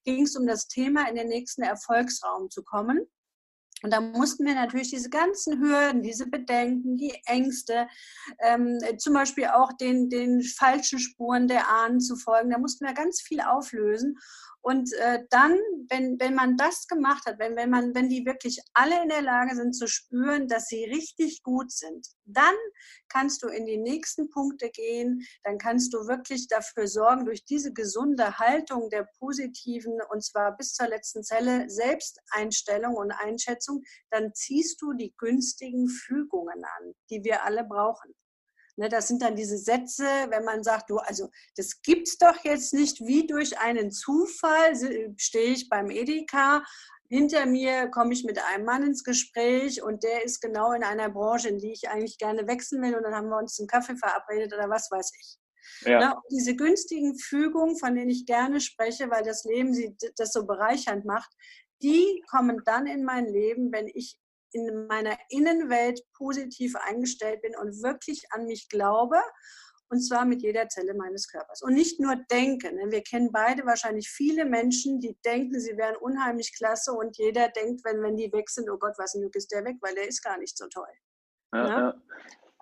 ging 0.04 0.24
es 0.24 0.36
um 0.36 0.46
das 0.46 0.68
Thema, 0.68 1.08
in 1.10 1.16
den 1.16 1.28
nächsten 1.28 1.64
Erfolgsraum 1.64 2.50
zu 2.50 2.64
kommen. 2.64 3.08
Und 3.84 3.92
da 3.92 4.00
mussten 4.00 4.46
wir 4.46 4.56
natürlich 4.56 4.92
diese 4.92 5.10
ganzen 5.10 5.60
Hürden, 5.60 6.02
diese 6.02 6.26
Bedenken, 6.26 6.96
die 6.96 7.14
Ängste, 7.26 7.88
ähm, 8.40 8.80
zum 8.98 9.14
Beispiel 9.14 9.48
auch 9.48 9.74
den, 9.74 10.10
den 10.10 10.42
falschen 10.42 11.00
Spuren 11.00 11.50
der 11.50 11.70
Ahnen 11.70 12.00
zu 12.00 12.16
folgen, 12.16 12.50
da 12.50 12.58
mussten 12.58 12.86
wir 12.86 12.94
ganz 12.94 13.22
viel 13.22 13.42
auflösen. 13.42 14.18
Und 14.66 14.94
äh, 14.94 15.20
dann, 15.30 15.60
wenn, 15.90 16.18
wenn 16.22 16.36
man 16.36 16.56
das 16.56 16.88
gemacht 16.88 17.26
hat, 17.26 17.38
wenn, 17.38 17.58
wenn, 17.58 17.70
man, 17.70 17.94
wenn 17.94 18.08
die 18.08 18.26
wirklich 18.26 18.62
alle 18.74 19.04
in 19.04 19.10
der 19.10 19.22
Lage 19.22 19.58
sind 19.58 19.76
zu 19.76 19.88
spüren, 19.88 20.48
dass 20.48 20.68
sie 20.68 20.86
richtig 20.86 21.44
gut 21.44 21.70
sind, 21.70 22.08
dann 22.24 22.56
kannst 23.10 23.44
du 23.44 23.50
in 23.50 23.66
die 23.66 23.78
nächsten 23.78 24.30
Punkte 24.30 24.70
gehen, 24.70 25.22
dann 25.44 25.58
kannst 25.58 25.94
du 25.94 26.08
wirklich 26.08 26.48
dafür 26.48 26.88
sorgen, 26.88 27.26
durch 27.26 27.44
diese 27.44 27.74
gesunde 27.74 28.40
Haltung 28.40 28.90
der 28.90 29.06
positiven, 29.20 30.00
und 30.10 30.24
zwar 30.24 30.56
bis 30.56 30.74
zur 30.74 30.88
letzten 30.88 31.26
Zelle, 31.26 31.70
Selbsteinstellung 31.70 32.96
und 32.96 33.12
Einschätzung, 33.12 33.84
dann 34.12 34.34
ziehst 34.34 34.82
du 34.82 34.94
die 34.94 35.14
günstigen 35.18 35.90
Fügungen 35.90 36.64
an, 36.64 36.94
die 37.10 37.22
wir 37.26 37.44
alle 37.44 37.66
brauchen. 37.66 38.14
Ne, 38.76 38.90
das 38.90 39.08
sind 39.08 39.22
dann 39.22 39.36
diese 39.36 39.58
Sätze, 39.58 40.04
wenn 40.30 40.44
man 40.44 40.64
sagt, 40.64 40.90
du, 40.90 40.98
also 40.98 41.30
das 41.56 41.82
gibt's 41.84 42.18
doch 42.18 42.44
jetzt 42.44 42.74
nicht, 42.74 43.02
wie 43.02 43.28
durch 43.28 43.60
einen 43.60 43.92
Zufall 43.92 44.74
stehe 45.18 45.52
ich 45.52 45.70
beim 45.70 45.92
Edeka, 45.92 46.64
hinter 47.08 47.46
mir 47.46 47.90
komme 47.90 48.14
ich 48.14 48.24
mit 48.24 48.40
einem 48.44 48.66
Mann 48.66 48.82
ins 48.82 49.04
Gespräch 49.04 49.84
und 49.84 50.04
der 50.04 50.26
ist 50.26 50.42
genau 50.42 50.72
in 50.72 50.84
einer 50.84 51.10
Branche, 51.10 51.50
in 51.50 51.60
die 51.60 51.72
ich 51.72 51.88
eigentlich 51.88 52.18
gerne 52.18 52.48
wechseln 52.48 52.82
will 52.82 52.96
und 52.96 53.04
dann 53.04 53.14
haben 53.14 53.30
wir 53.30 53.38
uns 53.38 53.54
zum 53.54 53.68
Kaffee 53.68 53.96
verabredet 53.96 54.52
oder 54.52 54.68
was 54.68 54.90
weiß 54.90 55.12
ich. 55.20 55.38
Ja. 55.86 56.00
Ne, 56.00 56.16
diese 56.32 56.56
günstigen 56.56 57.16
Fügungen, 57.18 57.78
von 57.78 57.94
denen 57.94 58.10
ich 58.10 58.26
gerne 58.26 58.60
spreche, 58.60 59.12
weil 59.12 59.24
das 59.24 59.44
Leben 59.44 59.76
sie 59.76 59.96
das 60.18 60.34
so 60.34 60.48
bereichernd 60.48 61.06
macht, 61.06 61.32
die 61.84 62.24
kommen 62.32 62.62
dann 62.66 62.88
in 62.88 63.04
mein 63.04 63.28
Leben, 63.28 63.72
wenn 63.72 63.88
ich 63.88 64.18
in 64.54 64.88
meiner 64.88 65.18
Innenwelt 65.30 66.02
positiv 66.14 66.76
eingestellt 66.76 67.42
bin 67.42 67.56
und 67.56 67.84
wirklich 67.84 68.24
an 68.32 68.46
mich 68.46 68.70
glaube. 68.70 69.18
und 69.90 70.00
zwar 70.00 70.26
mit 70.26 70.42
jeder 70.42 70.68
Zelle 70.70 70.96
meines 70.96 71.28
Körpers. 71.28 71.62
Und 71.62 71.76
nicht 71.76 72.00
nur 72.00 72.16
denken. 72.32 72.80
Wir 72.92 73.04
kennen 73.04 73.32
beide 73.32 73.64
wahrscheinlich 73.66 74.10
viele 74.10 74.44
Menschen, 74.44 75.00
die 75.00 75.16
denken, 75.24 75.60
sie 75.60 75.78
wären 75.78 75.96
unheimlich 75.98 76.56
klasse 76.58 76.94
und 76.94 77.16
jeder 77.18 77.50
denkt, 77.50 77.86
wenn, 77.86 78.02
wenn 78.02 78.18
die 78.18 78.32
weg 78.34 78.50
sind, 78.50 78.72
oh 78.72 78.78
Gott, 78.78 78.94
was 78.98 79.14
ein 79.14 79.22
Glück 79.22 79.36
ist 79.36 79.52
der 79.52 79.64
weg, 79.66 79.76
weil 79.82 79.94
der 79.94 80.08
ist 80.08 80.24
gar 80.24 80.40
nicht 80.40 80.58
so 80.58 80.66
toll. 80.68 80.90
Ja, 81.54 81.68
ja. 81.68 81.94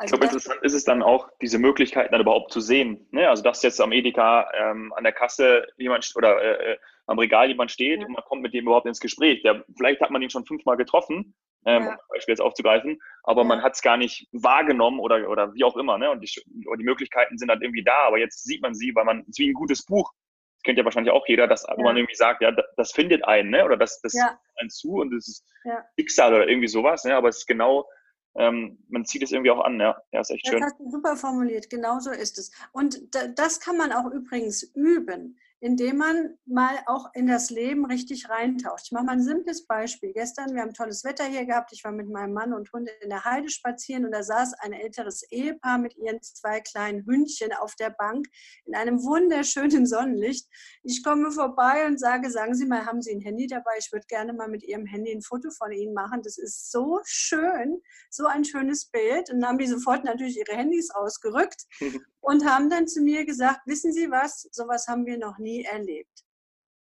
Also 0.02 0.16
ich 0.16 0.20
glaube, 0.20 0.34
interessant 0.34 0.64
ist 0.64 0.74
es 0.74 0.84
dann 0.84 1.04
auch, 1.04 1.30
diese 1.44 1.60
Möglichkeiten 1.60 2.12
dann 2.12 2.22
überhaupt 2.22 2.52
zu 2.52 2.60
sehen. 2.60 3.08
Ne? 3.12 3.30
Also, 3.30 3.44
dass 3.44 3.62
jetzt 3.62 3.80
am 3.80 3.92
Edeka 3.92 4.50
ähm, 4.58 4.92
an 4.94 5.04
der 5.04 5.14
Kasse 5.14 5.68
jemand 5.78 6.12
oder 6.16 6.42
äh, 6.42 6.74
äh, 6.74 6.78
am 7.06 7.20
Regal 7.20 7.50
jemand 7.50 7.70
steht 7.70 8.00
ja. 8.00 8.08
und 8.08 8.14
man 8.14 8.24
kommt 8.24 8.42
mit 8.42 8.52
dem 8.56 8.66
überhaupt 8.66 8.88
ins 8.88 9.00
Gespräch. 9.00 9.44
Der, 9.44 9.64
vielleicht 9.78 10.02
hat 10.02 10.10
man 10.10 10.24
ihn 10.24 10.32
schon 10.32 10.46
fünfmal 10.46 10.76
getroffen, 10.76 11.36
ähm, 11.66 11.84
ja. 11.84 11.92
um 11.92 11.98
Beispiel 12.10 12.34
jetzt 12.34 12.42
aufzugreifen, 12.42 13.00
aber 13.24 13.42
ja. 13.42 13.48
man 13.48 13.62
hat 13.62 13.74
es 13.74 13.82
gar 13.82 13.98
nicht 13.98 14.28
wahrgenommen 14.32 15.00
oder, 15.00 15.30
oder 15.30 15.54
wie 15.54 15.64
auch 15.64 15.78
immer. 15.78 15.98
Ne? 15.98 16.12
Und 16.12 16.22
die, 16.22 16.42
die 16.46 16.84
Möglichkeiten 16.84 17.38
sind 17.38 17.50
halt 17.50 17.62
irgendwie 17.62 17.84
da, 17.84 18.08
aber 18.08 18.18
jetzt 18.18 18.44
sieht 18.44 18.62
man 18.62 18.74
sie, 18.74 18.94
weil 18.96 19.06
man, 19.06 19.22
es 19.22 19.30
ist 19.30 19.40
wie 19.40 19.50
ein 19.50 19.54
gutes 19.54 19.86
Buch. 19.86 20.12
Das 20.58 20.64
kennt 20.64 20.78
ja 20.78 20.86
wahrscheinlich 20.86 21.14
auch 21.14 21.28
jeder, 21.28 21.48
dass 21.48 21.66
wo 21.76 21.84
man 21.84 21.98
irgendwie 21.98 22.16
sagt, 22.16 22.42
ja, 22.42 22.52
das, 22.52 22.66
das 22.78 22.92
findet 22.92 23.24
einen, 23.26 23.50
ne? 23.50 23.66
oder 23.66 23.78
das, 23.78 24.00
das 24.02 24.14
ja. 24.14 24.40
einen 24.60 24.70
zu 24.70 24.94
und 24.94 25.12
das 25.12 25.28
ist 25.28 25.46
ja. 25.64 25.84
Schicksal 25.98 26.34
oder 26.34 26.48
irgendwie 26.48 26.68
sowas, 26.68 27.04
ne? 27.04 27.16
aber 27.16 27.30
es 27.30 27.40
ist 27.40 27.48
genau 27.48 27.88
ähm, 28.36 28.78
man 28.88 29.06
zieht 29.06 29.24
es 29.24 29.32
irgendwie 29.32 29.52
auch 29.52 29.64
an, 29.64 29.80
ja. 29.80 30.02
Ja, 30.12 30.22
ist 30.22 30.32
echt 30.32 30.48
schön. 30.48 30.62
Das 30.62 30.72
hast 30.72 30.80
du 30.80 30.90
super 30.90 31.18
formuliert, 31.18 31.70
genau 31.70 32.00
so 32.00 32.12
ist 32.12 32.38
es. 32.38 32.52
Und 32.72 32.98
das 33.36 33.60
kann 33.60 33.76
man 33.78 33.92
auch 33.92 34.10
übrigens 34.10 34.64
üben 34.74 35.38
indem 35.62 35.98
man 35.98 36.40
mal 36.46 36.76
auch 36.88 37.12
in 37.14 37.28
das 37.28 37.52
Leben 37.52 37.86
richtig 37.86 38.30
reintaucht. 38.30 38.82
Ich 38.86 38.92
mache 38.92 39.06
mal 39.06 39.12
ein 39.14 39.22
simples 39.22 39.68
Beispiel. 39.68 40.12
Gestern, 40.12 40.56
wir 40.56 40.64
haben 40.64 40.74
tolles 40.74 41.04
Wetter 41.04 41.26
hier 41.26 41.46
gehabt. 41.46 41.72
Ich 41.72 41.84
war 41.84 41.92
mit 41.92 42.10
meinem 42.10 42.34
Mann 42.34 42.52
und 42.52 42.74
Hund 42.74 42.90
in 43.02 43.10
der 43.10 43.24
Heide 43.26 43.48
spazieren 43.48 44.04
und 44.04 44.12
da 44.12 44.24
saß 44.24 44.54
ein 44.56 44.74
älteres 44.74 45.22
Ehepaar 45.30 45.78
mit 45.78 45.96
ihren 45.98 46.20
zwei 46.24 46.62
kleinen 46.62 47.06
Hündchen 47.06 47.54
auf 47.54 47.76
der 47.76 47.92
Bank 47.92 48.26
in 48.66 48.74
einem 48.74 49.04
wunderschönen 49.04 49.86
Sonnenlicht. 49.86 50.48
Ich 50.82 51.04
komme 51.04 51.32
vorbei 51.32 51.86
und 51.86 52.00
sage, 52.00 52.32
sagen 52.32 52.56
Sie 52.56 52.66
mal, 52.66 52.88
haben 52.88 53.04
Sie 53.04 53.12
ein 53.12 53.22
Handy 53.22 53.46
dabei? 53.46 53.74
Ich 53.78 53.92
würde 53.92 54.08
gerne 54.08 54.34
mal 54.34 54.48
mit 54.48 54.64
Ihrem 54.64 54.88
Handy 54.88 55.12
ein 55.12 55.22
Foto 55.22 55.52
von 55.52 55.72
Ihnen 55.72 55.94
machen. 55.94 56.24
Das 56.24 56.40
ist 56.40 56.72
so 56.72 57.00
schön, 57.04 57.80
so 58.10 58.26
ein 58.26 58.44
schönes 58.46 58.88
Bild. 58.88 59.30
Und 59.30 59.42
dann 59.42 59.50
haben 59.50 59.58
die 59.60 59.68
sofort 59.68 60.06
natürlich 60.06 60.38
ihre 60.38 60.58
Handys 60.58 60.90
rausgerückt 60.96 61.68
und 62.20 62.46
haben 62.46 62.72
dann 62.72 62.88
zu 62.88 63.02
mir 63.02 63.26
gesagt, 63.26 63.62
wissen 63.68 63.94
Sie 63.94 64.10
was, 64.10 64.48
sowas 64.52 64.88
haben 64.88 65.06
wir 65.06 65.20
noch 65.20 65.38
nie 65.38 65.51
erlebt. 65.60 66.24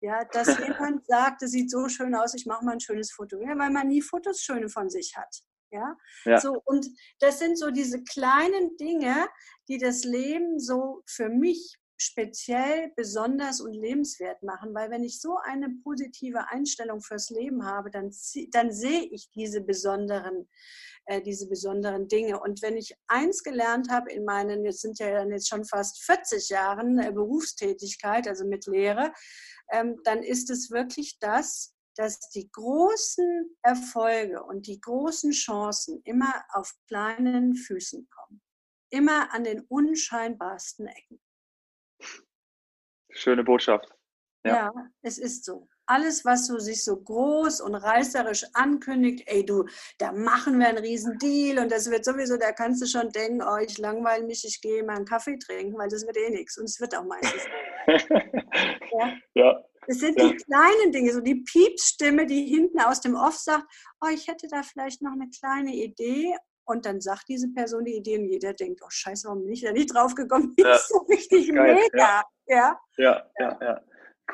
Ja, 0.01 0.25
dass 0.25 0.57
jemand 0.57 1.05
sagt, 1.07 1.43
es 1.43 1.51
sieht 1.51 1.69
so 1.69 1.87
schön 1.87 2.15
aus, 2.15 2.33
ich 2.33 2.45
mache 2.45 2.65
mal 2.65 2.73
ein 2.73 2.79
schönes 2.79 3.11
Foto. 3.11 3.39
Ja, 3.41 3.57
weil 3.57 3.69
man 3.69 3.87
nie 3.87 4.01
Fotos 4.01 4.41
schöne 4.41 4.69
von 4.69 4.89
sich 4.89 5.15
hat. 5.15 5.43
Ja? 5.71 5.95
ja? 6.25 6.39
So, 6.39 6.61
und 6.65 6.87
das 7.19 7.39
sind 7.39 7.57
so 7.57 7.71
diese 7.71 8.03
kleinen 8.03 8.75
Dinge, 8.77 9.27
die 9.67 9.77
das 9.77 10.03
Leben 10.03 10.59
so 10.59 11.03
für 11.05 11.29
mich 11.29 11.77
speziell 12.01 12.91
besonders 12.95 13.61
und 13.61 13.73
lebenswert 13.73 14.41
machen, 14.43 14.73
weil 14.73 14.89
wenn 14.89 15.03
ich 15.03 15.21
so 15.21 15.37
eine 15.43 15.69
positive 15.83 16.49
Einstellung 16.49 17.01
fürs 17.01 17.29
Leben 17.29 17.65
habe, 17.65 17.91
dann, 17.91 18.11
dann 18.51 18.71
sehe 18.71 19.03
ich 19.03 19.29
diese 19.31 19.61
besonderen 19.61 20.47
äh, 21.05 21.21
diese 21.21 21.47
besonderen 21.47 22.07
Dinge. 22.07 22.39
Und 22.39 22.61
wenn 22.61 22.77
ich 22.77 22.95
eins 23.07 23.43
gelernt 23.43 23.89
habe 23.89 24.11
in 24.11 24.23
meinen, 24.23 24.63
jetzt 24.63 24.81
sind 24.81 24.99
ja 24.99 25.11
dann 25.11 25.31
jetzt 25.31 25.49
schon 25.49 25.65
fast 25.65 26.03
40 26.03 26.49
Jahren 26.49 26.99
äh, 26.99 27.11
Berufstätigkeit, 27.11 28.27
also 28.27 28.45
mit 28.45 28.67
Lehre, 28.67 29.11
ähm, 29.71 29.99
dann 30.03 30.21
ist 30.21 30.49
es 30.49 30.69
wirklich 30.69 31.17
das, 31.19 31.73
dass 31.95 32.19
die 32.29 32.49
großen 32.51 33.57
Erfolge 33.63 34.43
und 34.43 34.67
die 34.67 34.79
großen 34.79 35.31
Chancen 35.31 36.01
immer 36.03 36.43
auf 36.53 36.71
kleinen 36.87 37.55
Füßen 37.55 38.07
kommen. 38.09 38.41
Immer 38.89 39.33
an 39.33 39.43
den 39.43 39.61
unscheinbarsten 39.61 40.87
Ecken. 40.87 41.19
Schöne 43.11 43.43
Botschaft. 43.43 43.87
Ja, 44.43 44.53
ja 44.55 44.73
es 45.01 45.17
ist 45.17 45.45
so 45.45 45.67
alles, 45.91 46.23
was 46.23 46.47
so 46.47 46.57
sich 46.57 46.83
so 46.83 46.95
groß 46.95 47.59
und 47.61 47.75
reißerisch 47.75 48.45
ankündigt, 48.53 49.23
ey 49.27 49.45
du, 49.45 49.65
da 49.97 50.13
machen 50.13 50.57
wir 50.59 50.69
einen 50.69 50.77
riesen 50.77 51.17
Deal 51.17 51.59
und 51.59 51.69
das 51.71 51.91
wird 51.91 52.05
sowieso, 52.05 52.37
da 52.37 52.53
kannst 52.53 52.81
du 52.81 52.85
schon 52.85 53.09
denken, 53.09 53.41
oh, 53.41 53.57
ich 53.57 53.77
langweile 53.77 54.25
mich, 54.25 54.45
ich 54.45 54.61
gehe 54.61 54.83
mal 54.83 54.95
einen 54.95 55.05
Kaffee 55.05 55.37
trinken, 55.37 55.77
weil 55.77 55.89
das 55.89 56.05
wird 56.05 56.17
eh 56.17 56.29
nichts 56.29 56.57
und 56.57 56.65
es 56.65 56.79
wird 56.79 56.95
auch 56.95 57.03
meistens. 57.03 57.43
ja. 58.99 59.13
ja. 59.33 59.63
Es 59.87 59.99
sind 59.99 60.17
ja. 60.17 60.29
die 60.29 60.35
kleinen 60.37 60.91
Dinge, 60.93 61.11
so 61.11 61.19
die 61.19 61.43
Piepsstimme, 61.43 62.25
die 62.25 62.45
hinten 62.45 62.79
aus 62.79 63.01
dem 63.01 63.15
Off 63.15 63.35
sagt, 63.35 63.65
oh, 63.99 64.09
ich 64.13 64.27
hätte 64.27 64.47
da 64.47 64.63
vielleicht 64.63 65.01
noch 65.01 65.11
eine 65.11 65.29
kleine 65.29 65.75
Idee 65.75 66.33
und 66.65 66.85
dann 66.85 67.01
sagt 67.01 67.27
diese 67.27 67.49
Person 67.49 67.83
die 67.83 67.95
Idee 67.95 68.17
und 68.17 68.29
jeder 68.29 68.53
denkt, 68.53 68.81
oh 68.85 68.89
scheiße, 68.89 69.27
warum 69.27 69.43
bin 69.43 69.51
ich 69.51 69.61
da 69.61 69.73
nicht 69.73 69.93
drauf 69.93 70.15
gekommen? 70.15 70.53
Ja. 70.57 70.75
ist 70.75 70.87
so 70.89 70.99
richtig 70.99 71.53
Geil. 71.53 71.75
mega. 71.75 72.23
Ja. 72.51 72.77
Ja, 72.97 73.23
ja, 73.39 73.57
ja. 73.61 73.81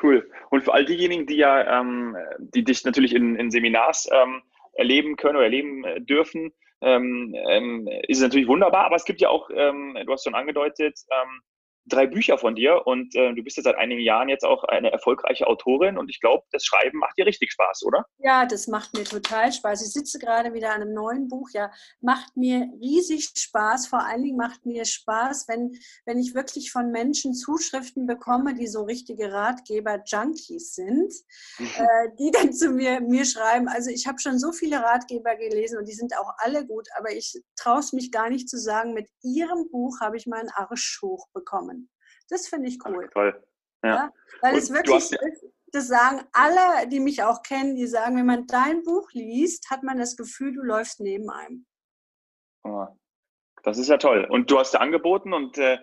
Cool. 0.02 0.28
Und 0.50 0.62
für 0.62 0.74
all 0.74 0.84
diejenigen, 0.84 1.26
die 1.26 1.36
ja, 1.36 1.80
ähm, 1.80 2.16
die 2.38 2.64
dich 2.64 2.84
natürlich 2.84 3.14
in, 3.14 3.36
in 3.36 3.50
Seminars 3.50 4.08
ähm, 4.12 4.42
erleben 4.74 5.16
können 5.16 5.36
oder 5.36 5.44
erleben 5.44 5.84
äh, 5.84 6.00
dürfen, 6.00 6.52
ähm, 6.80 7.34
ähm, 7.48 7.88
ist 8.08 8.18
es 8.18 8.22
natürlich 8.22 8.48
wunderbar. 8.48 8.86
Aber 8.86 8.96
es 8.96 9.04
gibt 9.04 9.20
ja 9.20 9.28
auch, 9.28 9.50
ähm, 9.54 9.96
du 10.04 10.12
hast 10.12 10.24
schon 10.24 10.34
angedeutet, 10.34 10.98
ähm, 11.10 11.40
drei 11.88 12.06
Bücher 12.06 12.38
von 12.38 12.54
dir 12.54 12.86
und 12.86 13.14
äh, 13.14 13.34
du 13.34 13.42
bist 13.42 13.56
ja 13.56 13.62
seit 13.62 13.76
einigen 13.76 14.00
Jahren 14.00 14.28
jetzt 14.28 14.44
auch 14.44 14.64
eine 14.64 14.90
erfolgreiche 14.90 15.46
Autorin 15.46 15.98
und 15.98 16.08
ich 16.10 16.20
glaube, 16.20 16.44
das 16.52 16.64
Schreiben 16.64 16.98
macht 16.98 17.16
dir 17.18 17.26
richtig 17.26 17.52
Spaß, 17.52 17.84
oder? 17.84 18.06
Ja, 18.18 18.46
das 18.46 18.66
macht 18.66 18.94
mir 18.94 19.04
total 19.04 19.52
Spaß. 19.52 19.82
Ich 19.86 19.92
sitze 19.92 20.18
gerade 20.18 20.54
wieder 20.54 20.74
an 20.74 20.82
einem 20.82 20.94
neuen 20.94 21.28
Buch, 21.28 21.50
ja, 21.52 21.70
macht 22.00 22.36
mir 22.36 22.68
riesig 22.80 23.30
Spaß. 23.34 23.86
Vor 23.86 24.04
allen 24.04 24.22
Dingen 24.22 24.36
macht 24.36 24.66
mir 24.66 24.84
Spaß, 24.84 25.46
wenn, 25.48 25.72
wenn 26.04 26.18
ich 26.18 26.34
wirklich 26.34 26.72
von 26.72 26.90
Menschen 26.90 27.34
Zuschriften 27.34 28.06
bekomme, 28.06 28.54
die 28.54 28.66
so 28.66 28.82
richtige 28.82 29.32
Ratgeber-Junkies 29.32 30.74
sind, 30.74 31.12
mhm. 31.58 31.66
äh, 31.66 32.08
die 32.18 32.30
dann 32.30 32.52
zu 32.52 32.70
mir, 32.70 33.00
mir 33.00 33.24
schreiben. 33.24 33.68
Also 33.68 33.90
ich 33.90 34.06
habe 34.06 34.18
schon 34.18 34.38
so 34.38 34.52
viele 34.52 34.82
Ratgeber 34.82 35.36
gelesen 35.36 35.78
und 35.78 35.88
die 35.88 35.94
sind 35.94 36.16
auch 36.18 36.32
alle 36.38 36.66
gut, 36.66 36.88
aber 36.96 37.12
ich 37.12 37.40
traue 37.56 37.80
es 37.80 37.92
mich 37.92 38.10
gar 38.10 38.30
nicht 38.30 38.48
zu 38.48 38.58
sagen, 38.58 38.94
mit 38.94 39.08
Ihrem 39.22 39.70
Buch 39.70 40.00
habe 40.00 40.16
ich 40.16 40.26
meinen 40.26 40.50
Arsch 40.50 41.00
hochbekommen. 41.02 41.77
Das 42.28 42.48
finde 42.48 42.68
ich 42.68 42.78
cool. 42.84 43.06
Ach, 43.06 43.12
toll. 43.12 43.44
Ja. 43.84 43.94
ja 43.94 44.12
weil 44.42 44.54
Und 44.54 44.58
es 44.58 44.72
wirklich 44.72 45.12
ist, 45.12 45.44
das 45.72 45.88
sagen 45.88 46.22
alle, 46.32 46.88
die 46.88 47.00
mich 47.00 47.22
auch 47.22 47.42
kennen, 47.42 47.76
die 47.76 47.86
sagen, 47.86 48.16
wenn 48.16 48.26
man 48.26 48.46
dein 48.46 48.82
Buch 48.82 49.10
liest, 49.12 49.70
hat 49.70 49.82
man 49.82 49.98
das 49.98 50.16
Gefühl, 50.16 50.54
du 50.54 50.62
läufst 50.62 51.00
neben 51.00 51.30
einem. 51.30 51.66
Oh, 52.64 52.86
das 53.62 53.78
ist 53.78 53.88
ja 53.88 53.98
toll. 53.98 54.26
Und 54.28 54.50
du 54.50 54.58
hast 54.58 54.74
ja 54.74 54.80
angeboten 54.80 55.32
und 55.32 55.58
äh, 55.58 55.78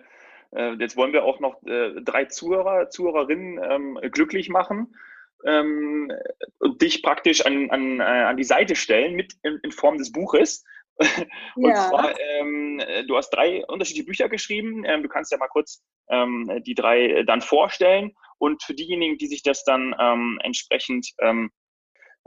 äh, 0.52 0.72
jetzt 0.74 0.96
wollen 0.96 1.12
wir 1.12 1.24
auch 1.24 1.40
noch 1.40 1.62
äh, 1.64 2.00
drei 2.02 2.26
Zuhörer, 2.26 2.90
Zuhörerinnen 2.90 3.60
ähm, 3.62 3.98
glücklich 4.12 4.48
machen 4.48 4.96
ähm, 5.44 6.10
und 6.58 6.82
dich 6.82 7.02
praktisch 7.02 7.44
an, 7.44 7.70
an, 7.70 8.00
äh, 8.00 8.02
an 8.02 8.36
die 8.36 8.44
Seite 8.44 8.76
stellen 8.76 9.14
mit 9.14 9.34
in, 9.42 9.58
in 9.62 9.72
Form 9.72 9.98
des 9.98 10.12
Buches. 10.12 10.64
Und 11.56 11.68
ja. 11.70 11.88
zwar, 11.88 12.14
ähm, 12.20 12.80
du 13.06 13.16
hast 13.16 13.30
drei 13.30 13.64
unterschiedliche 13.66 14.06
Bücher 14.06 14.28
geschrieben. 14.28 14.84
Ähm, 14.86 15.02
du 15.02 15.08
kannst 15.08 15.32
ja 15.32 15.38
mal 15.38 15.48
kurz 15.48 15.82
ähm, 16.08 16.62
die 16.64 16.74
drei 16.74 17.22
dann 17.24 17.40
vorstellen. 17.40 18.12
Und 18.38 18.62
für 18.62 18.74
diejenigen, 18.74 19.18
die 19.18 19.26
sich 19.26 19.42
das 19.42 19.64
dann 19.64 19.94
ähm, 19.98 20.38
entsprechend 20.42 21.08
ähm, 21.20 21.50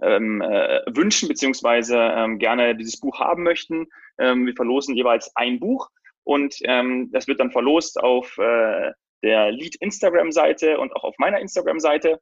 ähm, 0.01 0.41
äh, 0.41 0.81
wünschen, 0.87 1.27
beziehungsweise 1.27 2.27
gerne 2.37 2.75
dieses 2.75 2.99
Buch 2.99 3.19
haben 3.19 3.43
möchten, 3.43 3.87
wir 4.17 4.53
verlosen 4.55 4.95
jeweils 4.95 5.31
ein 5.35 5.59
Buch. 5.59 5.89
Und 6.23 6.59
das 6.61 7.27
wird 7.27 7.39
dann 7.39 7.51
verlost 7.51 7.99
auf 8.01 8.37
äh, 8.37 8.91
der 9.23 9.51
Lead 9.51 9.75
Instagram-Seite 9.77 10.79
und 10.79 10.95
auch 10.95 11.03
auf 11.03 11.15
meiner 11.17 11.39
Instagram-Seite. 11.39 12.19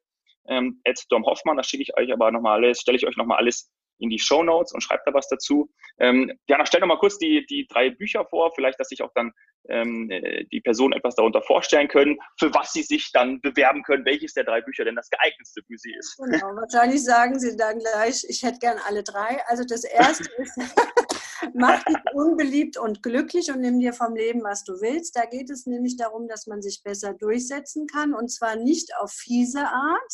Ähm, 0.48 0.82
Dom 1.10 1.26
Hoffmann, 1.26 1.58
da 1.58 1.64
schicke 1.64 1.84
ich 1.84 1.98
euch 1.98 2.12
aber 2.12 2.32
nochmal 2.32 2.60
alles, 2.60 2.82
stelle 2.82 2.98
ich 2.98 3.06
euch 3.06 3.18
nochmal 3.18 3.38
alles 3.38 3.70
in 4.00 4.10
die 4.10 4.20
Show 4.20 4.43
Notes 4.43 4.74
und 4.74 4.82
schreibt 4.82 5.08
da 5.08 5.14
was 5.14 5.28
dazu. 5.30 5.70
Ähm, 6.00 6.32
Jana, 6.48 6.66
stell 6.66 6.82
doch 6.82 6.88
mal 6.88 7.00
kurz 7.00 7.18
die, 7.18 7.45
die 7.48 7.68
drei 7.68 7.89
Bücher 7.89 8.26
vor, 8.26 8.52
vielleicht, 8.56 8.80
dass 8.80 8.89
sich 8.89 9.02
auch 9.02 9.12
dann 9.16 9.32
ähm, 9.70 10.10
äh, 10.10 10.45
die 10.45 10.62
Personen 10.62 10.93
etwas 10.93 11.16
darunter 11.16 11.41
vorstellen 11.41 11.88
können, 11.88 12.18
für 12.39 12.54
was 12.54 12.74
sie 12.74 12.84
sich 12.84 13.12
dann 13.12 13.41
bewerben 13.41 13.84
können, 13.84 14.06
welches 14.06 14.34
der 14.34 14.43
drei 14.43 14.62
Bücher 14.62 14.86
denn 14.86 14.95
das 14.95 15.10
geeignetste 15.10 15.62
für 15.68 15.78
sie 15.78 15.93
ist. 15.98 16.18
Genau, 16.18 16.56
wahrscheinlich 16.56 17.04
sagen 17.04 17.39
sie 17.39 17.56
dann 17.58 17.80
gleich, 17.80 18.26
ich 18.28 18.43
hätte 18.43 18.60
gern 18.60 18.78
alle 18.88 19.04
drei. 19.04 19.41
Also 19.48 19.64
das 19.68 19.84
erste 19.84 20.30
ist, 20.38 20.58
mach 21.54 21.84
dich 21.84 21.98
unbeliebt 22.14 22.78
und 22.78 23.04
glücklich 23.04 23.52
und 23.52 23.62
nimm 23.62 23.80
dir 23.80 23.93
vom 23.93 24.16
Leben, 24.16 24.43
was 24.43 24.64
du 24.64 24.74
willst. 24.82 25.16
Da 25.16 25.26
geht 25.26 25.50
es 25.50 25.66
nämlich 25.66 25.98
darum, 25.98 26.28
dass 26.28 26.48
man 26.48 26.62
sich 26.62 26.82
besser 26.84 27.14
durchsetzen 27.14 27.88
kann 27.88 28.14
und 28.14 28.30
zwar 28.30 28.56
nicht 28.56 28.95
auf 29.00 29.12
fiese 29.12 29.62
Art, 29.62 30.14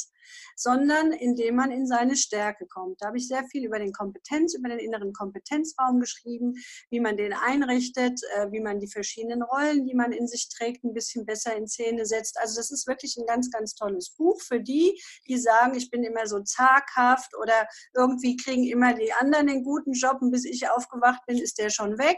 sondern 0.55 1.11
indem 1.11 1.55
man 1.55 1.71
in 1.71 1.87
seine 1.87 2.15
Stärke 2.15 2.65
kommt. 2.67 3.01
Da 3.01 3.07
habe 3.07 3.17
ich 3.17 3.27
sehr 3.27 3.43
viel 3.51 3.65
über 3.65 3.79
den 3.79 3.91
Kompetenz, 3.91 4.55
über 4.55 4.69
den 4.69 4.79
inneren 4.79 5.13
Kompetenzraum 5.13 5.99
geschrieben, 5.99 6.53
wie 6.89 6.99
man 6.99 7.17
den 7.17 7.33
einrichtet, 7.33 8.19
äh, 8.35 8.51
wie 8.51 8.61
man 8.61 8.79
die 8.79 8.89
verschiedenen 8.89 9.43
Rollen, 9.43 9.85
die 9.85 9.95
man 9.95 10.11
in 10.11 10.27
sich 10.27 10.49
trägt, 10.49 10.83
ein 10.83 10.93
bisschen 10.93 11.25
besser 11.25 11.55
in 11.55 11.67
Szene 11.67 12.05
setzt. 12.05 12.37
Also 12.39 12.55
das 12.57 12.71
ist 12.71 12.87
wirklich 12.87 13.17
ein 13.17 13.25
ganz, 13.25 13.49
ganz 13.51 13.75
tolles 13.75 14.11
Buch 14.11 14.41
für 14.41 14.59
die, 14.59 14.99
die 15.27 15.37
sagen, 15.37 15.75
ich 15.75 15.89
bin 15.89 16.03
immer 16.03 16.27
so 16.27 16.39
zaghaft 16.41 17.35
oder 17.41 17.67
irgendwie 17.95 18.35
kriegen 18.37 18.63
immer 18.65 18.93
die 18.93 19.13
anderen 19.13 19.47
den 19.47 19.63
guten 19.63 19.93
Job 19.93 20.17
und 20.21 20.31
bis 20.31 20.45
ich 20.45 20.69
aufgewacht 20.69 21.21
bin, 21.27 21.37
ist 21.37 21.59
der 21.59 21.69
schon 21.69 21.97
weg. 21.97 22.17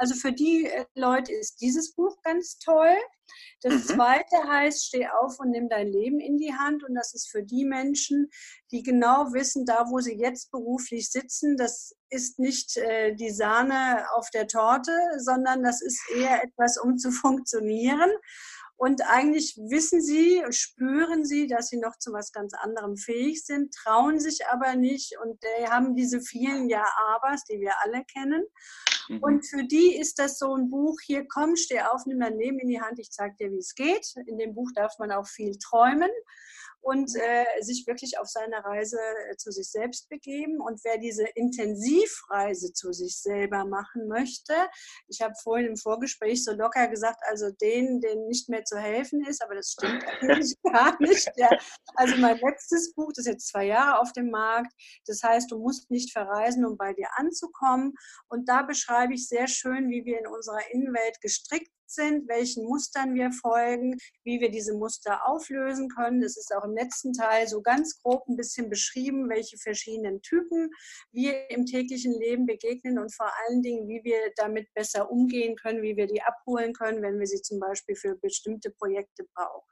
Also 0.00 0.14
für 0.14 0.32
die 0.32 0.64
äh, 0.64 0.86
Leute 0.94 1.30
ist 1.30 1.60
dieses 1.60 1.92
Buch 1.94 2.16
ganz 2.22 2.58
toll. 2.58 2.96
Das 3.60 3.74
mhm. 3.74 3.82
zweite 3.82 4.48
heißt, 4.48 4.86
steh 4.86 5.06
auf 5.06 5.38
und 5.38 5.50
nimm 5.50 5.68
dein 5.68 5.88
Leben 5.88 6.20
in 6.20 6.38
die 6.38 6.54
Hand. 6.54 6.82
Und 6.82 6.94
das 6.94 7.12
ist 7.12 7.28
für 7.28 7.42
die 7.42 7.66
Menschen, 7.66 8.30
die 8.70 8.82
genau 8.82 9.34
wissen, 9.34 9.66
da 9.66 9.90
wo 9.90 10.00
sie 10.00 10.14
jetzt 10.14 10.50
beruflich 10.52 11.10
sitzen, 11.10 11.58
das 11.58 11.94
ist 12.08 12.38
nicht 12.38 12.78
äh, 12.78 13.14
die 13.14 13.28
Sahne 13.28 14.06
auf 14.14 14.30
der 14.30 14.48
Torte, 14.48 14.96
sondern 15.18 15.62
das 15.62 15.82
ist 15.82 16.00
eher 16.16 16.42
etwas, 16.42 16.78
um 16.78 16.96
zu 16.96 17.10
funktionieren. 17.10 18.10
Und 18.78 19.02
eigentlich 19.06 19.58
wissen 19.58 20.00
sie 20.00 20.42
spüren 20.48 21.26
sie, 21.26 21.46
dass 21.46 21.68
sie 21.68 21.76
noch 21.76 21.98
zu 21.98 22.14
was 22.14 22.32
ganz 22.32 22.54
anderem 22.54 22.96
fähig 22.96 23.44
sind, 23.44 23.74
trauen 23.74 24.18
sich 24.18 24.46
aber 24.46 24.76
nicht 24.76 25.18
und 25.22 25.44
äh, 25.44 25.66
haben 25.68 25.94
diese 25.94 26.22
vielen 26.22 26.70
Ja-Abers, 26.70 27.44
die 27.44 27.60
wir 27.60 27.74
alle 27.82 28.02
kennen. 28.06 28.42
Mhm. 29.10 29.18
Und 29.22 29.46
für 29.46 29.64
die 29.64 29.96
ist 29.96 30.18
das 30.18 30.38
so 30.38 30.54
ein 30.54 30.70
Buch, 30.70 30.96
hier 31.04 31.26
komm, 31.28 31.56
steh 31.56 31.80
auf, 31.80 32.06
nimm 32.06 32.20
dein 32.20 32.38
Leben 32.38 32.60
in 32.60 32.68
die 32.68 32.80
Hand, 32.80 32.98
ich 33.00 33.10
zeig 33.10 33.36
dir, 33.38 33.50
wie 33.50 33.58
es 33.58 33.74
geht. 33.74 34.14
In 34.26 34.38
dem 34.38 34.54
Buch 34.54 34.70
darf 34.74 34.98
man 34.98 35.10
auch 35.10 35.26
viel 35.26 35.58
träumen 35.58 36.10
und 36.80 37.14
äh, 37.16 37.44
sich 37.60 37.86
wirklich 37.86 38.18
auf 38.18 38.26
seine 38.26 38.64
Reise 38.64 38.98
äh, 39.30 39.36
zu 39.36 39.50
sich 39.50 39.70
selbst 39.70 40.08
begeben. 40.08 40.60
Und 40.60 40.80
wer 40.84 40.98
diese 40.98 41.24
Intensivreise 41.34 42.72
zu 42.72 42.92
sich 42.92 43.20
selber 43.20 43.64
machen 43.64 44.08
möchte, 44.08 44.54
ich 45.08 45.20
habe 45.20 45.34
vorhin 45.42 45.66
im 45.66 45.76
Vorgespräch 45.76 46.44
so 46.44 46.52
locker 46.52 46.88
gesagt, 46.88 47.20
also 47.28 47.50
denen, 47.50 48.00
denen 48.00 48.26
nicht 48.26 48.48
mehr 48.48 48.64
zu 48.64 48.78
helfen 48.78 49.24
ist, 49.26 49.42
aber 49.42 49.54
das 49.54 49.72
stimmt 49.72 50.04
eigentlich 50.06 50.54
gar 50.62 51.00
nicht. 51.00 51.30
Ja. 51.36 51.50
Also 51.94 52.16
mein 52.16 52.38
letztes 52.38 52.94
Buch, 52.94 53.12
das 53.14 53.26
ist 53.26 53.32
jetzt 53.32 53.48
zwei 53.48 53.66
Jahre 53.66 54.00
auf 54.00 54.12
dem 54.12 54.30
Markt, 54.30 54.72
das 55.06 55.22
heißt, 55.22 55.50
du 55.50 55.58
musst 55.58 55.90
nicht 55.90 56.12
verreisen, 56.12 56.64
um 56.64 56.76
bei 56.76 56.92
dir 56.92 57.08
anzukommen. 57.16 57.94
Und 58.28 58.48
da 58.48 58.62
beschreibe 58.62 59.14
ich 59.14 59.28
sehr 59.28 59.48
schön, 59.48 59.90
wie 59.90 60.04
wir 60.04 60.18
in 60.18 60.26
unserer 60.26 60.70
Innenwelt 60.70 61.20
gestrickt 61.20 61.70
sind, 61.90 62.28
welchen 62.28 62.64
Mustern 62.64 63.14
wir 63.14 63.30
folgen, 63.32 63.96
wie 64.24 64.40
wir 64.40 64.50
diese 64.50 64.74
Muster 64.74 65.26
auflösen 65.26 65.88
können. 65.88 66.22
Es 66.22 66.36
ist 66.36 66.54
auch 66.54 66.64
im 66.64 66.74
letzten 66.74 67.12
Teil 67.12 67.48
so 67.48 67.62
ganz 67.62 68.00
grob 68.02 68.26
ein 68.28 68.36
bisschen 68.36 68.68
beschrieben, 68.70 69.28
welche 69.28 69.58
verschiedenen 69.58 70.22
Typen 70.22 70.70
wir 71.12 71.50
im 71.50 71.66
täglichen 71.66 72.12
Leben 72.18 72.46
begegnen 72.46 72.98
und 72.98 73.14
vor 73.14 73.30
allen 73.42 73.62
Dingen, 73.62 73.88
wie 73.88 74.02
wir 74.04 74.32
damit 74.36 74.72
besser 74.74 75.10
umgehen 75.10 75.56
können, 75.56 75.82
wie 75.82 75.96
wir 75.96 76.06
die 76.06 76.22
abholen 76.22 76.72
können, 76.72 77.02
wenn 77.02 77.18
wir 77.18 77.26
sie 77.26 77.42
zum 77.42 77.60
Beispiel 77.60 77.96
für 77.96 78.16
bestimmte 78.16 78.70
Projekte 78.70 79.24
brauchen. 79.34 79.70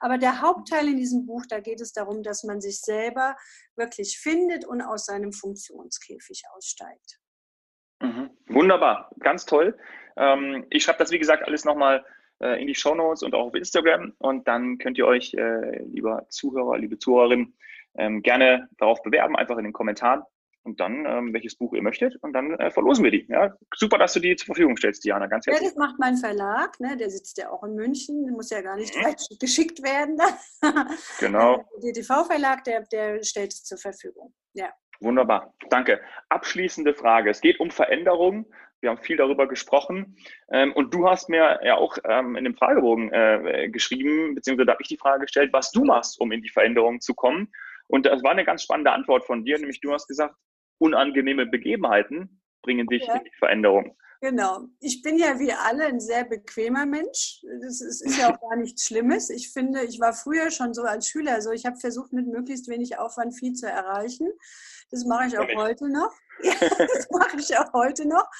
Aber 0.00 0.18
der 0.18 0.40
Hauptteil 0.40 0.88
in 0.88 0.96
diesem 0.96 1.26
Buch, 1.26 1.44
da 1.48 1.60
geht 1.60 1.80
es 1.80 1.92
darum, 1.92 2.22
dass 2.22 2.44
man 2.44 2.60
sich 2.60 2.80
selber 2.80 3.36
wirklich 3.76 4.18
findet 4.18 4.66
und 4.66 4.80
aus 4.80 5.06
seinem 5.06 5.32
Funktionskäfig 5.32 6.42
aussteigt. 6.54 7.18
Mhm. 8.00 8.30
Wunderbar, 8.48 9.10
ganz 9.20 9.44
toll. 9.44 9.76
Ähm, 10.18 10.66
ich 10.70 10.82
schreibe 10.82 10.98
das, 10.98 11.10
wie 11.10 11.18
gesagt, 11.18 11.44
alles 11.44 11.64
nochmal 11.64 12.04
äh, 12.40 12.60
in 12.60 12.66
die 12.66 12.74
Show 12.74 12.94
Notes 12.94 13.22
und 13.22 13.34
auch 13.34 13.46
auf 13.46 13.54
Instagram. 13.54 14.14
Und 14.18 14.48
dann 14.48 14.78
könnt 14.78 14.98
ihr 14.98 15.06
euch, 15.06 15.34
äh, 15.34 15.82
lieber 15.84 16.26
Zuhörer, 16.28 16.78
liebe 16.78 16.98
Zuhörerin, 16.98 17.54
ähm, 17.96 18.22
gerne 18.22 18.68
darauf 18.78 19.02
bewerben, 19.02 19.36
einfach 19.36 19.56
in 19.58 19.64
den 19.64 19.72
Kommentaren. 19.72 20.22
Und 20.64 20.80
dann, 20.80 21.06
ähm, 21.06 21.32
welches 21.32 21.56
Buch 21.56 21.72
ihr 21.72 21.82
möchtet. 21.82 22.16
Und 22.16 22.34
dann 22.34 22.52
äh, 22.54 22.70
verlosen 22.70 23.02
wir 23.02 23.10
die. 23.10 23.26
Ja, 23.30 23.56
super, 23.74 23.96
dass 23.96 24.12
du 24.12 24.20
die 24.20 24.36
zur 24.36 24.46
Verfügung 24.46 24.76
stellst, 24.76 25.02
Diana. 25.02 25.26
Ganz 25.26 25.46
herzlich. 25.46 25.62
Ja, 25.62 25.68
das 25.70 25.78
macht 25.78 25.98
mein 25.98 26.16
Verlag. 26.16 26.78
Ne? 26.78 26.96
Der 26.98 27.08
sitzt 27.08 27.38
ja 27.38 27.48
auch 27.48 27.64
in 27.64 27.74
München. 27.74 28.24
Der 28.24 28.34
muss 28.34 28.50
ja 28.50 28.60
gar 28.60 28.76
nicht 28.76 28.94
mhm. 28.94 29.38
geschickt 29.38 29.82
werden. 29.82 30.18
genau. 31.20 31.64
Der 31.82 31.92
DTV-Verlag, 31.92 32.64
der, 32.64 32.82
der 32.82 33.22
stellt 33.22 33.52
es 33.52 33.64
zur 33.64 33.78
Verfügung. 33.78 34.34
Ja. 34.52 34.70
Wunderbar, 35.00 35.54
danke. 35.70 36.00
Abschließende 36.28 36.92
Frage. 36.92 37.30
Es 37.30 37.40
geht 37.40 37.60
um 37.60 37.70
Veränderung. 37.70 38.46
Wir 38.80 38.90
haben 38.90 39.02
viel 39.02 39.16
darüber 39.16 39.48
gesprochen. 39.48 40.16
Ähm, 40.50 40.72
und 40.72 40.94
du 40.94 41.08
hast 41.08 41.28
mir 41.28 41.60
ja 41.64 41.76
auch 41.76 41.98
ähm, 42.04 42.36
in 42.36 42.44
dem 42.44 42.54
Fragebogen 42.54 43.12
äh, 43.12 43.68
geschrieben, 43.70 44.34
beziehungsweise 44.34 44.66
da 44.66 44.72
habe 44.72 44.82
ich 44.82 44.88
die 44.88 44.96
Frage 44.96 45.22
gestellt, 45.22 45.52
was 45.52 45.72
du 45.72 45.84
machst, 45.84 46.20
um 46.20 46.32
in 46.32 46.42
die 46.42 46.48
Veränderung 46.48 47.00
zu 47.00 47.14
kommen. 47.14 47.52
Und 47.88 48.06
das 48.06 48.22
war 48.22 48.32
eine 48.32 48.44
ganz 48.44 48.62
spannende 48.62 48.92
Antwort 48.92 49.24
von 49.24 49.44
dir, 49.44 49.58
nämlich 49.58 49.80
du 49.80 49.92
hast 49.92 50.06
gesagt, 50.06 50.34
unangenehme 50.78 51.46
Begebenheiten 51.46 52.40
bringen 52.62 52.86
dich 52.86 53.06
ja. 53.06 53.16
in 53.16 53.24
die 53.24 53.36
Veränderung. 53.38 53.96
Genau. 54.20 54.66
Ich 54.80 55.02
bin 55.02 55.16
ja 55.16 55.38
wie 55.38 55.52
alle 55.52 55.84
ein 55.84 56.00
sehr 56.00 56.24
bequemer 56.24 56.86
Mensch. 56.86 57.44
Das 57.62 57.80
ist, 57.80 58.00
ist, 58.02 58.18
ja 58.18 58.34
auch 58.34 58.40
gar 58.40 58.56
nichts 58.56 58.84
Schlimmes. 58.84 59.30
Ich 59.30 59.52
finde, 59.52 59.84
ich 59.84 60.00
war 60.00 60.12
früher 60.12 60.50
schon 60.50 60.74
so 60.74 60.82
als 60.82 61.06
Schüler 61.06 61.40
so, 61.40 61.52
ich 61.52 61.66
habe 61.66 61.76
versucht, 61.76 62.12
mit 62.12 62.26
möglichst 62.26 62.68
wenig 62.68 62.98
Aufwand 62.98 63.34
viel 63.38 63.52
zu 63.52 63.68
erreichen. 63.68 64.28
Das 64.90 65.04
mache 65.04 65.26
ich 65.26 65.38
auch 65.38 65.48
heute 65.56 65.90
noch. 65.90 66.12
Ja, 66.40 66.54
das 66.60 67.08
mache 67.10 67.36
ich 67.36 67.58
auch 67.58 67.72
heute 67.72 68.06
noch. 68.06 68.30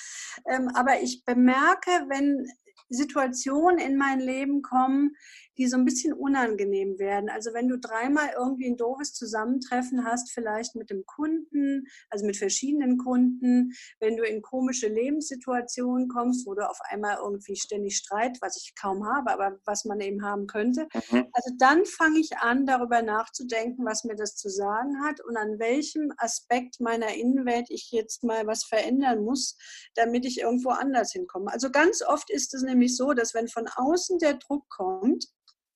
Ähm, 0.47 0.71
aber 0.77 1.01
ich 1.01 1.25
bemerke, 1.25 1.91
wenn 2.07 2.47
Situationen 2.89 3.79
in 3.79 3.97
mein 3.97 4.21
Leben 4.21 4.63
kommen, 4.63 5.17
die 5.59 5.67
so 5.67 5.77
ein 5.77 5.85
bisschen 5.85 6.13
unangenehm 6.13 6.99
werden. 6.99 7.29
Also 7.29 7.53
wenn 7.53 7.69
du 7.69 7.79
dreimal 7.79 8.31
irgendwie 8.37 8.67
ein 8.67 8.77
doofes 8.77 9.13
Zusammentreffen 9.13 10.05
hast, 10.05 10.31
vielleicht 10.31 10.77
mit 10.77 10.91
dem 10.91 11.05
Kunden, 11.05 11.87
also 12.11 12.25
mit 12.25 12.37
verschiedenen 12.37 12.97
Kunden, 12.97 13.73
wenn 13.99 14.17
du 14.17 14.23
in 14.23 14.41
komische 14.41 14.89
Lebenssituationen 14.89 16.09
kommst, 16.09 16.47
wo 16.47 16.55
du 16.55 16.69
auf 16.69 16.79
einmal 16.91 17.19
irgendwie 17.23 17.57
ständig 17.57 17.97
Streit, 17.97 18.39
was 18.41 18.57
ich 18.57 18.75
kaum 18.75 19.05
habe, 19.07 19.33
aber 19.33 19.59
was 19.65 19.85
man 19.85 20.01
eben 20.01 20.25
haben 20.25 20.47
könnte. 20.47 20.89
Mhm. 21.11 21.27
Also 21.33 21.55
dann 21.59 21.85
fange 21.85 22.21
ich 22.21 22.39
an, 22.39 22.65
darüber 22.65 23.03
nachzudenken, 23.03 23.85
was 23.85 24.05
mir 24.05 24.15
das 24.15 24.37
zu 24.37 24.49
sagen 24.49 25.03
hat 25.03 25.21
und 25.25 25.37
an 25.37 25.59
welchem 25.59 26.13
Aspekt 26.17 26.81
meiner 26.81 27.15
Innenwelt 27.15 27.67
ich 27.71 27.91
jetzt 27.91 28.23
mal 28.23 28.47
was 28.47 28.65
verändern 28.65 29.25
muss, 29.25 29.57
damit 29.95 30.25
ich 30.25 30.41
irgendwo 30.41 30.71
anders 30.71 31.13
hinkomme. 31.13 31.53
Also 31.53 31.71
ganz 31.71 32.03
oft 32.03 32.31
ist 32.31 32.55
es 32.55 32.63
nämlich 32.63 32.97
so, 32.97 33.13
dass 33.13 33.35
wenn 33.35 33.49
von 33.49 33.69
außen 33.69 34.19
der 34.19 34.35
Druck 34.35 34.69
kommt, 34.69 35.27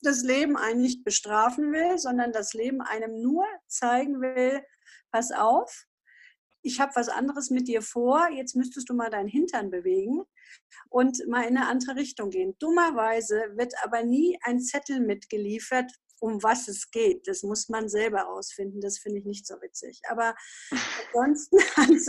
das 0.02 0.22
Leben 0.22 0.56
einen 0.56 0.80
nicht 0.80 1.04
bestrafen 1.04 1.72
will, 1.72 1.98
sondern 1.98 2.32
das 2.32 2.54
Leben 2.54 2.80
einem 2.82 3.20
nur 3.20 3.46
zeigen 3.66 4.20
will, 4.20 4.62
pass 5.10 5.32
auf, 5.32 5.86
ich 6.62 6.80
habe 6.80 6.92
was 6.94 7.08
anderes 7.08 7.50
mit 7.50 7.66
dir 7.66 7.82
vor, 7.82 8.28
jetzt 8.30 8.54
müsstest 8.54 8.88
du 8.88 8.94
mal 8.94 9.10
deinen 9.10 9.28
Hintern 9.28 9.70
bewegen 9.70 10.22
und 10.88 11.26
mal 11.26 11.42
in 11.42 11.56
eine 11.56 11.66
andere 11.68 11.96
Richtung 11.96 12.30
gehen. 12.30 12.56
Dummerweise 12.58 13.52
wird 13.56 13.74
aber 13.82 14.04
nie 14.04 14.38
ein 14.42 14.60
Zettel 14.60 15.00
mitgeliefert, 15.00 15.92
um 16.22 16.42
was 16.42 16.68
es 16.68 16.90
geht. 16.90 17.26
Das 17.26 17.42
muss 17.42 17.68
man 17.68 17.88
selber 17.88 18.20
rausfinden. 18.20 18.80
Das 18.80 18.98
finde 18.98 19.18
ich 19.18 19.24
nicht 19.24 19.46
so 19.46 19.54
witzig. 19.60 20.00
Aber 20.08 20.34
ansonsten, 21.14 21.58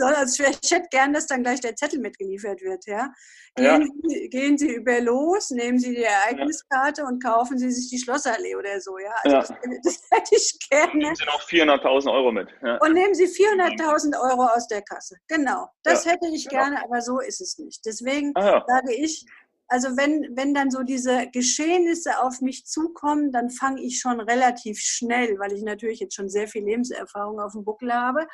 also 0.02 0.44
ich 0.44 0.70
hätte 0.70 0.88
gern, 0.90 1.12
dass 1.12 1.26
dann 1.26 1.42
gleich 1.42 1.60
der 1.60 1.74
Zettel 1.74 1.98
mitgeliefert 1.98 2.62
wird. 2.62 2.86
Ja? 2.86 3.12
Gehen, 3.56 3.82
ja. 3.82 4.08
Sie, 4.08 4.28
gehen 4.28 4.56
Sie 4.56 4.72
über 4.72 5.00
los, 5.00 5.50
nehmen 5.50 5.78
Sie 5.78 5.94
die 5.94 6.04
Ereigniskarte 6.04 7.02
ja. 7.02 7.08
und 7.08 7.22
kaufen 7.22 7.58
Sie 7.58 7.70
sich 7.70 7.90
die 7.90 7.98
Schlossallee 7.98 8.54
oder 8.54 8.80
so. 8.80 8.98
Ja? 8.98 9.12
Also 9.24 9.36
ja. 9.36 9.60
Das, 9.82 9.82
das, 9.82 10.02
hätte 10.10 10.36
ich 10.36 10.58
gerne. 10.70 10.94
Nehmen 10.94 11.16
Sie 11.16 11.24
noch 11.24 11.42
400.000 11.42 12.12
Euro 12.12 12.30
mit. 12.30 12.48
Und 12.80 12.92
nehmen 12.92 13.14
Sie 13.14 13.26
400.000 13.26 14.14
Euro 14.30 14.46
aus 14.46 14.68
der 14.68 14.82
Kasse. 14.82 15.16
Genau. 15.26 15.68
Das 15.82 16.06
hätte 16.06 16.28
ich 16.32 16.48
genau. 16.48 16.62
gerne, 16.62 16.84
aber 16.84 17.00
so 17.00 17.18
ist 17.20 17.40
es 17.40 17.58
nicht. 17.58 17.84
Deswegen 17.84 18.32
ah, 18.36 18.64
sage 18.66 18.94
ich, 18.94 19.26
also 19.68 19.96
wenn, 19.96 20.36
wenn 20.36 20.54
dann 20.54 20.70
so 20.70 20.82
diese 20.82 21.28
Geschehnisse 21.32 22.20
auf 22.20 22.40
mich 22.40 22.66
zukommen, 22.66 23.32
dann 23.32 23.50
fange 23.50 23.82
ich 23.82 23.98
schon 23.98 24.20
relativ 24.20 24.78
schnell, 24.78 25.38
weil 25.38 25.52
ich 25.52 25.62
natürlich 25.62 26.00
jetzt 26.00 26.14
schon 26.14 26.28
sehr 26.28 26.48
viel 26.48 26.64
Lebenserfahrung 26.64 27.40
auf 27.40 27.52
dem 27.52 27.64
Buckel 27.64 27.92
habe, 27.92 28.26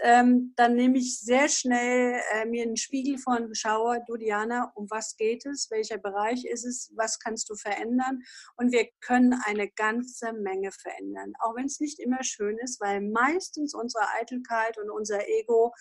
ähm, 0.00 0.52
dann 0.56 0.74
nehme 0.74 0.98
ich 0.98 1.20
sehr 1.20 1.48
schnell 1.48 2.20
äh, 2.32 2.46
mir 2.46 2.64
einen 2.64 2.76
Spiegel 2.76 3.18
vor 3.18 3.36
und 3.36 3.56
schaue, 3.56 4.00
du 4.06 4.16
Diana, 4.16 4.72
um 4.74 4.90
was 4.90 5.16
geht 5.16 5.46
es, 5.46 5.70
welcher 5.70 5.98
Bereich 5.98 6.44
ist 6.44 6.64
es, 6.64 6.92
was 6.96 7.18
kannst 7.18 7.48
du 7.48 7.54
verändern? 7.54 8.20
Und 8.56 8.72
wir 8.72 8.88
können 9.00 9.34
eine 9.44 9.70
ganze 9.70 10.32
Menge 10.32 10.72
verändern, 10.72 11.32
auch 11.40 11.54
wenn 11.54 11.66
es 11.66 11.80
nicht 11.80 12.00
immer 12.00 12.22
schön 12.24 12.58
ist, 12.58 12.80
weil 12.80 13.00
meistens 13.02 13.74
unsere 13.74 14.08
Eitelkeit 14.20 14.78
und 14.78 14.90
unser 14.90 15.28
Ego 15.28 15.72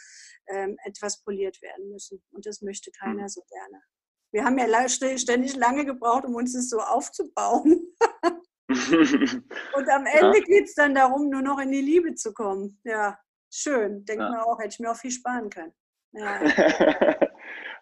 ähm, 0.47 0.77
etwas 0.83 1.23
poliert 1.23 1.61
werden 1.61 1.89
müssen. 1.89 2.23
Und 2.31 2.45
das 2.45 2.61
möchte 2.61 2.91
keiner 2.91 3.29
so 3.29 3.41
gerne. 3.49 3.81
Wir 4.33 4.43
haben 4.43 4.57
ja 4.57 4.89
ständig 4.89 5.55
lange 5.55 5.85
gebraucht, 5.85 6.25
um 6.25 6.33
uns 6.33 6.53
das 6.53 6.67
so 6.67 6.79
aufzubauen. 6.79 7.87
und 8.67 9.89
am 9.89 10.05
Ende 10.07 10.39
ja. 10.39 10.43
geht 10.43 10.65
es 10.65 10.73
dann 10.73 10.95
darum, 10.95 11.29
nur 11.29 11.43
noch 11.43 11.59
in 11.59 11.71
die 11.71 11.81
Liebe 11.81 12.15
zu 12.15 12.33
kommen. 12.33 12.79
Ja, 12.83 13.19
schön. 13.53 14.03
Denkt 14.05 14.23
ja. 14.23 14.29
man 14.31 14.39
auch, 14.39 14.57
hätte 14.57 14.69
ich 14.69 14.79
mir 14.79 14.89
auch 14.89 14.97
viel 14.97 15.11
sparen 15.11 15.51
können. 15.51 15.73
Ja. 16.13 16.41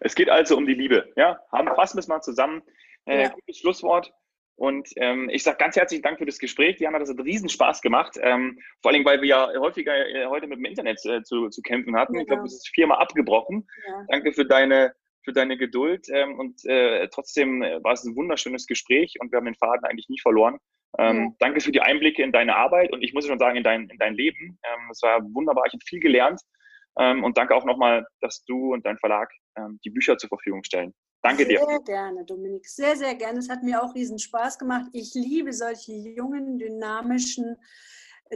es 0.02 0.14
geht 0.14 0.30
also 0.30 0.58
um 0.58 0.66
die 0.66 0.74
Liebe. 0.74 1.14
Ja, 1.16 1.40
haben, 1.54 1.74
fassen 1.74 1.96
wir 1.96 2.02
es 2.02 2.10
mal 2.10 2.22
zusammen. 2.22 2.62
Äh. 3.06 3.30
Gutes 3.30 3.60
Schlusswort. 3.60 4.12
Und 4.56 4.90
ähm, 4.98 5.30
ich 5.30 5.44
sage 5.44 5.58
ganz 5.58 5.78
herzlichen 5.78 6.04
Dank 6.04 6.20
für 6.20 6.26
das 6.26 6.38
Gespräch. 6.38 6.76
Diana, 6.76 7.00
das 7.00 7.10
hat 7.10 7.20
riesen 7.20 7.48
Spaß 7.48 7.82
gemacht. 7.82 8.18
Ähm, 8.22 8.60
vor 8.82 8.92
allem, 8.92 9.06
weil 9.06 9.22
wir 9.22 9.30
ja 9.30 9.54
häufiger 9.58 9.94
äh, 9.96 10.26
heute 10.26 10.48
mit 10.48 10.58
dem 10.58 10.66
Internet 10.66 11.04
äh, 11.06 11.24
zu, 11.24 11.48
zu 11.48 11.62
kämpfen 11.62 11.96
hatten. 11.96 12.14
Genau. 12.14 12.24
Ich 12.24 12.28
glaube, 12.28 12.44
es 12.44 12.56
ist 12.56 12.70
viermal 12.74 12.98
abgebrochen. 12.98 13.66
Danke 14.10 14.34
für 14.34 14.46
deine 14.46 14.94
für 15.24 15.34
deine 15.34 15.58
Geduld 15.58 16.08
ähm, 16.10 16.40
und 16.40 16.66
äh, 16.66 17.08
trotzdem 17.10 17.62
äh, 17.62 17.84
war 17.84 17.94
es 17.94 18.04
ein 18.04 18.16
wunderschönes 18.16 18.66
Gespräch 18.66 19.16
und 19.20 19.32
wir 19.32 19.38
haben 19.38 19.46
den 19.46 19.56
Faden 19.56 19.86
eigentlich 19.86 20.10
nie 20.10 20.20
verloren. 20.20 20.58
Ähm, 20.98 21.24
ja. 21.24 21.36
Danke 21.40 21.62
für 21.62 21.72
die 21.72 21.82
Einblicke 21.82 22.24
in 22.24 22.32
deine 22.32 22.56
Arbeit 22.56 22.92
und 22.92 23.02
ich 23.02 23.14
muss 23.14 23.26
schon 23.28 23.40
sagen, 23.40 23.58
in 23.58 23.64
dein, 23.64 23.90
in 23.90 23.98
dein 23.98 24.14
Leben. 24.14 24.60
Ähm, 24.64 24.90
es 24.92 25.02
war 25.02 25.22
wunderbar, 25.34 25.66
ich 25.68 25.74
habe 25.74 25.84
viel 25.86 26.00
gelernt 26.00 26.42
Ähm, 27.00 27.24
und 27.24 27.38
danke 27.38 27.56
auch 27.56 27.64
nochmal, 27.64 28.06
dass 28.20 28.44
du 28.46 28.74
und 28.74 28.86
dein 28.86 28.98
Verlag 28.98 29.30
ähm, 29.58 29.80
die 29.86 29.92
Bücher 29.92 30.18
zur 30.18 30.28
Verfügung 30.28 30.64
stellen. 30.64 30.94
Danke 31.22 31.46
sehr 31.46 31.60
dir. 31.60 31.66
Sehr 31.66 31.80
gerne, 31.82 32.26
Dominik. 32.26 32.68
Sehr, 32.68 32.96
sehr 32.98 33.16
gerne. 33.16 33.40
Es 33.40 33.50
hat 33.50 33.64
mir 33.64 33.82
auch 33.82 33.96
riesen 33.96 34.20
Spaß 34.20 34.58
gemacht. 34.58 34.88
Ich 34.92 35.14
liebe 35.14 35.54
solche 35.54 35.94
jungen, 35.94 36.58
dynamischen, 36.58 37.56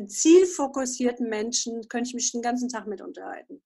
zielfokussierten 0.08 1.28
Menschen. 1.28 1.88
Könnte 1.90 2.10
ich 2.10 2.14
mich 2.14 2.32
den 2.32 2.42
ganzen 2.42 2.70
Tag 2.70 2.88
mit 2.88 3.02
unterhalten. 3.02 3.62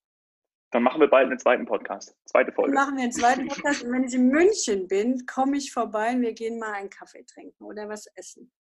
Dann 0.72 0.84
machen 0.84 1.02
wir 1.02 1.08
bald 1.08 1.28
einen 1.28 1.40
zweiten 1.40 1.66
Podcast, 1.66 2.16
zweite 2.26 2.52
Folge. 2.52 2.74
Dann 2.74 2.86
machen 2.86 2.98
wir 2.98 3.04
einen 3.04 3.12
zweiten 3.12 3.48
Podcast. 3.48 3.84
Und 3.84 3.92
wenn 3.92 4.04
ich 4.04 4.14
in 4.14 4.28
München 4.28 4.88
bin, 4.88 5.26
komme 5.26 5.58
ich 5.58 5.72
vorbei 5.72 6.12
und 6.12 6.22
wir 6.22 6.34
gehen 6.34 6.60
mal 6.60 6.74
einen 6.74 6.90
Kaffee 6.90 7.24
trinken 7.24 7.64
oder 7.64 7.90
was 7.90 8.06
essen. 8.16 8.52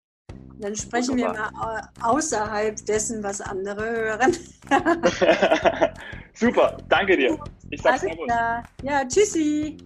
Dann 0.60 0.76
sprechen 0.76 1.12
Wunderbar. 1.12 1.52
wir 1.52 1.58
mal 1.58 1.90
außerhalb 2.02 2.86
dessen, 2.86 3.24
was 3.24 3.40
andere 3.40 3.90
hören. 3.90 4.36
Super, 6.34 6.78
danke 6.90 7.16
dir. 7.16 7.40
Ich 7.70 7.82
sage 7.82 8.00
Servus. 8.00 8.28
Ja, 8.84 9.08
tschüssi. 9.08 9.78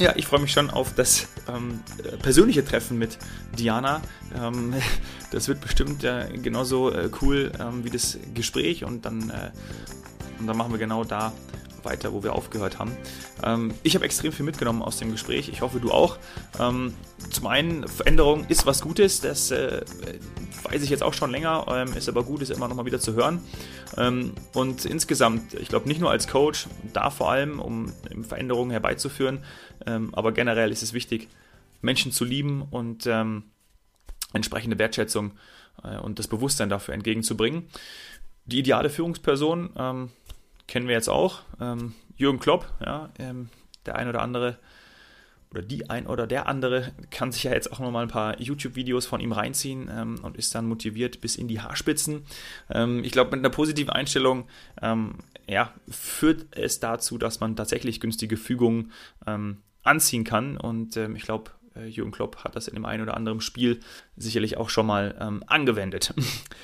Ja, 0.00 0.14
ich 0.16 0.26
freue 0.26 0.40
mich 0.40 0.52
schon 0.52 0.70
auf 0.70 0.94
das 0.94 1.28
ähm, 1.46 1.80
persönliche 2.22 2.64
Treffen 2.64 2.96
mit 2.96 3.18
Diana. 3.58 4.00
Ähm, 4.34 4.72
das 5.30 5.46
wird 5.46 5.60
bestimmt 5.60 6.02
äh, 6.04 6.26
genauso 6.42 6.90
äh, 6.90 7.10
cool 7.20 7.52
ähm, 7.60 7.84
wie 7.84 7.90
das 7.90 8.16
Gespräch 8.32 8.82
und 8.82 9.04
dann, 9.04 9.28
äh, 9.28 9.50
und 10.38 10.46
dann 10.46 10.56
machen 10.56 10.72
wir 10.72 10.78
genau 10.78 11.04
da 11.04 11.34
weiter, 11.84 12.12
wo 12.12 12.22
wir 12.22 12.34
aufgehört 12.34 12.78
haben. 12.78 12.96
Ähm, 13.42 13.74
ich 13.82 13.94
habe 13.94 14.04
extrem 14.04 14.32
viel 14.32 14.44
mitgenommen 14.44 14.82
aus 14.82 14.98
dem 14.98 15.10
Gespräch. 15.12 15.48
Ich 15.48 15.60
hoffe, 15.60 15.80
du 15.80 15.90
auch. 15.90 16.18
Ähm, 16.58 16.94
zum 17.30 17.46
einen, 17.46 17.86
Veränderung 17.88 18.46
ist 18.48 18.66
was 18.66 18.80
Gutes. 18.80 19.20
Das 19.20 19.50
äh, 19.50 19.82
weiß 20.64 20.82
ich 20.82 20.90
jetzt 20.90 21.02
auch 21.02 21.14
schon 21.14 21.30
länger. 21.30 21.66
Ähm, 21.68 21.92
ist 21.94 22.08
aber 22.08 22.24
gut, 22.24 22.42
ist 22.42 22.50
immer 22.50 22.68
noch 22.68 22.76
mal 22.76 22.86
wieder 22.86 23.00
zu 23.00 23.14
hören. 23.14 23.42
Ähm, 23.96 24.32
und 24.54 24.84
insgesamt, 24.84 25.54
ich 25.54 25.68
glaube, 25.68 25.88
nicht 25.88 26.00
nur 26.00 26.10
als 26.10 26.28
Coach, 26.28 26.66
da 26.92 27.10
vor 27.10 27.30
allem, 27.30 27.60
um 27.60 27.92
Veränderungen 28.22 28.70
herbeizuführen, 28.70 29.44
ähm, 29.86 30.10
aber 30.12 30.32
generell 30.32 30.70
ist 30.70 30.82
es 30.82 30.92
wichtig, 30.92 31.28
Menschen 31.82 32.12
zu 32.12 32.24
lieben 32.24 32.62
und 32.70 33.06
ähm, 33.06 33.44
entsprechende 34.32 34.78
Wertschätzung 34.78 35.32
äh, 35.82 35.98
und 35.98 36.18
das 36.18 36.28
Bewusstsein 36.28 36.68
dafür 36.68 36.94
entgegenzubringen. 36.94 37.68
Die 38.44 38.58
ideale 38.58 38.90
Führungsperson 38.90 39.70
ähm, 39.76 40.10
kennen 40.70 40.88
wir 40.88 40.94
jetzt 40.94 41.10
auch. 41.10 41.42
Ähm, 41.60 41.94
Jürgen 42.16 42.38
Klopp, 42.38 42.72
ja, 42.84 43.10
ähm, 43.18 43.50
der 43.84 43.96
ein 43.96 44.08
oder 44.08 44.22
andere 44.22 44.58
oder 45.50 45.62
die 45.62 45.90
ein 45.90 46.06
oder 46.06 46.28
der 46.28 46.46
andere 46.46 46.92
kann 47.10 47.32
sich 47.32 47.42
ja 47.42 47.50
jetzt 47.50 47.72
auch 47.72 47.80
nochmal 47.80 48.04
ein 48.04 48.08
paar 48.08 48.40
YouTube-Videos 48.40 49.04
von 49.04 49.20
ihm 49.20 49.32
reinziehen 49.32 49.90
ähm, 49.92 50.20
und 50.22 50.36
ist 50.36 50.54
dann 50.54 50.68
motiviert 50.68 51.20
bis 51.20 51.34
in 51.34 51.48
die 51.48 51.60
Haarspitzen. 51.60 52.24
Ähm, 52.70 53.02
ich 53.02 53.10
glaube, 53.10 53.32
mit 53.32 53.40
einer 53.40 53.50
positiven 53.50 53.90
Einstellung 53.90 54.46
ähm, 54.80 55.16
ja, 55.48 55.74
führt 55.88 56.46
es 56.52 56.78
dazu, 56.78 57.18
dass 57.18 57.40
man 57.40 57.56
tatsächlich 57.56 57.98
günstige 57.98 58.36
Fügungen 58.36 58.92
ähm, 59.26 59.58
anziehen 59.82 60.22
kann. 60.22 60.56
Und 60.56 60.96
ähm, 60.96 61.16
ich 61.16 61.22
glaube, 61.22 61.50
äh, 61.74 61.86
Jürgen 61.86 62.12
Klopp 62.12 62.44
hat 62.44 62.54
das 62.54 62.68
in 62.68 62.74
dem 62.74 62.84
einen 62.84 63.02
oder 63.02 63.16
anderen 63.16 63.40
Spiel 63.40 63.80
sicherlich 64.16 64.56
auch 64.56 64.70
schon 64.70 64.86
mal 64.86 65.16
ähm, 65.20 65.42
angewendet. 65.48 66.14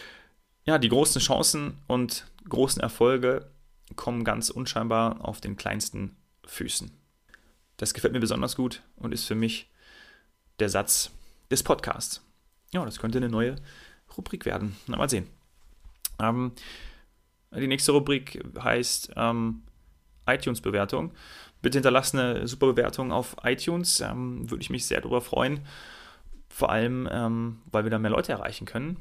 ja, 0.64 0.78
die 0.78 0.90
großen 0.90 1.20
Chancen 1.20 1.78
und 1.88 2.28
großen 2.48 2.80
Erfolge 2.80 3.50
kommen 3.96 4.24
ganz 4.24 4.50
unscheinbar 4.50 5.24
auf 5.26 5.40
den 5.40 5.56
kleinsten 5.56 6.16
Füßen. 6.46 6.90
Das 7.76 7.94
gefällt 7.94 8.12
mir 8.12 8.20
besonders 8.20 8.56
gut 8.56 8.82
und 8.96 9.12
ist 9.12 9.26
für 9.26 9.34
mich 9.34 9.70
der 10.58 10.68
Satz 10.68 11.10
des 11.50 11.62
Podcasts. 11.62 12.22
Ja, 12.72 12.84
das 12.84 12.98
könnte 12.98 13.18
eine 13.18 13.28
neue 13.28 13.56
Rubrik 14.16 14.46
werden. 14.46 14.76
Na, 14.86 14.96
mal 14.96 15.10
sehen. 15.10 15.26
Ähm, 16.18 16.52
die 17.54 17.66
nächste 17.66 17.92
Rubrik 17.92 18.42
heißt 18.58 19.12
ähm, 19.16 19.62
iTunes-Bewertung. 20.26 21.12
Bitte 21.62 21.78
hinterlasst 21.78 22.14
eine 22.14 22.46
super 22.46 22.66
Bewertung 22.66 23.12
auf 23.12 23.36
iTunes. 23.42 24.00
Ähm, 24.00 24.50
Würde 24.50 24.62
ich 24.62 24.70
mich 24.70 24.86
sehr 24.86 25.00
darüber 25.00 25.20
freuen. 25.20 25.60
Vor 26.48 26.70
allem, 26.70 27.08
ähm, 27.10 27.60
weil 27.70 27.84
wir 27.84 27.90
da 27.90 27.98
mehr 27.98 28.10
Leute 28.10 28.32
erreichen 28.32 28.66
können. 28.66 28.96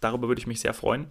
Darüber 0.00 0.28
würde 0.28 0.40
ich 0.40 0.46
mich 0.46 0.60
sehr 0.60 0.74
freuen. 0.74 1.08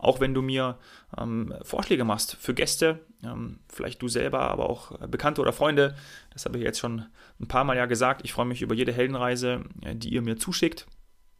Auch 0.00 0.18
wenn 0.18 0.32
du 0.32 0.40
mir 0.40 0.78
ähm, 1.18 1.54
Vorschläge 1.62 2.04
machst 2.04 2.34
für 2.36 2.54
Gäste, 2.54 3.00
ähm, 3.22 3.60
vielleicht 3.68 4.00
du 4.00 4.08
selber, 4.08 4.40
aber 4.40 4.70
auch 4.70 4.98
Bekannte 5.08 5.42
oder 5.42 5.52
Freunde. 5.52 5.94
Das 6.32 6.46
habe 6.46 6.56
ich 6.56 6.64
jetzt 6.64 6.80
schon 6.80 7.04
ein 7.38 7.48
paar 7.48 7.64
Mal 7.64 7.76
ja 7.76 7.84
gesagt. 7.84 8.22
Ich 8.24 8.32
freue 8.32 8.46
mich 8.46 8.62
über 8.62 8.74
jede 8.74 8.92
Heldenreise, 8.92 9.64
äh, 9.82 9.94
die 9.94 10.08
ihr 10.08 10.22
mir 10.22 10.38
zuschickt. 10.38 10.86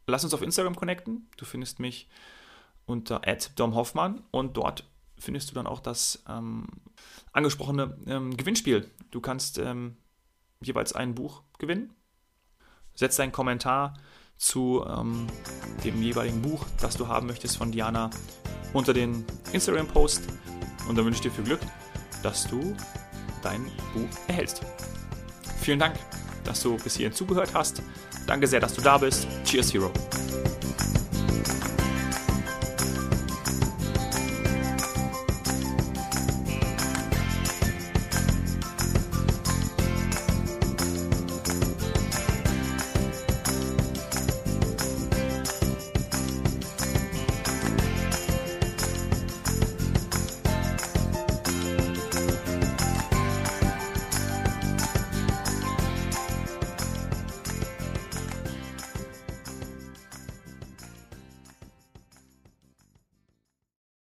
Lass 0.05 0.23
uns 0.23 0.33
auf 0.35 0.43
Instagram 0.43 0.75
connecten. 0.75 1.27
Du 1.37 1.45
findest 1.45 1.79
mich 1.79 2.07
unter 2.85 3.21
@domhoffmann 3.55 4.21
und 4.29 4.57
dort 4.57 4.83
findest 5.17 5.49
du 5.49 5.55
dann 5.55 5.65
auch 5.65 5.79
das 5.79 6.23
ähm, 6.29 6.67
angesprochene 7.31 7.97
ähm, 8.05 8.37
Gewinnspiel. 8.37 8.91
Du 9.09 9.21
kannst 9.21 9.57
ähm, 9.57 9.97
jeweils 10.61 10.93
ein 10.93 11.15
Buch 11.15 11.41
gewinnen. 11.57 11.93
Setz 12.93 13.15
deinen 13.15 13.31
Kommentar 13.31 13.95
zu 14.41 14.83
ähm, 14.89 15.27
dem 15.83 16.01
jeweiligen 16.01 16.41
Buch, 16.41 16.65
das 16.79 16.97
du 16.97 17.07
haben 17.07 17.27
möchtest 17.27 17.57
von 17.57 17.71
Diana, 17.71 18.09
unter 18.73 18.91
den 18.91 19.23
Instagram-Post. 19.53 20.23
Und 20.89 20.97
dann 20.97 21.05
wünsche 21.05 21.17
ich 21.17 21.21
dir 21.21 21.31
viel 21.31 21.43
Glück, 21.43 21.59
dass 22.23 22.47
du 22.47 22.75
dein 23.43 23.65
Buch 23.93 24.09
erhältst. 24.27 24.61
Vielen 25.59 25.79
Dank, 25.79 25.95
dass 26.43 26.61
du 26.61 26.75
bis 26.77 26.95
hierhin 26.95 27.13
zugehört 27.13 27.51
hast. 27.53 27.83
Danke 28.25 28.47
sehr, 28.47 28.59
dass 28.59 28.73
du 28.73 28.81
da 28.81 28.97
bist. 28.97 29.27
Cheers, 29.45 29.73
Hero. 29.73 29.91